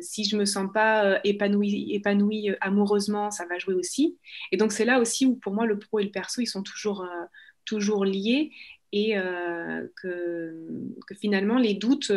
si 0.00 0.24
je 0.24 0.36
me 0.36 0.44
sens 0.44 0.68
pas 0.72 1.20
épanouie, 1.24 1.92
épanouie 1.94 2.50
amoureusement, 2.60 3.30
ça 3.30 3.46
va 3.46 3.58
jouer 3.58 3.74
aussi. 3.74 4.18
Et 4.52 4.56
donc 4.56 4.72
c'est 4.72 4.84
là 4.84 5.00
aussi 5.00 5.26
où 5.26 5.36
pour 5.36 5.54
moi 5.54 5.66
le 5.66 5.78
pro 5.78 6.00
et 6.00 6.04
le 6.04 6.10
perso, 6.10 6.40
ils 6.40 6.46
sont 6.46 6.62
toujours, 6.62 7.06
toujours 7.64 8.04
liés 8.04 8.50
et 8.92 9.14
que, 10.02 10.66
que 11.06 11.14
finalement 11.14 11.58
les 11.58 11.74
doutes, 11.74 12.12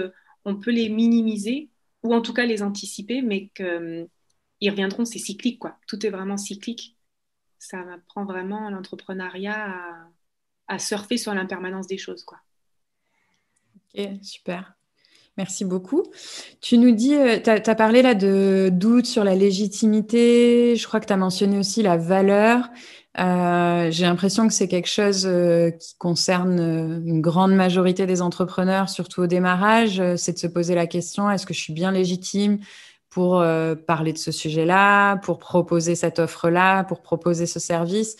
on 0.45 0.55
peut 0.55 0.71
les 0.71 0.89
minimiser 0.89 1.69
ou 2.03 2.13
en 2.13 2.21
tout 2.21 2.33
cas 2.33 2.45
les 2.45 2.63
anticiper, 2.63 3.21
mais 3.21 3.49
qu'ils 3.49 3.65
euh, 3.65 4.05
reviendront, 4.63 5.05
c'est 5.05 5.19
cyclique, 5.19 5.59
quoi. 5.59 5.77
Tout 5.87 6.05
est 6.05 6.09
vraiment 6.09 6.37
cyclique. 6.37 6.96
Ça 7.59 7.79
apprend 7.93 8.25
vraiment 8.25 8.69
l'entrepreneuriat 8.69 9.75
à, 10.67 10.79
surfer 10.79 11.17
sur 11.17 11.33
l'impermanence 11.33 11.87
des 11.87 11.97
choses, 11.97 12.23
quoi. 12.23 12.39
Ok, 13.95 14.03
super. 14.21 14.77
Merci 15.37 15.65
beaucoup. 15.65 16.03
Tu 16.61 16.79
nous 16.79 16.91
dis, 16.91 17.13
euh, 17.13 17.39
tu 17.39 17.49
as, 17.49 17.75
parlé 17.75 18.01
là 18.01 18.15
de 18.15 18.69
doute 18.71 19.05
sur 19.05 19.23
la 19.23 19.35
légitimité, 19.35 20.75
je 20.75 20.87
crois 20.87 20.99
que 20.99 21.05
tu 21.05 21.13
as 21.13 21.17
mentionné 21.17 21.59
aussi 21.59 21.83
la 21.83 21.95
valeur. 21.95 22.69
Euh, 23.19 23.89
j'ai 23.91 24.05
l'impression 24.05 24.47
que 24.47 24.53
c'est 24.53 24.67
quelque 24.67 24.89
chose 24.89 25.25
euh, 25.27 25.71
qui 25.71 25.95
concerne 25.97 26.59
une 27.05 27.21
grande 27.21 27.53
majorité 27.53 28.07
des 28.07 28.21
entrepreneurs, 28.21 28.89
surtout 28.89 29.21
au 29.21 29.27
démarrage, 29.27 30.01
c'est 30.17 30.33
de 30.33 30.39
se 30.39 30.47
poser 30.47 30.75
la 30.75 30.87
question 30.87 31.29
est-ce 31.29 31.45
que 31.45 31.53
je 31.53 31.59
suis 31.59 31.73
bien 31.73 31.91
légitime? 31.91 32.59
Pour 33.09 33.43
parler 33.87 34.13
de 34.13 34.17
ce 34.17 34.31
sujet-là, 34.31 35.17
pour 35.17 35.39
proposer 35.39 35.95
cette 35.95 36.19
offre-là, 36.19 36.83
pour 36.83 37.01
proposer 37.01 37.45
ce 37.45 37.59
service 37.59 38.15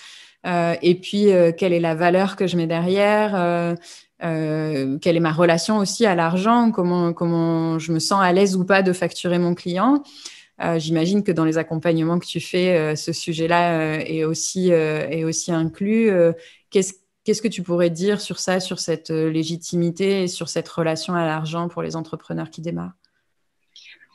Et 0.46 1.00
puis, 1.02 1.30
quelle 1.58 1.74
est 1.74 1.80
la 1.80 1.96
valeur 1.96 2.36
que 2.36 2.48
je 2.48 2.58
mets 2.58 2.68
derrière 2.68 3.76
quelle 4.20 5.16
est 5.16 5.20
ma 5.20 5.32
relation 5.32 5.78
aussi 5.78 6.06
à 6.06 6.16
l'argent, 6.16 6.72
comment, 6.72 7.14
comment 7.14 7.78
je 7.78 7.92
me 7.92 8.00
sens 8.00 8.20
à 8.24 8.34
l'aise 8.34 8.56
ou 8.56 8.66
pas 8.66 8.82
de 8.82 8.92
facturer 8.92 9.38
mon 9.38 9.54
client. 9.54 10.02
Euh, 10.62 10.80
j'imagine 10.80 11.24
que 11.24 11.32
dans 11.32 11.46
les 11.46 11.58
accompagnements 11.58 12.18
que 12.18 12.26
tu 12.26 12.40
fais, 12.40 12.78
euh, 12.78 12.96
ce 12.96 13.14
sujet-là 13.14 13.80
euh, 13.80 14.04
est, 14.06 14.24
aussi, 14.24 14.70
est 14.70 15.24
aussi 15.24 15.52
inclus. 15.52 16.12
Qu'est-ce 16.70 17.42
que 17.42 17.48
tu 17.48 17.62
pourrais 17.62 17.90
dire 17.90 18.22
sur 18.22 18.40
ça, 18.40 18.60
sur 18.60 18.80
cette 18.80 19.10
légitimité 19.10 20.24
et 20.24 20.28
sur 20.28 20.50
cette 20.50 20.68
relation 20.70 21.14
à 21.14 21.26
l'argent 21.26 21.68
pour 21.68 21.82
les 21.82 21.96
entrepreneurs 21.96 22.50
qui 22.50 22.62
démarrent? 22.62 22.96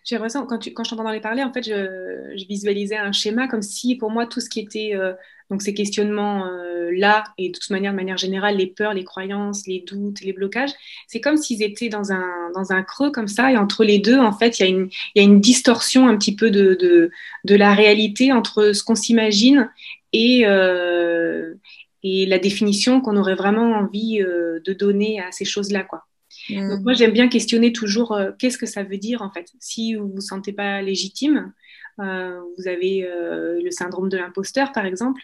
J'ai 0.05 0.17
l'impression, 0.17 0.47
quand, 0.47 0.59
quand 0.75 0.85
je 0.85 0.91
t'entends 0.91 1.11
les 1.11 1.21
parler, 1.21 1.43
en 1.43 1.53
fait, 1.53 1.62
je, 1.62 2.35
je, 2.37 2.47
visualisais 2.47 2.97
un 2.97 3.12
schéma 3.12 3.49
comme 3.49 3.62
si, 3.62 3.97
pour 3.97 4.11
moi, 4.11 4.27
tout 4.27 4.41
ce 4.41 4.49
qui 4.49 4.61
était, 4.61 4.93
euh, 4.95 5.12
donc 5.51 5.62
ces 5.62 5.75
questionnements-là, 5.75 7.25
euh, 7.27 7.33
et 7.38 7.51
de 7.51 7.59
toute 7.59 7.71
manière, 7.71 7.93
de 7.93 7.97
manière 7.97 8.17
générale, 8.17 8.57
les 8.57 8.67
peurs, 8.67 8.95
les 8.95 9.05
croyances, 9.05 9.67
les 9.67 9.81
doutes, 9.87 10.21
les 10.23 10.33
blocages, 10.33 10.73
c'est 11.07 11.21
comme 11.21 11.37
s'ils 11.37 11.62
étaient 11.62 11.88
dans 11.88 12.12
un, 12.12 12.51
dans 12.55 12.73
un 12.73 12.83
creux 12.83 13.12
comme 13.12 13.29
ça, 13.29 13.53
et 13.53 13.57
entre 13.57 13.85
les 13.85 13.99
deux, 13.99 14.19
en 14.19 14.33
fait, 14.33 14.59
il 14.59 14.62
y, 14.62 14.67
a 14.67 14.69
une, 14.69 14.88
y 15.15 15.21
a 15.21 15.23
une 15.23 15.41
distorsion 15.41 16.09
un 16.09 16.17
petit 16.17 16.35
peu 16.35 16.51
de, 16.51 16.75
de, 16.75 17.11
de 17.45 17.55
la 17.55 17.75
réalité 17.75 18.33
entre 18.33 18.73
ce 18.73 18.83
qu'on 18.83 18.95
s'imagine 18.97 19.71
et, 20.12 20.43
euh, 20.47 21.55
et 22.03 22.27
la 22.27 22.38
définition 22.38 23.01
qu'on 23.01 23.17
aurait 23.17 23.35
vraiment 23.35 23.73
envie 23.73 24.21
euh, 24.21 24.61
de 24.65 24.73
donner 24.73 25.21
à 25.21 25.31
ces 25.33 25.45
choses-là, 25.45 25.85
quoi. 25.85 26.07
Donc 26.51 26.81
mm. 26.81 26.83
moi, 26.83 26.92
j'aime 26.95 27.12
bien 27.12 27.29
questionner 27.29 27.73
toujours 27.73 28.12
euh, 28.12 28.31
qu'est-ce 28.38 28.59
que 28.59 28.66
ça 28.66 28.83
veut 28.83 28.99
dire 28.99 29.23
en 29.23 29.31
fait. 29.31 29.53
Si 29.61 29.95
vous 29.95 30.09
vous 30.09 30.21
sentez 30.21 30.53
pas 30.53 30.83
légitime, 30.83 31.53
euh, 32.01 32.40
vous 32.57 32.68
avez 32.68 33.05
euh, 33.05 33.61
le 33.62 33.71
syndrome 33.71 34.09
de 34.09 34.16
l'imposteur 34.16 34.73
par 34.73 34.87
exemple, 34.87 35.23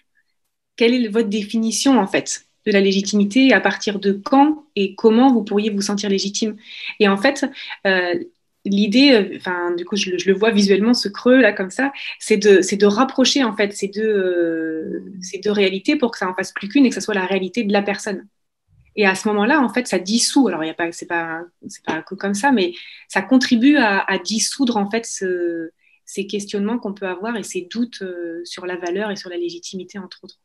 quelle 0.77 0.95
est 0.95 1.09
votre 1.09 1.29
définition 1.29 1.99
en 1.99 2.07
fait 2.07 2.45
de 2.67 2.73
la 2.73 2.81
légitimité 2.81 3.53
à 3.53 3.61
partir 3.61 3.99
de 3.99 4.13
quand 4.13 4.67
et 4.77 4.95
comment 4.95 5.33
vous 5.33 5.43
pourriez 5.43 5.71
vous 5.71 5.83
sentir 5.83 6.11
légitime? 6.11 6.57
Et 7.01 7.09
en 7.09 7.17
fait, 7.17 7.47
l'idée, 8.65 9.33
enfin 9.37 9.75
du 9.75 9.85
coup 9.85 9.97
je, 9.97 10.11
le 10.11 10.35
vois 10.35 10.51
visuellement 10.51 10.93
ce 10.93 11.09
creux 11.09 11.41
là 11.41 11.53
comme 11.53 11.71
ça, 11.71 11.93
c'est 12.19 12.37
de, 12.37 12.77
de 12.77 12.87
rapprocher 12.87 13.43
en 13.43 13.57
fait 13.57 13.73
ces 13.73 13.89
deux, 13.89 15.03
ces 15.23 15.39
deux 15.39 15.53
réalités 15.53 15.97
pour 15.97 16.11
que 16.11 16.19
ça 16.19 16.29
en 16.29 16.35
fasse 16.35 16.53
plus 16.53 16.69
qu'une 16.69 16.85
et 16.85 16.91
que 16.91 16.95
ce 16.95 17.01
soit 17.01 17.15
la 17.15 17.27
réalité 17.27 17.65
de 17.65 17.73
la 17.73 17.83
personne. 17.83 18.27
Et 18.99 19.07
à 19.07 19.15
ce 19.15 19.29
moment-là, 19.29 19.61
en 19.61 19.69
fait, 19.69 19.87
ça 19.87 20.01
dissout. 20.01 20.49
Alors, 20.49 20.65
il 20.65 20.67
y 20.67 20.71
a 20.71 20.75
pas, 20.75 20.91
c'est 20.91 21.07
pas, 21.07 21.43
c'est 21.69 21.85
pas 21.85 22.03
comme 22.03 22.35
ça, 22.35 22.51
mais 22.51 22.75
ça 23.07 23.23
contribue 23.23 23.77
à, 23.77 24.19
dissoudre 24.19 24.77
en 24.77 24.91
fait 24.91 25.07
ces 26.05 26.27
questionnements 26.27 26.79
qu'on 26.79 26.93
peut 26.93 27.07
avoir 27.07 27.37
et 27.37 27.45
ces 27.45 27.69
doutes 27.73 28.03
euh, 28.03 28.41
sur 28.45 28.67
la 28.67 28.77
valeur 28.77 29.13
et 29.13 29.17
sur 29.17 29.31
la 29.31 29.37
légitimité, 29.37 30.01
entre 30.01 30.19
autres. 30.25 30.41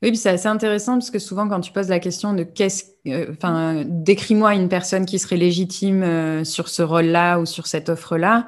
Oui, 0.00 0.16
c'est 0.16 0.30
assez 0.30 0.46
intéressant 0.46 0.94
parce 0.94 1.10
que 1.10 1.18
souvent, 1.18 1.46
quand 1.46 1.60
tu 1.60 1.70
poses 1.70 1.90
la 1.90 1.98
question 1.98 2.32
de 2.32 2.42
qu'est-ce, 2.42 2.84
euh, 3.06 3.32
enfin, 3.32 3.84
décris-moi 3.86 4.54
une 4.54 4.70
personne 4.70 5.04
qui 5.04 5.18
serait 5.18 5.36
légitime 5.36 6.02
euh, 6.02 6.44
sur 6.44 6.68
ce 6.70 6.80
rôle-là 6.80 7.38
ou 7.38 7.44
sur 7.44 7.66
cette 7.66 7.90
offre-là. 7.90 8.46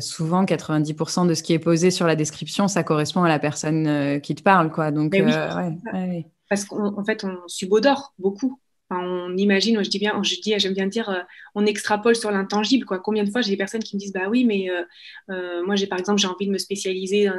souvent, 0.00 0.44
90% 0.44 1.26
de 1.26 1.32
ce 1.32 1.42
qui 1.42 1.54
est 1.54 1.58
posé 1.58 1.90
sur 1.90 2.06
la 2.06 2.14
description, 2.14 2.68
ça 2.68 2.82
correspond 2.82 3.22
à 3.22 3.28
la 3.30 3.38
personne 3.38 4.20
qui 4.20 4.34
te 4.34 4.42
parle, 4.42 4.70
quoi. 4.70 4.90
Donc, 4.90 5.12
oui, 5.14 5.22
ouais, 5.22 6.26
parce 6.52 6.66
qu'en 6.66 7.02
fait, 7.02 7.24
on 7.24 7.38
subodore 7.48 8.12
beaucoup. 8.18 8.60
on 8.90 9.34
imagine, 9.38 9.82
je 9.82 9.88
dis 9.88 9.98
bien, 9.98 10.20
j'aime 10.22 10.74
bien 10.74 10.86
dire, 10.86 11.08
euh, 11.08 11.20
on 11.54 11.64
extrapole 11.64 12.14
sur 12.14 12.30
l'intangible. 12.30 12.84
Combien 13.02 13.24
de 13.24 13.30
fois 13.30 13.40
j'ai 13.40 13.52
des 13.52 13.56
personnes 13.56 13.82
qui 13.82 13.96
me 13.96 14.00
disent, 14.00 14.12
bah 14.12 14.28
oui, 14.28 14.44
mais 14.44 14.68
euh, 14.68 14.82
euh, 15.30 15.64
moi 15.64 15.76
par 15.88 15.98
exemple, 15.98 16.20
j'ai 16.20 16.28
envie 16.28 16.46
de 16.46 16.52
me 16.52 16.58
spécialiser, 16.58 17.30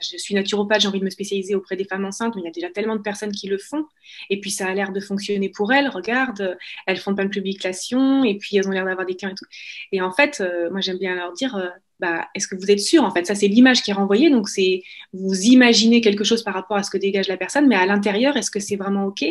je 0.00 0.16
suis 0.18 0.36
naturopathe, 0.36 0.82
j'ai 0.82 0.86
envie 0.86 1.00
de 1.00 1.04
me 1.04 1.10
spécialiser 1.10 1.56
auprès 1.56 1.74
des 1.74 1.82
femmes 1.84 2.04
enceintes, 2.04 2.36
mais 2.36 2.42
il 2.42 2.44
y 2.44 2.48
a 2.48 2.52
déjà 2.52 2.70
tellement 2.70 2.94
de 2.94 3.02
personnes 3.02 3.32
qui 3.32 3.48
le 3.48 3.58
font. 3.58 3.86
Et 4.30 4.40
puis 4.40 4.52
ça 4.52 4.68
a 4.68 4.72
l'air 4.72 4.92
de 4.92 5.00
fonctionner 5.00 5.48
pour 5.48 5.72
elles. 5.72 5.88
Regarde, 5.88 6.56
elles 6.86 6.98
font 6.98 7.12
plein 7.16 7.24
de 7.24 7.30
publications, 7.30 8.22
et 8.22 8.38
puis 8.38 8.56
elles 8.56 8.68
ont 8.68 8.70
l'air 8.70 8.84
d'avoir 8.84 9.04
des 9.04 9.16
cas 9.16 9.30
et 9.30 9.34
tout. 9.34 9.46
Et 9.90 10.00
en 10.00 10.12
fait, 10.12 10.40
moi 10.70 10.80
j'aime 10.80 10.98
bien 10.98 11.16
leur 11.16 11.32
dire, 11.32 11.60
bah, 12.00 12.28
est-ce 12.34 12.48
que 12.48 12.56
vous 12.56 12.70
êtes 12.70 12.80
sûr 12.80 13.04
En 13.04 13.10
fait, 13.10 13.26
ça, 13.26 13.34
c'est 13.34 13.48
l'image 13.48 13.82
qui 13.82 13.90
est 13.90 13.94
renvoyée. 13.94 14.30
Donc, 14.30 14.48
c'est 14.48 14.82
vous 15.12 15.34
imaginez 15.42 16.00
quelque 16.00 16.24
chose 16.24 16.42
par 16.42 16.54
rapport 16.54 16.76
à 16.76 16.82
ce 16.82 16.90
que 16.90 16.98
dégage 16.98 17.28
la 17.28 17.36
personne, 17.36 17.68
mais 17.68 17.76
à 17.76 17.86
l'intérieur, 17.86 18.36
est-ce 18.36 18.50
que 18.50 18.60
c'est 18.60 18.76
vraiment 18.76 19.06
OK? 19.06 19.24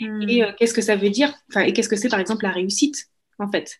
Hmm. 0.00 0.28
Et 0.28 0.44
euh, 0.44 0.52
qu'est-ce 0.58 0.74
que 0.74 0.82
ça 0.82 0.96
veut 0.96 1.10
dire? 1.10 1.34
Et 1.64 1.72
qu'est-ce 1.72 1.88
que 1.88 1.96
c'est, 1.96 2.08
par 2.08 2.20
exemple, 2.20 2.44
la 2.44 2.52
réussite, 2.52 3.06
en 3.38 3.50
fait? 3.50 3.78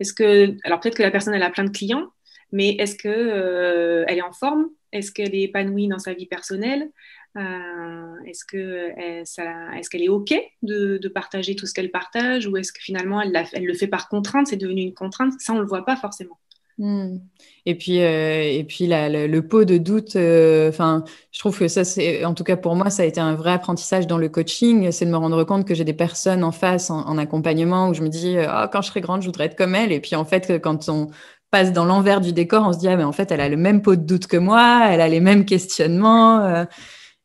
Est-ce 0.00 0.12
que, 0.12 0.56
alors 0.64 0.80
peut-être 0.80 0.96
que 0.96 1.02
la 1.02 1.10
personne, 1.10 1.34
elle 1.34 1.42
a 1.42 1.50
plein 1.50 1.64
de 1.64 1.70
clients, 1.70 2.08
mais 2.52 2.70
est-ce 2.78 2.96
qu'elle 2.96 3.12
euh, 3.12 4.06
est 4.06 4.22
en 4.22 4.32
forme? 4.32 4.68
Est-ce 4.92 5.12
qu'elle 5.12 5.34
est 5.34 5.42
épanouie 5.42 5.88
dans 5.88 5.98
sa 5.98 6.14
vie 6.14 6.26
personnelle? 6.26 6.90
Euh, 7.36 8.14
Est-ce 8.24 8.44
qu'elle 8.44 10.02
est, 10.02 10.08
OK 10.08 10.34
de, 10.62 11.08
partager 11.08 11.54
tout 11.54 11.66
ce 11.66 11.74
qu'elle 11.74 11.90
partage? 11.90 12.46
Ou 12.46 12.56
est-ce 12.56 12.72
que 12.72 12.80
finalement, 12.80 13.20
elle, 13.20 13.44
elle 13.52 13.66
le 13.66 13.74
fait 13.74 13.86
par 13.86 14.08
contrainte 14.08 14.46
C'est 14.48 14.56
devenu 14.56 14.82
une 14.82 14.94
contrainte? 14.94 15.34
Ça, 15.38 15.52
on 15.52 15.56
ne 15.56 15.60
le 15.60 15.66
voit 15.66 15.84
pas 15.84 15.96
forcément. 15.96 16.38
Hmm. 16.78 17.18
Et 17.66 17.74
puis, 17.74 18.00
euh, 18.02 18.42
et 18.42 18.62
puis 18.64 18.86
le, 18.88 19.40
pot 19.40 19.64
de 19.64 19.78
doute, 19.78 20.14
euh, 20.14 20.68
enfin, 20.68 21.04
je 21.32 21.40
trouve 21.40 21.58
que 21.58 21.66
ça, 21.66 21.84
c'est, 21.84 22.24
en 22.24 22.32
tout 22.32 22.44
cas 22.44 22.56
pour 22.56 22.76
moi, 22.76 22.88
ça 22.88 23.02
a 23.02 23.06
été 23.06 23.20
un 23.20 23.34
vrai 23.34 23.50
apprentissage 23.50 24.06
dans 24.06 24.16
le 24.16 24.28
coaching, 24.28 24.92
c'est 24.92 25.04
de 25.04 25.10
me 25.10 25.16
rendre 25.16 25.42
compte 25.44 25.66
que 25.66 25.74
j'ai 25.74 25.84
des 25.84 25.92
personnes 25.92 26.44
en 26.44 26.52
face, 26.52 26.90
en, 26.90 27.18
accompagnement, 27.18 27.88
où 27.88 27.94
je 27.94 28.02
me 28.02 28.08
dis, 28.08 28.36
oh, 28.38 28.66
quand 28.72 28.80
je 28.82 28.88
serai 28.88 29.00
grande, 29.00 29.22
je 29.22 29.26
voudrais 29.26 29.46
être 29.46 29.56
comme 29.56 29.74
elle. 29.74 29.90
Et 29.90 30.00
puis 30.00 30.14
en 30.14 30.24
fait, 30.24 30.60
quand 30.62 30.88
on 30.88 31.08
passe 31.50 31.72
dans 31.72 31.84
l'envers 31.84 32.20
du 32.20 32.32
décor, 32.32 32.64
on 32.66 32.72
se 32.72 32.78
dit, 32.78 32.88
ah, 32.88 32.96
mais 32.96 33.04
en 33.04 33.12
fait, 33.12 33.32
elle 33.32 33.40
a 33.40 33.48
le 33.48 33.56
même 33.56 33.82
pot 33.82 33.96
de 33.96 34.04
doute 34.06 34.28
que 34.28 34.36
moi, 34.36 34.86
elle 34.88 35.00
a 35.00 35.08
les 35.08 35.20
mêmes 35.20 35.44
questionnements. 35.44 36.64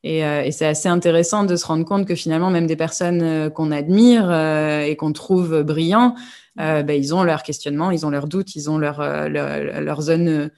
et, 0.04 0.20
et 0.20 0.52
c'est 0.52 0.66
assez 0.66 0.90
intéressant 0.90 1.44
de 1.44 1.56
se 1.56 1.66
rendre 1.66 1.86
compte 1.86 2.08
que 2.08 2.16
finalement, 2.16 2.50
même 2.50 2.68
des 2.68 2.76
personnes 2.76 3.52
qu'on 3.52 3.72
admire 3.72 4.32
et 4.34 4.96
qu'on 4.98 5.14
trouve 5.14 5.62
brillants, 5.62 6.16
euh, 6.60 6.84
ben, 6.84 6.94
ils 6.94 7.16
ont 7.16 7.24
leurs 7.24 7.44
questionnements, 7.44 7.92
ils 7.92 8.06
ont 8.06 8.10
leurs 8.10 8.28
doutes, 8.28 8.56
ils 8.56 8.70
ont 8.70 8.78
leur, 8.78 9.02
euh, 9.02 9.28
leur, 9.28 10.02
zone 10.02 10.28
euh, 10.28 10.50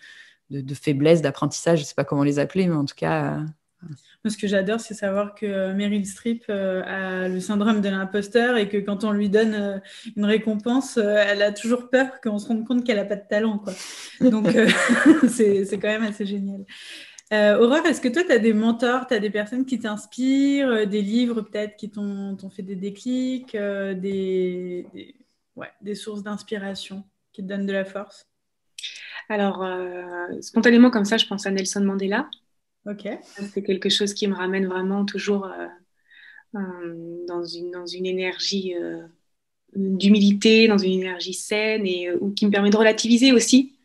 de, 0.50 0.62
de 0.62 0.74
faiblesse, 0.74 1.22
d'apprentissage, 1.22 1.80
je 1.80 1.84
ne 1.84 1.88
sais 1.88 1.96
pas 1.96 2.04
comment 2.04 2.24
les 2.24 2.40
appeler, 2.40 2.68
mais 2.68 2.76
en 2.76 2.86
tout 2.86 2.96
cas. 2.96 3.40
Moi, 4.24 4.32
ce 4.32 4.38
que 4.38 4.48
j'adore, 4.48 4.80
c'est 4.80 4.96
savoir 4.96 5.36
que 5.36 5.72
Meryl 5.74 6.06
Streep 6.06 6.50
a 6.50 7.28
le 7.28 7.40
syndrome 7.40 7.80
de 7.82 7.90
l'imposteur 7.90 8.58
et 8.58 8.68
que 8.68 8.78
quand 8.78 9.04
on 9.04 9.12
lui 9.12 9.30
donne 9.30 9.82
une 10.18 10.26
récompense, 10.26 10.98
elle 10.98 11.44
a 11.44 11.52
toujours 11.52 11.92
peur 11.92 12.20
qu'on 12.22 12.40
se 12.40 12.48
rende 12.48 12.66
compte 12.66 12.84
qu'elle 12.84 12.98
n'a 12.98 13.06
pas 13.06 13.18
de 13.18 13.28
talent. 13.30 13.60
Quoi. 13.60 13.74
Donc, 14.28 14.48
c'est 15.30 15.68
quand 15.74 15.88
même 15.88 16.04
assez 16.04 16.26
génial. 16.26 16.66
Aurore, 17.32 17.86
est-ce 17.86 18.02
que 18.02 18.08
toi, 18.08 18.24
tu 18.24 18.32
as 18.32 18.40
des 18.40 18.54
mentors, 18.54 19.06
tu 19.06 19.14
as 19.14 19.20
des 19.20 19.30
personnes 19.30 19.66
qui 19.66 19.78
t'inspirent, 19.78 20.88
des 20.88 21.04
livres 21.04 21.42
peut-être 21.42 21.76
qui 21.76 21.92
t'ont 21.92 22.50
fait 22.50 22.64
des 22.64 22.76
déclics, 22.76 23.56
des, 23.56 24.88
ouais, 25.56 25.70
des 25.82 25.96
sources 25.96 26.24
d'inspiration 26.24 27.04
qui 27.32 27.42
te 27.44 27.48
donnent 27.48 27.66
de 27.66 27.74
la 27.74 27.86
force 27.86 28.28
Alors, 29.30 29.64
euh, 29.64 30.42
spontanément, 30.42 30.90
comme 30.90 31.06
ça, 31.06 31.18
je 31.18 31.26
pense 31.26 31.46
à 31.46 31.52
Nelson 31.52 31.84
Mandela. 31.84 32.30
Ok. 32.86 33.08
C'est 33.54 33.64
quelque 33.64 33.90
chose 33.90 34.14
qui 34.14 34.28
me 34.28 34.36
ramène 34.36 34.68
vraiment 34.68 35.06
toujours 35.06 35.46
euh, 35.46 37.24
dans, 37.28 37.44
une, 37.44 37.72
dans 37.72 37.88
une 37.88 38.06
énergie 38.06 38.76
d'humilité, 39.76 40.68
dans 40.68 40.78
une 40.78 41.02
énergie 41.02 41.34
saine 41.34 41.86
et 41.86 42.12
ou 42.14 42.32
qui 42.32 42.46
me 42.46 42.52
permet 42.52 42.70
de 42.70 42.78
relativiser 42.78 43.32
aussi. 43.32 43.76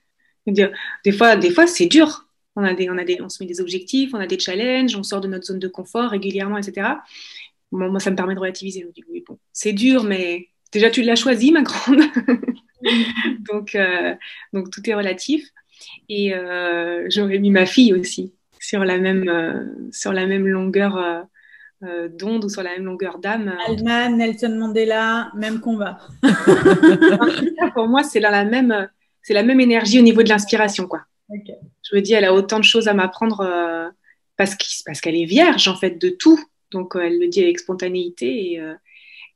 Des 0.46 1.12
fois, 1.12 1.36
des 1.36 1.50
fois 1.50 1.66
c'est 1.66 1.86
dur. 1.86 2.26
On, 2.56 2.64
a 2.64 2.74
des, 2.74 2.90
on, 2.90 2.98
a 2.98 3.04
des, 3.04 3.20
on 3.22 3.28
se 3.28 3.42
met 3.42 3.48
des 3.48 3.60
objectifs, 3.60 4.12
on 4.12 4.18
a 4.18 4.26
des 4.26 4.38
challenges, 4.38 4.96
on 4.96 5.02
sort 5.02 5.20
de 5.20 5.28
notre 5.28 5.46
zone 5.46 5.58
de 5.58 5.68
confort 5.68 6.10
régulièrement, 6.10 6.58
etc. 6.58 6.88
moi, 7.70 8.00
ça 8.00 8.10
me 8.10 8.16
permet 8.16 8.34
de 8.34 8.40
relativiser. 8.40 8.86
oui, 9.08 9.24
bon, 9.26 9.38
c'est 9.52 9.72
dur, 9.72 10.04
mais 10.04 10.49
déjà, 10.72 10.90
tu 10.90 11.02
l'as 11.02 11.16
choisi, 11.16 11.52
ma 11.52 11.62
grande. 11.62 12.00
donc, 13.52 13.74
euh, 13.74 14.14
donc, 14.52 14.70
tout 14.70 14.88
est 14.88 14.94
relatif. 14.94 15.48
Et 16.08 16.34
euh, 16.34 17.06
j'aurais 17.08 17.38
mis 17.38 17.50
ma 17.50 17.66
fille 17.66 17.94
aussi 17.94 18.32
sur 18.60 18.84
la 18.84 18.98
même, 18.98 19.28
euh, 19.28 19.64
sur 19.92 20.12
la 20.12 20.26
même 20.26 20.46
longueur 20.46 21.26
d'onde 21.82 22.44
ou 22.44 22.48
sur 22.50 22.62
la 22.62 22.72
même 22.72 22.84
longueur 22.84 23.18
d'âme. 23.18 23.54
Alman, 23.66 24.18
Nelson 24.18 24.54
Mandela, 24.58 25.32
même 25.34 25.60
combat. 25.60 25.98
pour 27.74 27.88
moi, 27.88 28.02
c'est 28.02 28.20
la 28.20 28.44
même, 28.44 28.88
c'est 29.22 29.32
la 29.32 29.42
même 29.42 29.60
énergie 29.60 29.98
au 29.98 30.02
niveau 30.02 30.22
de 30.22 30.28
l'inspiration, 30.28 30.86
quoi. 30.86 31.04
Je 31.30 31.96
me 31.96 32.00
dis, 32.00 32.12
elle 32.12 32.26
a 32.26 32.34
autant 32.34 32.58
de 32.58 32.64
choses 32.64 32.86
à 32.86 32.92
m'apprendre 32.92 33.90
parce 34.36 34.56
qu'elle 35.00 35.16
est 35.16 35.24
vierge 35.24 35.68
en 35.68 35.76
fait 35.76 35.98
de 35.98 36.10
tout. 36.10 36.38
Donc, 36.70 36.96
elle 37.00 37.18
le 37.18 37.28
dit 37.28 37.42
avec 37.42 37.58
spontanéité 37.58 38.52
et, 38.52 38.62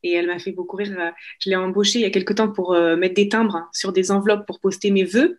et 0.04 0.12
elle 0.12 0.26
m'a 0.26 0.38
fait 0.38 0.52
beaucoup 0.52 0.76
rire. 0.76 0.94
Euh, 0.96 1.10
je 1.40 1.50
l'ai 1.50 1.56
embauchée 1.56 1.98
il 1.98 2.02
y 2.02 2.04
a 2.04 2.10
quelque 2.10 2.34
temps 2.34 2.48
pour 2.48 2.74
euh, 2.74 2.96
mettre 2.96 3.14
des 3.14 3.28
timbres 3.28 3.68
sur 3.72 3.92
des 3.92 4.12
enveloppes 4.12 4.46
pour 4.46 4.60
poster 4.60 4.90
mes 4.90 5.04
vœux. 5.04 5.38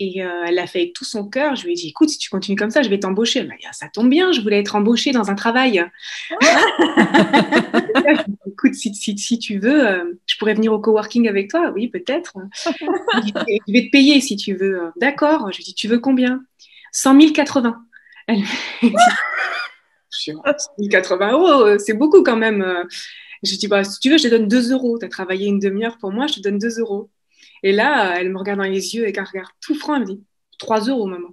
Et 0.00 0.24
euh, 0.24 0.44
elle 0.46 0.56
l'a 0.56 0.66
fait 0.66 0.80
avec 0.80 0.92
tout 0.92 1.04
son 1.04 1.28
cœur. 1.28 1.54
Je 1.54 1.64
lui 1.64 1.72
ai 1.72 1.74
dit, 1.74 1.88
écoute, 1.88 2.10
si 2.10 2.18
tu 2.18 2.28
continues 2.28 2.56
comme 2.56 2.70
ça, 2.70 2.82
je 2.82 2.88
vais 2.88 2.98
t'embaucher. 2.98 3.40
Elle 3.40 3.48
m'a 3.48 3.56
dit, 3.56 3.64
ah, 3.68 3.72
ça 3.72 3.88
tombe 3.88 4.10
bien, 4.10 4.32
je 4.32 4.40
voulais 4.40 4.58
être 4.58 4.74
embauchée 4.74 5.12
dans 5.12 5.30
un 5.30 5.34
travail. 5.34 5.84
écoute, 8.46 8.74
si, 8.74 8.94
si, 8.94 9.38
tu 9.38 9.58
veux, 9.58 10.18
je 10.26 10.36
pourrais 10.36 10.54
venir 10.54 10.72
au 10.72 10.80
coworking 10.80 11.28
avec 11.28 11.48
toi. 11.48 11.70
Oui, 11.74 11.88
peut-être. 11.88 12.34
je 12.64 13.72
vais 13.72 13.86
te 13.86 13.90
payer 13.90 14.20
si 14.20 14.36
tu 14.36 14.54
veux. 14.54 14.90
D'accord. 14.96 15.50
Je 15.52 15.58
lui 15.58 15.62
ai 15.62 15.66
dit, 15.66 15.74
tu 15.74 15.88
veux 15.88 16.00
combien? 16.00 16.42
100 16.90 17.32
080. 17.32 17.80
Elle 18.26 18.40
m'a 18.40 18.44
dit, 18.82 18.92
1080 20.78 21.32
euros, 21.32 21.78
c'est 21.78 21.94
beaucoup 21.94 22.24
quand 22.24 22.36
même. 22.36 22.84
Je 23.44 23.56
dis, 23.56 23.68
bah, 23.68 23.84
si 23.84 24.00
tu 24.00 24.10
veux, 24.10 24.18
je 24.18 24.24
te 24.24 24.28
donne 24.28 24.48
2 24.48 24.72
euros. 24.72 24.98
Tu 24.98 25.04
as 25.04 25.08
travaillé 25.08 25.46
une 25.46 25.58
demi-heure 25.58 25.98
pour 25.98 26.12
moi, 26.12 26.26
je 26.26 26.34
te 26.34 26.40
donne 26.40 26.58
2 26.58 26.80
euros. 26.80 27.10
Et 27.62 27.72
là, 27.72 28.16
elle 28.18 28.30
me 28.30 28.38
regarde 28.38 28.58
dans 28.58 28.64
les 28.64 28.94
yeux 28.94 29.04
avec 29.04 29.18
un 29.18 29.24
regard 29.24 29.52
tout 29.60 29.74
franc, 29.74 29.96
elle 29.96 30.02
me 30.02 30.06
dit, 30.06 30.24
3 30.58 30.80
euros, 30.88 31.06
maman. 31.06 31.30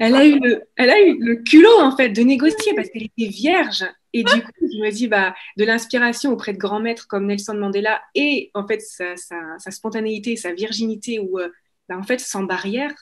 elle, 0.00 0.14
a 0.14 0.26
eu 0.26 0.40
le, 0.40 0.62
elle 0.76 0.90
a 0.90 1.00
eu 1.00 1.18
le 1.18 1.36
culot, 1.36 1.80
en 1.80 1.96
fait, 1.96 2.10
de 2.10 2.22
négocier 2.22 2.74
parce 2.74 2.88
qu'elle 2.88 3.04
était 3.04 3.28
vierge. 3.28 3.84
Et 4.12 4.24
du 4.24 4.42
coup, 4.42 4.50
je 4.60 4.82
me 4.82 4.90
dis, 4.90 5.08
bah, 5.08 5.34
de 5.58 5.64
l'inspiration 5.64 6.32
auprès 6.32 6.52
de 6.52 6.58
grands 6.58 6.80
maîtres 6.80 7.06
comme 7.06 7.26
Nelson 7.26 7.54
Mandela 7.54 8.02
et, 8.14 8.50
en 8.54 8.66
fait, 8.66 8.80
sa, 8.80 9.16
sa, 9.16 9.70
spontanéité, 9.70 10.36
sa 10.36 10.52
virginité, 10.52 11.18
où, 11.18 11.38
euh, 11.38 11.50
bah, 11.88 11.98
en 11.98 12.02
fait, 12.02 12.18
sans 12.18 12.42
barrière, 12.42 12.94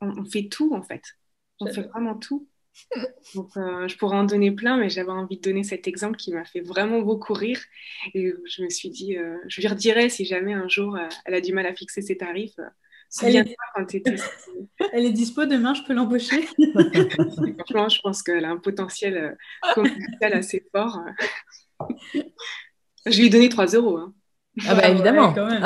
on, 0.00 0.08
on 0.18 0.24
fait 0.24 0.48
tout, 0.48 0.74
en 0.74 0.82
fait. 0.82 1.02
On 1.60 1.72
fait 1.72 1.82
vraiment 1.82 2.16
tout. 2.16 2.48
Donc, 3.34 3.56
euh, 3.56 3.88
je 3.88 3.96
pourrais 3.96 4.16
en 4.16 4.24
donner 4.24 4.50
plein, 4.50 4.76
mais 4.76 4.90
j'avais 4.90 5.10
envie 5.10 5.36
de 5.36 5.42
donner 5.42 5.64
cet 5.64 5.88
exemple 5.88 6.16
qui 6.16 6.32
m'a 6.32 6.44
fait 6.44 6.60
vraiment 6.60 7.00
beaucoup 7.00 7.32
rire. 7.32 7.60
Et 8.14 8.32
je 8.44 8.62
me 8.62 8.70
suis 8.70 8.90
dit, 8.90 9.16
euh, 9.16 9.36
je 9.48 9.60
lui 9.60 9.68
redirai 9.68 10.08
si 10.08 10.24
jamais 10.24 10.54
un 10.54 10.68
jour 10.68 10.96
euh, 10.96 11.08
elle 11.24 11.34
a 11.34 11.40
du 11.40 11.52
mal 11.52 11.66
à 11.66 11.74
fixer 11.74 12.02
ses 12.02 12.16
tarifs. 12.16 12.58
Elle 13.22 13.36
est... 13.36 13.56
Quand 13.74 13.86
elle 14.92 15.04
est 15.04 15.12
dispo 15.12 15.46
demain, 15.46 15.74
je 15.74 15.82
peux 15.82 15.94
l'embaucher? 15.94 16.42
Franchement, 17.68 17.88
je 17.88 18.00
pense 18.00 18.22
qu'elle 18.22 18.44
a 18.44 18.50
un 18.50 18.56
potentiel 18.56 19.36
commercial 19.74 20.32
assez 20.32 20.64
fort. 20.72 21.00
je 23.06 23.18
lui 23.18 23.26
ai 23.26 23.30
donné 23.30 23.48
3 23.48 23.66
euros. 23.66 23.98
Hein. 23.98 24.14
Ah 24.66 24.74
bah 24.74 24.88
évidemment. 24.88 25.32
quand 25.32 25.46
même. 25.46 25.64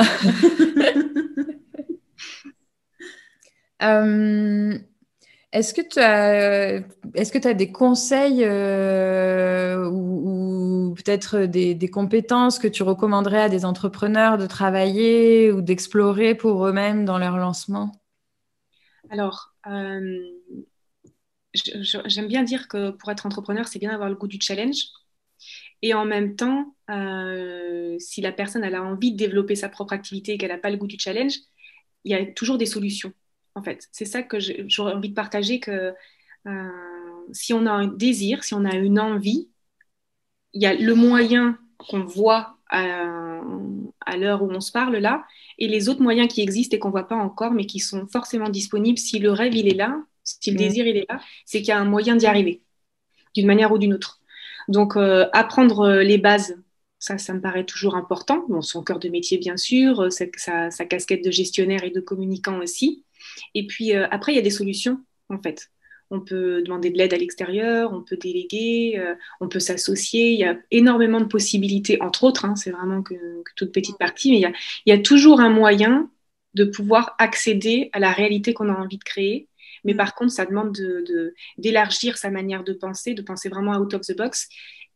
Est-ce 5.50 5.72
que 5.72 5.80
tu 5.80 5.98
as, 7.48 7.54
des 7.54 7.72
conseils 7.72 8.44
euh, 8.44 9.88
ou, 9.88 10.94
peut-être 10.94 11.40
des, 11.40 11.90
compétences 11.90 12.58
que 12.58 12.68
tu 12.68 12.82
recommanderais 12.82 13.42
à 13.42 13.48
des 13.48 13.64
entrepreneurs 13.64 14.36
de 14.36 14.46
travailler 14.46 15.50
ou 15.50 15.62
d'explorer 15.62 16.34
pour 16.34 16.66
eux-mêmes 16.66 17.06
dans 17.06 17.18
leur 17.18 17.38
lancement? 17.38 17.92
Alors, 19.08 19.54
euh, 19.66 20.18
j'aime 21.54 22.28
bien 22.28 22.42
dire 22.42 22.68
que 22.68 22.90
pour 22.90 23.10
être 23.10 23.24
entrepreneur, 23.24 23.66
c'est 23.66 23.78
bien 23.78 23.90
d'avoir 23.90 24.10
le 24.10 24.16
goût 24.16 24.28
du 24.28 24.38
challenge. 24.40 24.76
Et 25.80 25.94
en 25.94 26.04
même 26.04 26.36
temps, 26.36 26.74
euh, 26.90 27.96
si 27.98 28.20
la 28.20 28.32
personne 28.32 28.64
a 28.64 28.82
envie 28.82 29.12
de 29.12 29.16
développer 29.16 29.54
sa 29.54 29.70
propre 29.70 29.94
activité 29.94 30.32
et 30.32 30.38
qu'elle 30.38 30.50
n'a 30.50 30.58
pas 30.58 30.70
le 30.70 30.76
goût 30.76 30.88
du 30.88 30.98
challenge, 30.98 31.36
il 32.04 32.12
y 32.12 32.14
a 32.14 32.26
toujours 32.26 32.58
des 32.58 32.66
solutions 32.66 33.14
en 33.58 33.62
fait. 33.62 33.88
C'est 33.92 34.04
ça 34.04 34.22
que 34.22 34.38
j'aurais 34.40 34.94
envie 34.94 35.10
de 35.10 35.14
partager, 35.14 35.60
que 35.60 35.92
euh, 36.46 36.68
si 37.32 37.52
on 37.52 37.66
a 37.66 37.70
un 37.70 37.86
désir, 37.88 38.44
si 38.44 38.54
on 38.54 38.64
a 38.64 38.74
une 38.74 38.98
envie, 38.98 39.48
il 40.54 40.62
y 40.62 40.66
a 40.66 40.74
le 40.74 40.94
moyen 40.94 41.58
qu'on 41.76 42.04
voit 42.04 42.56
à, 42.70 42.86
l'heure 44.16 44.42
où 44.42 44.50
on 44.50 44.60
se 44.60 44.72
parle 44.72 44.96
là, 44.96 45.24
et 45.58 45.68
les 45.68 45.88
autres 45.88 46.02
moyens 46.02 46.28
qui 46.32 46.40
existent 46.40 46.76
et 46.76 46.78
qu'on 46.78 46.88
ne 46.88 46.92
voit 46.92 47.08
pas 47.08 47.16
encore, 47.16 47.52
mais 47.52 47.66
qui 47.66 47.78
sont 47.78 48.06
forcément 48.06 48.48
disponibles 48.48 48.98
si 48.98 49.18
le 49.18 49.30
rêve 49.30 49.54
il 49.54 49.68
est 49.68 49.76
là, 49.76 49.96
si 50.24 50.50
le 50.50 50.54
mm. 50.54 50.58
désir 50.58 50.86
il 50.86 50.96
est 50.96 51.06
là, 51.08 51.20
c'est 51.44 51.58
qu'il 51.58 51.68
y 51.68 51.72
a 51.72 51.78
un 51.78 51.84
moyen 51.84 52.16
d'y 52.16 52.26
arriver, 52.26 52.62
d'une 53.34 53.46
manière 53.46 53.70
ou 53.72 53.78
d'une 53.78 53.94
autre. 53.94 54.20
Donc 54.68 54.96
euh, 54.96 55.26
apprendre 55.32 55.98
les 55.98 56.18
bases, 56.18 56.56
ça, 56.98 57.16
ça 57.16 57.32
me 57.32 57.40
paraît 57.40 57.64
toujours 57.64 57.94
important. 57.94 58.44
Bon, 58.48 58.60
son 58.60 58.82
cœur 58.82 58.98
de 58.98 59.08
métier, 59.08 59.38
bien 59.38 59.56
sûr, 59.56 60.10
sa, 60.12 60.70
sa, 60.70 60.84
casquette 60.84 61.24
de 61.24 61.30
gestionnaire 61.30 61.84
et 61.84 61.90
de 61.90 62.00
communicant 62.00 62.58
aussi. 62.58 63.04
Et 63.54 63.66
puis 63.66 63.94
euh, 63.94 64.06
après, 64.10 64.32
il 64.32 64.36
y 64.36 64.38
a 64.38 64.42
des 64.42 64.50
solutions, 64.50 64.98
en 65.28 65.40
fait. 65.40 65.68
On 66.10 66.20
peut 66.20 66.62
demander 66.62 66.88
de 66.88 66.96
l'aide 66.96 67.12
à 67.12 67.18
l'extérieur, 67.18 67.92
on 67.92 68.02
peut 68.02 68.16
déléguer, 68.16 68.94
euh, 68.98 69.14
on 69.40 69.48
peut 69.48 69.60
s'associer. 69.60 70.32
Il 70.32 70.38
y 70.38 70.44
a 70.44 70.56
énormément 70.70 71.20
de 71.20 71.26
possibilités, 71.26 72.00
entre 72.00 72.24
autres, 72.24 72.46
hein, 72.46 72.56
c'est 72.56 72.70
vraiment 72.70 73.02
que, 73.02 73.14
toute 73.56 73.72
petite 73.72 73.98
partie, 73.98 74.30
mais 74.30 74.38
il 74.38 74.52
y, 74.86 74.92
a, 74.92 74.98
toujours 74.98 75.40
un 75.40 75.50
moyen 75.50 76.10
de 76.54 76.64
pouvoir 76.64 77.14
accéder 77.18 77.90
à 77.92 77.98
la 77.98 78.10
réalité 78.10 78.54
qu'on 78.54 78.70
a 78.70 78.76
envie 78.78 78.98
de 78.98 79.04
créer. 79.04 79.48
Mais 79.84 79.92
mm. 79.92 79.98
par 79.98 80.14
contre, 80.14 80.32
ça 80.32 80.46
demande 80.46 80.76
d'élargir 81.58 82.14
de, 82.14 82.18
sa 82.18 82.30
manière 82.30 82.64
de 82.64 82.72
penser, 82.72 83.12
de 83.12 83.22
penser 83.22 83.50
vraiment 83.50 83.76
out 83.76 83.92
of 83.92 84.00
the 84.02 84.16
box 84.16 84.48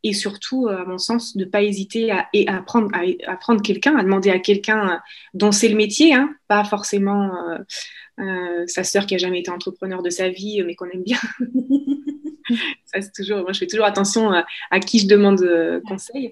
et 0.03 0.13
surtout, 0.13 0.67
euh, 0.67 0.81
à 0.81 0.85
mon 0.85 0.97
sens, 0.97 1.35
de 1.35 1.45
ne 1.45 1.49
pas 1.49 1.63
hésiter 1.63 2.11
à, 2.11 2.27
à, 2.47 2.61
prendre, 2.61 2.91
à, 3.25 3.37
prendre 3.37 3.61
quelqu'un, 3.61 3.95
à 3.95 4.03
demander 4.03 4.29
à 4.29 4.39
quelqu'un 4.39 5.01
dont 5.33 5.51
c'est 5.51 5.69
le 5.69 5.75
métier, 5.75 6.13
hein, 6.13 6.35
pas 6.47 6.63
forcément 6.65 7.49
euh, 7.49 7.57
sa 8.17 8.83
sœur 8.83 9.05
qui 9.05 9.15
a 9.15 9.17
jamais 9.17 9.39
été 9.39 9.49
entrepreneur 9.49 10.01
de 10.01 10.09
sa 10.09 10.29
vie, 10.29 10.61
mais 10.63 10.75
qu'on 10.75 10.89
aime 10.89 11.03
bien. 11.03 11.17
ça, 12.85 13.01
c'est 13.01 13.13
toujours, 13.13 13.39
moi, 13.39 13.53
je 13.53 13.59
fais 13.59 13.67
toujours 13.67 13.85
attention 13.85 14.31
à, 14.31 14.79
qui 14.79 14.99
je 14.99 15.07
demande 15.07 15.41
euh, 15.41 15.81
conseil. 15.87 16.31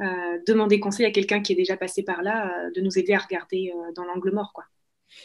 Euh, 0.00 0.38
demander 0.46 0.80
conseil 0.80 1.06
à 1.06 1.10
quelqu'un 1.10 1.40
qui 1.40 1.52
est 1.52 1.56
déjà 1.56 1.76
passé 1.76 2.02
par 2.02 2.22
là, 2.22 2.50
de 2.74 2.80
nous 2.80 2.98
aider 2.98 3.14
à 3.14 3.18
regarder 3.18 3.72
dans 3.94 4.04
l'angle 4.04 4.32
mort, 4.32 4.52
quoi. 4.52 4.64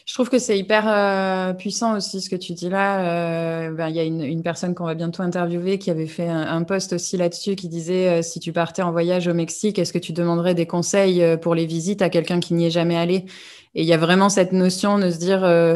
Je 0.06 0.13
trouve 0.13 0.30
que 0.30 0.39
c'est 0.39 0.58
hyper 0.58 1.56
puissant 1.58 1.95
aussi 1.95 2.19
ce 2.19 2.30
que 2.30 2.36
tu 2.36 2.54
dis 2.54 2.69
là. 2.69 3.69
Ben, 3.69 3.89
il 3.89 3.95
y 3.95 3.99
a 3.99 4.04
une, 4.04 4.41
personne 4.41 4.73
qu'on 4.73 4.86
va 4.86 4.95
bientôt 4.95 5.21
interviewer 5.21 5.78
qui 5.78 5.91
avait 5.91 6.08
fait 6.08 6.28
un, 6.28 6.63
post 6.63 6.93
aussi 6.93 7.15
là-dessus 7.15 7.56
qui 7.56 7.69
disait 7.69 8.23
si 8.23 8.39
tu 8.39 8.52
partais 8.52 8.82
en 8.82 8.91
voyage 8.91 9.28
au 9.28 9.36
Mexique, 9.36 9.78
est-ce 9.78 9.93
que 9.93 9.99
tu 9.99 10.12
demanderais 10.12 10.56
des 10.56 10.65
conseils 10.65 11.23
pour 11.43 11.54
les 11.54 11.67
visites 11.67 12.02
à 12.02 12.10
quelqu'un 12.10 12.39
qui 12.39 12.56
n'y 12.56 12.65
est 12.65 12.71
jamais 12.71 12.97
allé? 12.97 13.25
Et 13.75 13.84
il 13.84 13.88
y 13.88 13.93
a 13.93 13.97
vraiment 13.97 14.30
cette 14.30 14.52
notion 14.52 14.97
de 14.97 15.10
se 15.10 15.17
dire, 15.17 15.43
euh, 15.43 15.75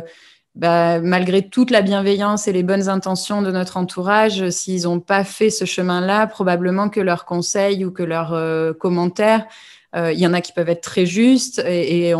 bah, 0.55 0.99
malgré 0.99 1.47
toute 1.47 1.71
la 1.71 1.81
bienveillance 1.81 2.47
et 2.47 2.53
les 2.53 2.63
bonnes 2.63 2.89
intentions 2.89 3.41
de 3.41 3.51
notre 3.51 3.77
entourage, 3.77 4.49
s'ils 4.49 4.83
n'ont 4.83 4.99
pas 4.99 5.23
fait 5.23 5.49
ce 5.49 5.65
chemin-là, 5.65 6.27
probablement 6.27 6.89
que 6.89 6.99
leurs 6.99 7.25
conseils 7.25 7.85
ou 7.85 7.91
que 7.91 8.03
leurs 8.03 8.33
euh, 8.33 8.73
commentaires, 8.73 9.41
euh, 9.41 9.47
il 9.95 10.19
y 10.19 10.25
en 10.25 10.33
a 10.33 10.41
qui 10.41 10.51
peuvent 10.51 10.69
être 10.69 10.81
très 10.81 11.05
justes 11.05 11.59
et, 11.59 12.13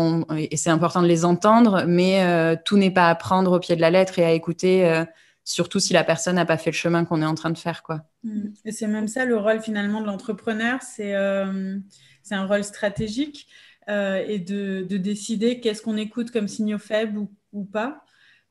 c'est 0.54 0.70
important 0.70 1.02
de 1.02 1.08
les 1.08 1.24
entendre, 1.24 1.84
mais 1.86 2.56
tout 2.64 2.76
n'est 2.76 2.92
pas 2.92 3.10
à 3.10 3.14
prendre 3.14 3.52
au 3.52 3.58
pied 3.58 3.74
de 3.74 3.80
la 3.80 3.90
lettre 3.90 4.18
et 4.18 4.24
à 4.24 4.32
écouter 4.32 5.04
surtout 5.42 5.80
si 5.80 5.92
la 5.92 6.04
personne 6.04 6.36
n'a 6.36 6.46
pas 6.46 6.56
fait 6.56 6.70
le 6.70 6.76
chemin 6.76 7.04
qu'on 7.04 7.20
est 7.20 7.26
en 7.26 7.34
train 7.34 7.50
de 7.50 7.58
faire. 7.58 7.82
Quoi. 7.82 8.02
Et 8.64 8.72
c'est 8.72 8.86
même 8.86 9.08
ça 9.08 9.24
le 9.24 9.36
rôle 9.36 9.60
finalement 9.60 10.00
de 10.00 10.06
l'entrepreneur, 10.06 10.80
c'est 10.82 11.14
un 11.14 12.46
rôle 12.46 12.64
stratégique. 12.64 13.48
Euh, 13.88 14.24
et 14.26 14.38
de, 14.38 14.86
décider 14.96 15.60
qu'est-ce 15.60 15.82
qu'on 15.82 15.96
écoute 15.96 16.30
comme 16.30 16.48
signaux 16.48 16.78
faibles 16.78 17.26
ou, 17.52 17.64
pas, 17.64 18.04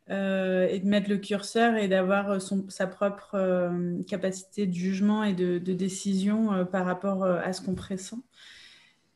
euh, 0.10 0.68
et 0.68 0.80
de 0.80 0.88
mettre 0.88 1.10
le 1.10 1.18
curseur 1.18 1.76
et 1.76 1.88
d'avoir 1.88 2.40
sa 2.70 2.88
propre 2.88 3.32
euh, 3.34 4.04
capacité 4.08 4.68
de 4.68 4.74
jugement 4.74 5.24
et 5.24 5.34
de, 5.34 5.58
décision 5.58 6.66
par 6.66 6.86
rapport 6.86 7.24
à 7.24 7.52
ce 7.54 7.62
qu'on 7.62 7.74
pressent. 7.74 8.16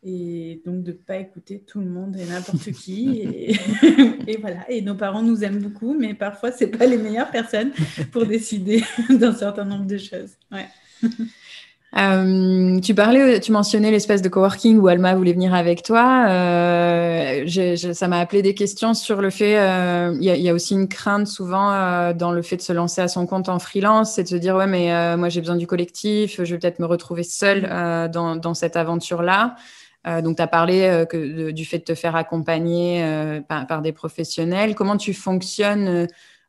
Et 0.04 0.62
donc 0.66 0.84
de 0.84 0.92
ne 0.92 0.98
pas 0.98 1.18
écouter 1.18 1.64
tout 1.66 1.80
le 1.80 1.88
monde 1.88 2.16
et 2.18 2.26
n'importe 2.26 2.72
qui. 2.84 3.22
Et, 4.28 4.38
voilà. 4.38 4.70
Et 4.70 4.82
nos 4.82 4.96
parents 4.96 5.24
nous 5.24 5.44
aiment 5.44 5.60
beaucoup, 5.60 5.94
mais 5.94 6.14
parfois, 6.14 6.52
ce 6.52 6.66
pas 6.66 6.86
les 6.86 6.98
meilleures 6.98 7.32
personnes 7.32 7.72
pour 8.12 8.26
décider 8.28 8.84
d'un 9.10 9.34
certain 9.34 9.66
nombre 9.66 9.86
de 9.86 9.98
choses. 9.98 10.32
Ouais. 10.52 10.68
Euh, 11.96 12.80
tu 12.82 12.94
parlais, 12.94 13.40
tu 13.40 13.52
mentionnais 13.52 13.92
l'espace 13.92 14.22
de 14.22 14.28
coworking 14.28 14.78
où 14.78 14.88
Alma 14.88 15.16
voulait 15.16 15.34
venir 15.34 15.54
avec 15.54 15.84
toi. 15.84 16.26
Euh, 16.30 17.48
ça 17.94 18.08
m'a 18.08 18.20
appelé 18.20 18.42
des 18.42 18.54
questions 18.54 18.94
sur 18.94 19.22
le 19.22 19.30
fait, 19.30 19.58
euh, 19.58 20.16
il 20.20 20.26
y, 20.26 20.50
a 20.50 20.54
aussi 20.54 20.74
une 20.74 20.90
crainte 20.90 21.28
souvent 21.28 22.14
dans 22.14 22.32
le 22.32 22.42
fait 22.42 22.58
de 22.58 22.62
se 22.62 22.74
lancer 22.74 23.02
à 23.02 23.08
son 23.08 23.26
compte 23.26 23.48
en 23.48 23.58
freelance, 23.58 24.14
c'est 24.14 24.24
de 24.24 24.28
se 24.28 24.36
dire 24.36 24.56
ouais 24.56 24.68
mais 24.68 25.16
moi 25.18 25.30
j'ai 25.30 25.40
besoin 25.40 25.56
du 25.56 25.66
collectif, 25.66 26.44
je 26.44 26.54
vais 26.54 26.60
peut-être 26.60 26.80
me 26.80 26.86
retrouver 26.86 27.24
seule 27.24 27.62
dans, 28.12 28.36
dans, 28.36 28.54
cette 28.54 28.76
aventure-là. 30.08 30.22
donc 30.22 30.38
tu 30.38 30.42
as 30.42 30.48
parlé 30.48 31.06
que, 31.10 31.52
du 31.52 31.66
fait 31.66 31.80
de 31.80 31.84
te 31.84 31.96
faire 31.96 32.16
accompagner 32.16 33.42
par, 33.48 33.68
par, 33.68 33.82
des 33.82 33.92
professionnels. 33.92 34.76
Comment 34.76 34.98
tu 34.98 35.14
fonctionnes 35.14 36.08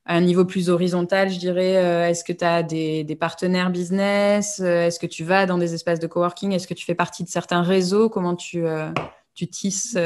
à 0.08 0.14
un 0.14 0.22
niveau 0.22 0.46
plus 0.46 0.70
horizontal, 0.70 1.28
je 1.28 1.38
dirais, 1.38 1.76
euh, 1.76 2.08
est-ce 2.08 2.24
que 2.24 2.32
tu 2.32 2.42
as 2.42 2.62
des, 2.62 3.16
partenaires 3.20 3.70
business 3.70 4.58
euh, 4.58 4.86
Est-ce 4.86 4.98
que 4.98 5.06
tu 5.06 5.22
vas 5.22 5.44
dans 5.44 5.58
des 5.58 5.74
espaces 5.74 6.00
de 6.00 6.06
coworking 6.06 6.52
Est-ce 6.52 6.66
que 6.66 6.72
tu 6.72 6.86
fais 6.86 6.94
partie 6.94 7.24
de 7.24 7.28
certains 7.28 7.60
réseaux? 7.60 8.08
Comment 8.08 8.34
tu, 8.34 8.66
euh, 8.66 8.90
tu 9.34 9.48
tisses 9.48 9.98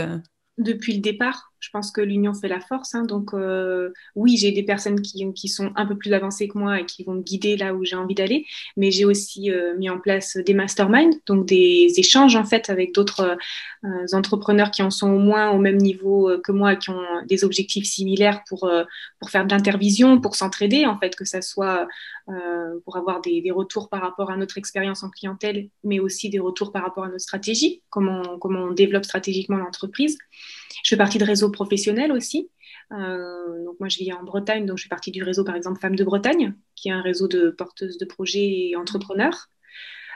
Depuis 0.58 0.94
le 0.94 1.00
départ, 1.00 1.51
je 1.62 1.70
pense 1.70 1.92
que 1.92 2.00
l'union 2.00 2.34
fait 2.34 2.48
la 2.48 2.60
force. 2.60 2.94
Hein. 2.94 3.04
donc, 3.04 3.32
euh, 3.34 3.90
oui, 4.16 4.36
j'ai 4.36 4.50
des 4.50 4.64
personnes 4.64 5.00
qui, 5.00 5.48
sont 5.48 5.70
un 5.76 5.86
peu 5.86 5.96
plus 5.96 6.12
avancées 6.12 6.48
que 6.48 6.58
moi 6.58 6.80
et 6.80 6.86
qui 6.86 7.04
vont 7.04 7.14
me 7.14 7.22
guider 7.22 7.56
là 7.56 7.72
où 7.72 7.84
j'ai 7.84 7.94
envie 7.94 8.16
d'aller. 8.16 8.46
Mais 8.76 8.90
j'ai 8.90 9.04
aussi 9.04 9.50
euh, 9.50 9.76
mis 9.78 9.88
en 9.88 10.00
place 10.00 10.36
des 10.36 10.54
masterminds, 10.54 11.16
donc 11.26 11.46
des 11.46 11.92
échanges 11.96 12.34
en 12.34 12.44
fait 12.44 12.68
avec 12.68 12.92
d'autres 12.92 13.36
euh, 13.84 14.06
entrepreneurs 14.12 14.72
qui 14.72 14.82
en 14.82 14.90
sont 14.90 15.10
au 15.10 15.18
moins 15.18 15.50
au 15.50 15.58
même 15.58 15.76
niveau 15.76 16.30
que 16.42 16.50
moi, 16.50 16.74
qui 16.74 16.90
ont 16.90 17.06
des 17.26 17.44
objectifs 17.44 17.86
similaires 17.86 18.42
pour, 18.48 18.68
faire 19.28 19.46
de 19.46 19.52
l'intervision, 19.52 20.20
pour 20.20 20.34
s'entraider 20.34 20.84
en 20.84 20.98
fait, 20.98 21.14
que 21.14 21.24
ça 21.24 21.42
soit 21.42 21.86
pour 22.84 22.96
avoir 22.96 23.20
des, 23.20 23.40
des, 23.40 23.50
retours 23.50 23.88
par 23.88 24.00
rapport 24.00 24.30
à 24.30 24.36
notre 24.36 24.58
expérience 24.58 25.02
en 25.02 25.10
clientèle, 25.10 25.68
mais 25.84 26.00
aussi 26.00 26.28
des 26.28 26.38
retours 26.38 26.72
par 26.72 26.82
rapport 26.82 27.04
à 27.04 27.08
notre 27.08 27.20
stratégie, 27.20 27.82
comment, 27.90 28.38
comment 28.38 28.64
on 28.64 28.72
développe 28.72 29.04
stratégiquement 29.04 29.56
l'entreprise. 29.56 30.18
Je 30.82 30.90
fais 30.90 30.96
partie 30.96 31.18
de 31.18 31.24
réseaux 31.24 31.50
professionnels 31.50 32.12
aussi. 32.12 32.50
Euh, 32.92 33.64
donc 33.64 33.80
moi, 33.80 33.88
je 33.88 33.98
vis 33.98 34.12
en 34.12 34.22
Bretagne, 34.22 34.66
donc 34.66 34.78
je 34.78 34.84
fais 34.84 34.88
partie 34.88 35.10
du 35.10 35.22
réseau, 35.22 35.44
par 35.44 35.56
exemple, 35.56 35.80
Femmes 35.80 35.96
de 35.96 36.04
Bretagne, 36.04 36.54
qui 36.76 36.88
est 36.88 36.92
un 36.92 37.02
réseau 37.02 37.28
de 37.28 37.50
porteuses 37.50 37.98
de 37.98 38.04
projets 38.04 38.70
et 38.70 38.76
entrepreneurs. 38.76 39.48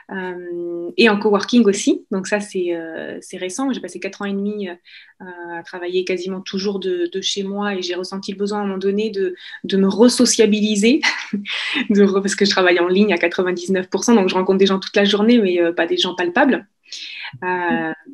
Euh, 0.09 0.89
et 0.95 1.09
en 1.09 1.19
coworking 1.19 1.65
aussi. 1.65 2.05
Donc 2.11 2.27
ça, 2.27 2.39
c'est 2.39 2.73
euh, 2.73 3.19
récent. 3.33 3.73
J'ai 3.73 3.81
passé 3.81 3.99
quatre 3.99 4.21
ans 4.21 4.25
et 4.25 4.31
demi 4.31 4.69
à 4.69 5.63
travailler 5.63 6.05
quasiment 6.05 6.39
toujours 6.39 6.79
de, 6.79 7.09
chez 7.21 7.43
moi 7.43 7.75
et 7.75 7.81
j'ai 7.81 7.95
ressenti 7.95 8.31
le 8.31 8.37
besoin 8.37 8.59
à 8.59 8.61
un 8.61 8.65
moment 8.65 8.77
donné 8.77 9.09
de, 9.09 9.35
de 9.65 9.77
me 9.77 9.89
resociabiliser 9.89 11.01
parce 11.89 12.35
que 12.35 12.45
je 12.45 12.49
travaille 12.49 12.79
en 12.79 12.87
ligne 12.87 13.11
à 13.11 13.17
99%, 13.17 14.15
donc 14.15 14.29
je 14.29 14.35
rencontre 14.35 14.59
des 14.59 14.65
gens 14.65 14.79
toute 14.79 14.95
la 14.95 15.03
journée, 15.03 15.39
mais 15.39 15.73
pas 15.73 15.87
des 15.87 15.97
gens 15.97 16.15
palpables. 16.15 16.65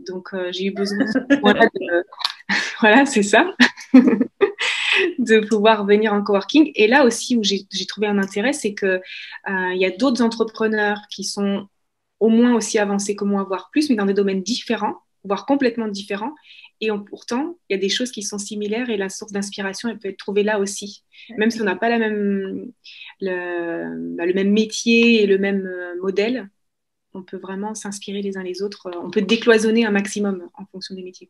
donc 0.08 0.30
j'ai 0.50 0.66
eu 0.66 0.72
besoin 0.72 0.98
de, 1.30 2.04
voilà, 2.82 3.06
c'est 3.06 3.24
ça. 3.24 3.54
de 5.20 5.40
pouvoir 5.48 5.86
venir 5.86 6.14
en 6.14 6.24
coworking. 6.24 6.72
Et 6.76 6.88
là 6.88 7.06
aussi 7.06 7.36
où 7.36 7.44
j'ai 7.44 7.66
trouvé 7.88 8.08
un 8.08 8.18
intérêt, 8.18 8.54
c'est 8.54 8.74
qu'il 8.74 9.02
euh, 9.50 9.74
y 9.74 9.86
a 9.86 9.92
d'autres 9.92 10.22
entrepreneurs 10.22 11.02
qui 11.10 11.24
sont 11.24 11.68
au 12.20 12.30
moins 12.30 12.56
aussi 12.56 12.80
avancés 12.80 13.16
que 13.16 13.26
moi, 13.26 13.44
voire 13.44 13.70
plus, 13.72 13.90
mais 13.90 13.96
dans 13.96 14.06
des 14.06 14.14
domaines 14.14 14.44
différents, 14.44 14.96
voire 15.24 15.46
complètement 15.46 15.88
différents. 15.88 16.34
Et 16.82 16.90
pourtant, 17.10 17.58
il 17.70 17.74
y 17.74 17.78
a 17.78 17.80
des 17.80 17.90
choses 17.90 18.12
qui 18.12 18.24
sont 18.24 18.38
similaires 18.38 18.90
et 18.90 18.98
la 18.98 19.10
source 19.10 19.32
d'inspiration, 19.32 19.90
elle 19.90 20.00
peut 20.00 20.10
être 20.10 20.18
trouvée 20.18 20.44
là 20.44 20.60
aussi. 20.60 21.04
Même 21.38 21.50
si 21.50 21.62
on 21.62 21.66
n'a 21.66 21.76
pas 21.76 21.90
la 21.90 21.98
même, 21.98 22.72
le, 23.22 24.16
bah, 24.18 24.26
le, 24.26 24.34
même 24.34 24.52
métier 24.52 25.24
et 25.24 25.28
le 25.28 25.38
même 25.38 25.66
euh, 25.66 25.96
modèle, 26.02 26.50
on 27.14 27.24
peut 27.24 27.38
vraiment 27.38 27.74
s'inspirer 27.76 28.22
les 28.22 28.38
uns 28.38 28.44
les 28.44 28.62
autres. 28.62 28.92
On 29.02 29.12
peut 29.12 29.22
décloisonner 29.22 29.86
un 29.86 29.92
maximum 29.92 30.50
en 30.56 30.66
fonction 30.66 30.96
des 30.96 31.04
métiers 31.04 31.28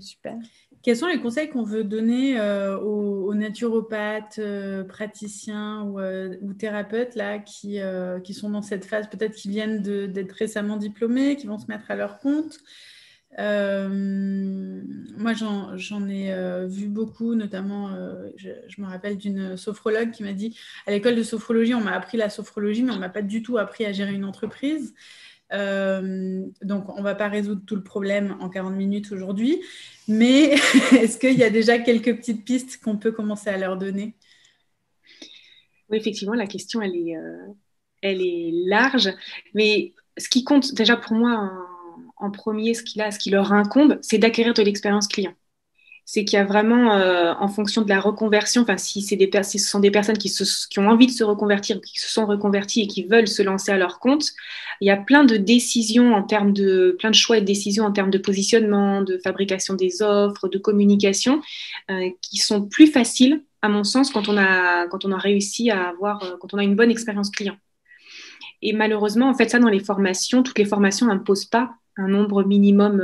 super. 0.00 0.36
Quels 0.82 0.96
sont 0.96 1.08
les 1.08 1.20
conseils 1.20 1.50
qu'on 1.50 1.62
veut 1.62 1.84
donner 1.84 2.40
euh, 2.40 2.78
aux, 2.78 3.34
naturopathes, 3.34 4.38
euh, 4.38 4.82
praticiens 4.82 5.86
euh, 5.98 6.36
ou, 6.40 6.54
thérapeutes 6.54 7.16
là, 7.16 7.38
qui, 7.38 7.80
qui, 8.24 8.34
sont 8.34 8.50
dans 8.50 8.62
cette 8.62 8.86
phase, 8.86 9.08
peut-être 9.10 9.34
qui 9.34 9.50
viennent 9.50 9.82
d'être 9.82 10.32
récemment 10.32 10.76
diplômés, 10.76 11.36
qui 11.36 11.46
vont 11.46 11.58
se 11.58 11.66
mettre 11.66 11.90
à 11.90 11.96
leur 11.96 12.18
compte? 12.18 12.58
Moi, 13.38 15.32
j'en 15.34 16.08
ai 16.08 16.66
vu 16.66 16.88
beaucoup, 16.88 17.34
notamment, 17.34 17.90
je, 18.36 18.50
je, 18.66 18.80
me 18.80 18.86
rappelle 18.86 19.18
d'une 19.18 19.56
sophrologue 19.56 20.10
qui 20.10 20.22
m'a 20.22 20.32
dit, 20.32 20.58
à 20.86 20.90
l'école 20.90 21.14
de 21.14 21.22
sophrologie, 21.22 21.74
on 21.74 21.80
m'a 21.80 21.92
appris 21.92 22.16
la 22.16 22.30
sophrologie, 22.30 22.82
mais 22.82 22.92
on 22.92 22.98
m'a 22.98 23.10
pas 23.10 23.22
du 23.22 23.42
tout 23.42 23.58
appris 23.58 23.84
à 23.84 23.92
gérer 23.92 24.14
une 24.14 24.24
entreprise. 24.24 24.94
Euh, 25.52 26.46
donc, 26.62 26.88
on 26.88 26.98
ne 26.98 27.02
va 27.02 27.14
pas 27.14 27.28
résoudre 27.28 27.62
tout 27.66 27.76
le 27.76 27.82
problème 27.82 28.36
en 28.40 28.48
40 28.48 28.74
minutes 28.74 29.12
aujourd'hui, 29.12 29.60
mais 30.08 30.54
est-ce 30.92 31.18
qu'il 31.18 31.38
y 31.38 31.44
a 31.44 31.50
déjà 31.50 31.78
quelques 31.78 32.16
petites 32.16 32.44
pistes 32.44 32.82
qu'on 32.82 32.96
peut 32.96 33.12
commencer 33.12 33.50
à 33.50 33.56
leur 33.56 33.76
donner? 33.76 34.14
Oui, 35.90 35.98
effectivement, 35.98 36.34
la 36.34 36.46
question, 36.46 36.80
elle 36.82 36.94
est, 36.94 37.16
euh, 37.16 37.46
elle 38.02 38.22
est 38.22 38.50
large, 38.66 39.10
mais 39.54 39.92
ce 40.16 40.28
qui 40.28 40.44
compte 40.44 40.74
déjà 40.74 40.96
pour 40.96 41.14
moi 41.14 41.50
en, 42.16 42.30
premier, 42.30 42.74
ce 42.74 42.82
qui, 42.82 43.00
a, 43.00 43.10
ce 43.10 43.18
qui 43.18 43.30
leur 43.30 43.52
incombe, 43.52 43.98
c'est 44.02 44.18
d'acquérir 44.18 44.54
de 44.54 44.62
l'expérience 44.62 45.08
client 45.08 45.34
c'est 46.12 46.24
qu'il 46.24 46.36
y 46.36 46.42
a 46.42 46.44
vraiment, 46.44 46.94
euh, 46.94 47.32
en 47.38 47.46
fonction 47.46 47.82
de 47.82 47.88
la 47.88 48.00
reconversion, 48.00 48.62
enfin, 48.62 48.76
si, 48.76 49.00
si 49.00 49.16
ce 49.16 49.58
sont 49.58 49.78
des 49.78 49.92
personnes 49.92 50.18
qui, 50.18 50.28
qui, 50.28 50.78
ont 50.80 50.88
envie 50.88 51.06
de 51.06 51.12
se 51.12 51.22
reconvertir, 51.22 51.80
qui 51.80 52.00
se 52.00 52.08
sont 52.08 52.26
reconverties 52.26 52.80
et 52.80 52.86
qui 52.88 53.04
veulent 53.04 53.28
se 53.28 53.42
lancer 53.42 53.70
à 53.70 53.78
leur 53.78 54.00
compte, 54.00 54.24
il 54.80 54.88
y 54.88 54.90
a 54.90 54.96
plein 54.96 55.22
de 55.22 55.36
décisions 55.36 56.12
en 56.12 56.24
termes 56.24 56.52
de, 56.52 56.96
plein 56.98 57.10
de 57.10 57.14
choix 57.14 57.38
et 57.38 57.42
de 57.42 57.46
décisions 57.46 57.84
en 57.84 57.92
termes 57.92 58.10
de 58.10 58.18
positionnement, 58.18 59.02
de 59.02 59.18
fabrication 59.18 59.74
des 59.74 60.02
offres, 60.02 60.48
de 60.48 60.58
communication, 60.58 61.42
euh, 61.92 62.10
qui 62.20 62.38
sont 62.38 62.66
plus 62.66 62.88
faciles, 62.88 63.44
à 63.62 63.68
mon 63.68 63.84
sens, 63.84 64.10
quand 64.10 64.28
on 64.28 64.36
a, 64.36 64.88
quand 64.88 65.04
on 65.04 65.12
a 65.12 65.18
réussi 65.18 65.70
à 65.70 65.90
avoir, 65.90 66.24
euh, 66.24 66.36
quand 66.40 66.54
on 66.54 66.58
a 66.58 66.64
une 66.64 66.74
bonne 66.74 66.90
expérience 66.90 67.30
client. 67.30 67.56
Et 68.62 68.72
malheureusement, 68.72 69.28
en 69.30 69.34
fait, 69.34 69.48
ça, 69.48 69.60
dans 69.60 69.68
les 69.68 69.78
formations, 69.78 70.42
toutes 70.42 70.58
les 70.58 70.64
formations 70.64 71.06
n'imposent 71.06 71.44
pas 71.44 71.70
un 71.96 72.08
nombre 72.08 72.42
minimum 72.42 73.00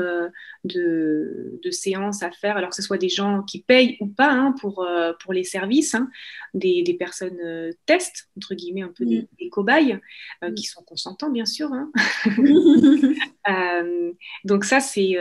euh, 0.77 1.61
de, 1.63 1.71
séances 1.71 2.23
à 2.23 2.31
faire, 2.31 2.57
alors 2.57 2.71
que 2.71 2.77
ce 2.77 2.83
soit 2.83 2.99
des 2.99 3.09
gens 3.09 3.43
qui 3.43 3.63
payent 3.63 3.97
ou 4.01 4.07
pas 4.07 4.31
hein, 4.31 4.55
pour, 4.61 4.83
euh, 4.83 5.13
pour 5.23 5.33
les 5.33 5.45
services, 5.45 5.95
hein, 5.95 6.09
des, 6.55 6.97
personnes 6.99 7.39
euh, 7.45 7.73
test, 7.87 8.29
entre 8.37 8.55
guillemets, 8.55 8.83
un 8.83 8.93
peu 8.97 9.05
des, 9.05 9.29
mm. 9.41 9.51
cobayes, 9.51 10.01
mm. 10.43 10.55
qui 10.55 10.65
sont 10.65 10.83
consentants, 10.83 11.31
bien 11.31 11.47
sûr. 11.47 11.71
Hein. 11.73 11.91
donc 14.45 14.65
ça, 14.65 14.81
c'est 14.81 15.17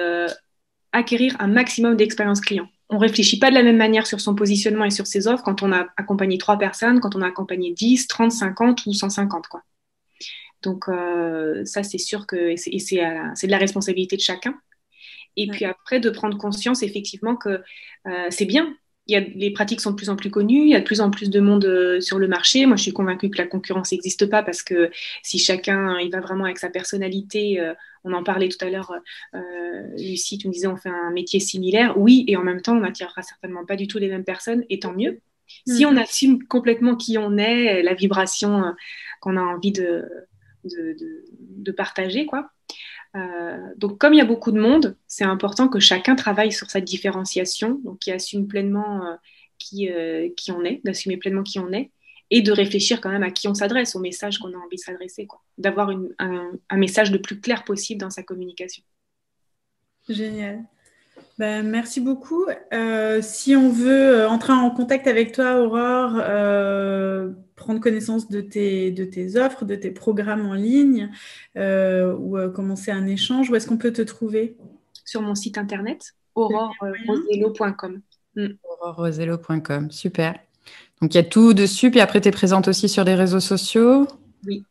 acquérir 0.91 1.36
un 1.39 1.47
maximum 1.47 1.95
d'expérience 1.95 2.41
client. 2.41 2.69
On 2.89 2.95
ne 2.95 3.01
réfléchit 3.01 3.39
pas 3.39 3.49
de 3.49 3.55
la 3.55 3.63
même 3.63 3.77
manière 3.77 4.07
sur 4.07 4.21
son 4.21 4.36
positionnement 4.36 4.86
et 4.86 4.91
sur 4.91 5.07
ses 5.07 5.27
offres 5.27 5.43
quand 5.43 5.63
on 5.63 5.71
a 5.71 5.88
accompagné 5.97 6.38
trois 6.38 6.57
personnes, 6.57 6.99
quand 6.99 7.15
on 7.15 7.21
a 7.21 7.27
accompagné 7.27 7.73
10, 7.73 8.07
30, 8.07 8.31
50 8.31 8.86
ou 8.86 8.93
150. 8.93 9.47
Quoi. 9.47 9.63
Donc, 10.65 10.89
euh, 10.89 11.63
ça, 11.65 11.83
c'est 11.83 11.99
sûr 11.99 12.25
que 12.25 12.55
c'est 12.55 12.71
de 12.71 13.51
la 13.51 13.57
responsabilité 13.57 14.15
de 14.15 14.21
chacun. 14.21 14.55
Et 15.38 15.47
puis 15.47 15.65
après, 15.65 15.99
de 15.99 16.09
prendre 16.09 16.38
conscience 16.38 16.83
effectivement 16.83 17.36
que 17.36 17.61
euh, 18.07 18.27
c'est 18.29 18.45
bien. 18.45 18.75
Il 19.07 19.13
y 19.13 19.17
a, 19.17 19.19
les 19.19 19.51
pratiques 19.51 19.81
sont 19.81 19.91
de 19.91 19.95
plus 19.95 20.09
en 20.09 20.15
plus 20.15 20.31
connues, 20.31 20.63
il 20.63 20.69
y 20.69 20.75
a 20.75 20.79
de 20.79 20.86
plus 20.86 20.99
en 20.99 21.11
plus 21.11 21.29
de 21.29 21.39
monde 21.39 21.65
euh, 21.65 22.01
sur 22.01 22.17
le 22.17 22.27
marché. 22.27 22.65
Moi, 22.65 22.75
je 22.75 22.81
suis 22.83 22.93
convaincue 22.93 23.29
que 23.29 23.38
la 23.38 23.45
concurrence 23.45 23.91
n'existe 23.91 24.25
pas 24.27 24.41
parce 24.41 24.63
que 24.63 24.89
si 25.21 25.38
chacun 25.38 25.99
il 25.99 26.09
va 26.09 26.21
vraiment 26.21 26.45
avec 26.45 26.57
sa 26.57 26.69
personnalité, 26.69 27.61
on 28.03 28.13
en 28.13 28.23
parlait 28.23 28.49
tout 28.49 28.63
à 28.65 28.69
l'heure, 28.69 28.91
Lucie, 29.97 30.39
tu 30.39 30.47
me 30.47 30.53
disais 30.53 30.67
on 30.67 30.77
fait 30.77 30.89
un 30.89 31.11
métier 31.11 31.39
similaire. 31.39 31.99
Oui, 31.99 32.25
et 32.27 32.36
en 32.36 32.43
même 32.43 32.61
temps, 32.61 32.75
on 32.75 32.81
n'attirera 32.81 33.21
certainement 33.21 33.65
pas 33.65 33.75
du 33.75 33.88
tout 33.88 33.99
les 33.99 34.09
mêmes 34.09 34.23
personnes, 34.23 34.63
et 34.69 34.79
tant 34.79 34.93
mieux. 34.93 35.19
Si 35.67 35.86
mm. 35.86 35.89
on 35.89 35.97
assume 35.97 36.43
complètement 36.47 36.95
qui 36.95 37.19
on 37.19 37.38
est, 37.38 37.83
la 37.83 37.93
vibration 37.93 38.73
qu'on 39.21 39.38
a 39.38 39.41
envie 39.41 39.71
de, 39.71 40.03
de, 40.65 41.71
partager. 41.71 42.25
Quoi. 42.25 42.49
Euh, 43.16 43.57
donc, 43.78 43.97
comme 43.97 44.13
il 44.13 44.18
y 44.18 44.22
a 44.22 44.26
beaucoup 44.26 44.51
de 44.51 44.59
monde, 44.59 44.95
c'est 45.07 45.24
important 45.24 45.68
que 45.68 45.80
chacun 45.80 46.16
travaille 46.16 46.51
sur 46.51 46.70
sa 46.70 46.82
différenciation, 46.82 47.80
donc 47.84 47.99
qui 47.99 48.11
assume 48.11 48.47
pleinement 48.47 49.05
euh, 49.05 49.16
qui, 49.57 49.89
euh, 49.89 50.30
qui 50.36 50.51
on 50.51 50.63
est, 50.63 50.82
d'assumer 50.84 51.18
pleinement 51.18 51.43
qui 51.43 51.59
on 51.59 51.72
est, 51.72 51.91
et 52.30 52.41
de 52.41 52.51
réfléchir 52.51 52.99
quand 53.01 53.11
même 53.11 53.24
à 53.24 53.32
qui 53.32 53.47
on 53.47 53.53
s'adresse, 53.53 53.95
au 53.95 53.99
message 53.99 54.39
qu'on 54.39 54.53
a 54.53 54.57
envie 54.57 54.78
de 54.78 54.82
s'adresser, 54.82 55.28
d'avoir 55.57 55.91
un, 56.20 56.51
un, 56.70 56.78
message 56.78 57.11
le 57.11 57.22
plus 57.22 57.39
clair 57.39 57.63
possible 57.63 58.01
dans 58.01 58.09
sa 58.09 58.24
communication. 58.24 58.84
Génial. 60.09 60.63
Ben, 61.38 61.66
merci 61.68 62.01
beaucoup. 62.01 62.45
Si 63.22 63.55
on 63.55 63.70
veut 63.70 64.28
entrer 64.28 64.53
en 64.53 64.72
contact 64.72 65.07
avec 65.07 65.34
toi, 65.34 65.61
Aurore, 65.61 66.22
prendre 67.56 67.80
connaissance 67.80 68.30
de 68.30 68.41
tes, 68.41 68.91
de 68.91 69.06
tes 69.06 69.38
offres, 69.38 69.66
de 69.66 69.76
tes 69.76 69.91
programmes 69.91 70.45
en 70.45 70.53
ligne 70.53 71.10
ou 71.56 72.38
commencer 72.53 72.91
un 72.91 73.08
échange, 73.08 73.49
où 73.49 73.56
est-ce 73.56 73.68
qu'on 73.68 73.78
peut 73.78 73.93
te 73.93 74.01
trouver? 74.01 74.58
Sur 75.06 75.22
mon 75.22 75.36
site 75.36 75.58
internet, 75.58 76.16
aurorerosello.com. 76.36 78.01
Mm. 78.36 78.47
Aurorerosello.com, 78.64 79.91
super. 79.91 80.39
Donc 81.01 81.14
il 81.14 81.18
y 81.18 81.20
a 81.20 81.24
tout 81.24 81.53
dessus, 81.53 81.91
puis 81.91 81.99
après 81.99 82.22
tu 82.22 82.28
es 82.30 82.32
présente 82.32 82.68
aussi 82.68 82.89
sur 82.89 83.06
des 83.06 83.16
réseaux 83.16 83.39
sociaux? 83.39 84.08
Oui. 84.45 84.64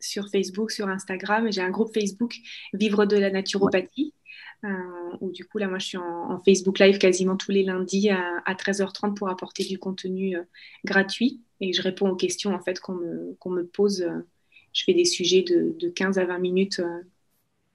sur 0.00 0.28
Facebook, 0.28 0.70
sur 0.70 0.88
Instagram. 0.88 1.52
J'ai 1.52 1.60
un 1.60 1.70
groupe 1.70 1.92
Facebook 1.92 2.34
Vivre 2.72 3.04
de 3.04 3.16
la 3.16 3.30
naturopathie. 3.30 4.14
Euh, 4.64 4.68
où 5.20 5.30
du 5.30 5.44
coup, 5.44 5.58
là, 5.58 5.68
moi, 5.68 5.78
je 5.78 5.86
suis 5.86 5.96
en, 5.96 6.38
Facebook 6.44 6.78
Live 6.78 6.98
quasiment 6.98 7.36
tous 7.36 7.50
les 7.50 7.62
lundis 7.62 8.10
à, 8.10 8.54
13h30 8.54 9.14
pour 9.14 9.28
apporter 9.28 9.64
du 9.64 9.78
contenu 9.78 10.36
euh, 10.36 10.42
gratuit. 10.84 11.40
Et 11.60 11.72
je 11.72 11.82
réponds 11.82 12.10
aux 12.10 12.16
questions 12.16 12.54
en 12.54 12.60
fait 12.60 12.80
qu'on 12.80 12.94
me, 12.94 13.36
qu'on 13.38 13.50
me 13.50 13.66
pose. 13.66 14.06
je 14.72 14.84
fais 14.84 14.94
des 14.94 15.04
sujets 15.04 15.42
de, 15.42 15.76
de 15.78 15.88
15 15.88 16.18
à 16.18 16.24
20 16.24 16.38
minutes 16.38 16.80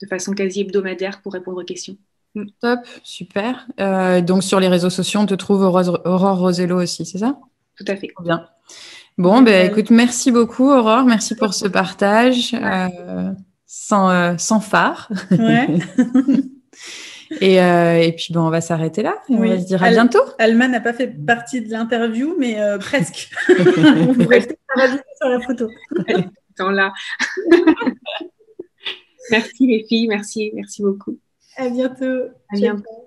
de 0.02 0.08
façon 0.08 0.34
quasi 0.34 0.62
hebdomadaire 0.62 1.22
pour 1.22 1.34
répondre 1.34 1.62
aux 1.62 1.66
questions. 1.66 1.96
Mm. 2.34 2.46
Top, 2.60 2.80
super. 3.04 3.68
donc 4.24 4.44
sur 4.44 4.60
les 4.60 4.68
réseaux 4.68 4.90
sociaux, 4.90 5.20
on 5.20 5.28
te 5.28 5.36
trouve 5.36 5.62
Aurore 5.62 6.40
Rosello 6.40 6.82
aussi, 6.82 7.06
c'est 7.06 7.20
ça? 7.20 7.40
Tout 7.78 7.86
à 7.88 7.96
fait. 7.96 8.10
Bien. 8.24 8.48
Bon, 9.18 9.42
ben 9.42 9.72
écoute, 9.72 9.92
merci 9.92 10.30
beaucoup 10.30 10.70
Aurore, 10.70 11.06
merci 11.06 11.36
pour 11.36 11.54
ce 11.54 11.70
partage 11.70 12.54
euh, 12.54 13.32
sans, 13.66 14.10
euh, 14.10 14.36
sans 14.38 14.60
phare. 14.60 15.10
Ouais. 15.32 15.80
et, 17.42 17.62
euh, 17.62 17.98
et, 18.00 18.12
puis 18.14 18.34
bon, 18.34 18.42
on 18.42 18.50
va 18.50 18.62
s'arrêter 18.62 19.04
là. 19.04 19.16
Et 19.30 19.34
On 19.34 19.40
va 19.40 19.60
se 19.60 19.66
dire 19.66 19.84
à 19.84 19.90
bientôt. 19.90 20.22
Alma 20.40 20.68
n'a 20.68 20.80
pas 20.80 20.94
fait 20.94 21.08
partie 21.08 21.62
de 21.62 21.72
l'interview, 21.72 22.36
mais 22.38 22.58
presque. 22.80 23.30
on 23.50 24.14
pourrait 24.14 24.42
peut-être 24.42 25.04
sur 25.18 25.30
la 25.30 25.40
photo. 25.42 25.70
Temps 26.58 26.72
là. 26.72 26.94
merci 29.32 29.68
les 29.68 29.86
filles, 29.88 30.08
merci, 30.08 30.52
merci 30.54 30.82
beaucoup. 30.82 31.18
À 31.58 31.70
bientôt. 31.70 32.30
À 32.54 32.56
bientôt. 32.56 33.05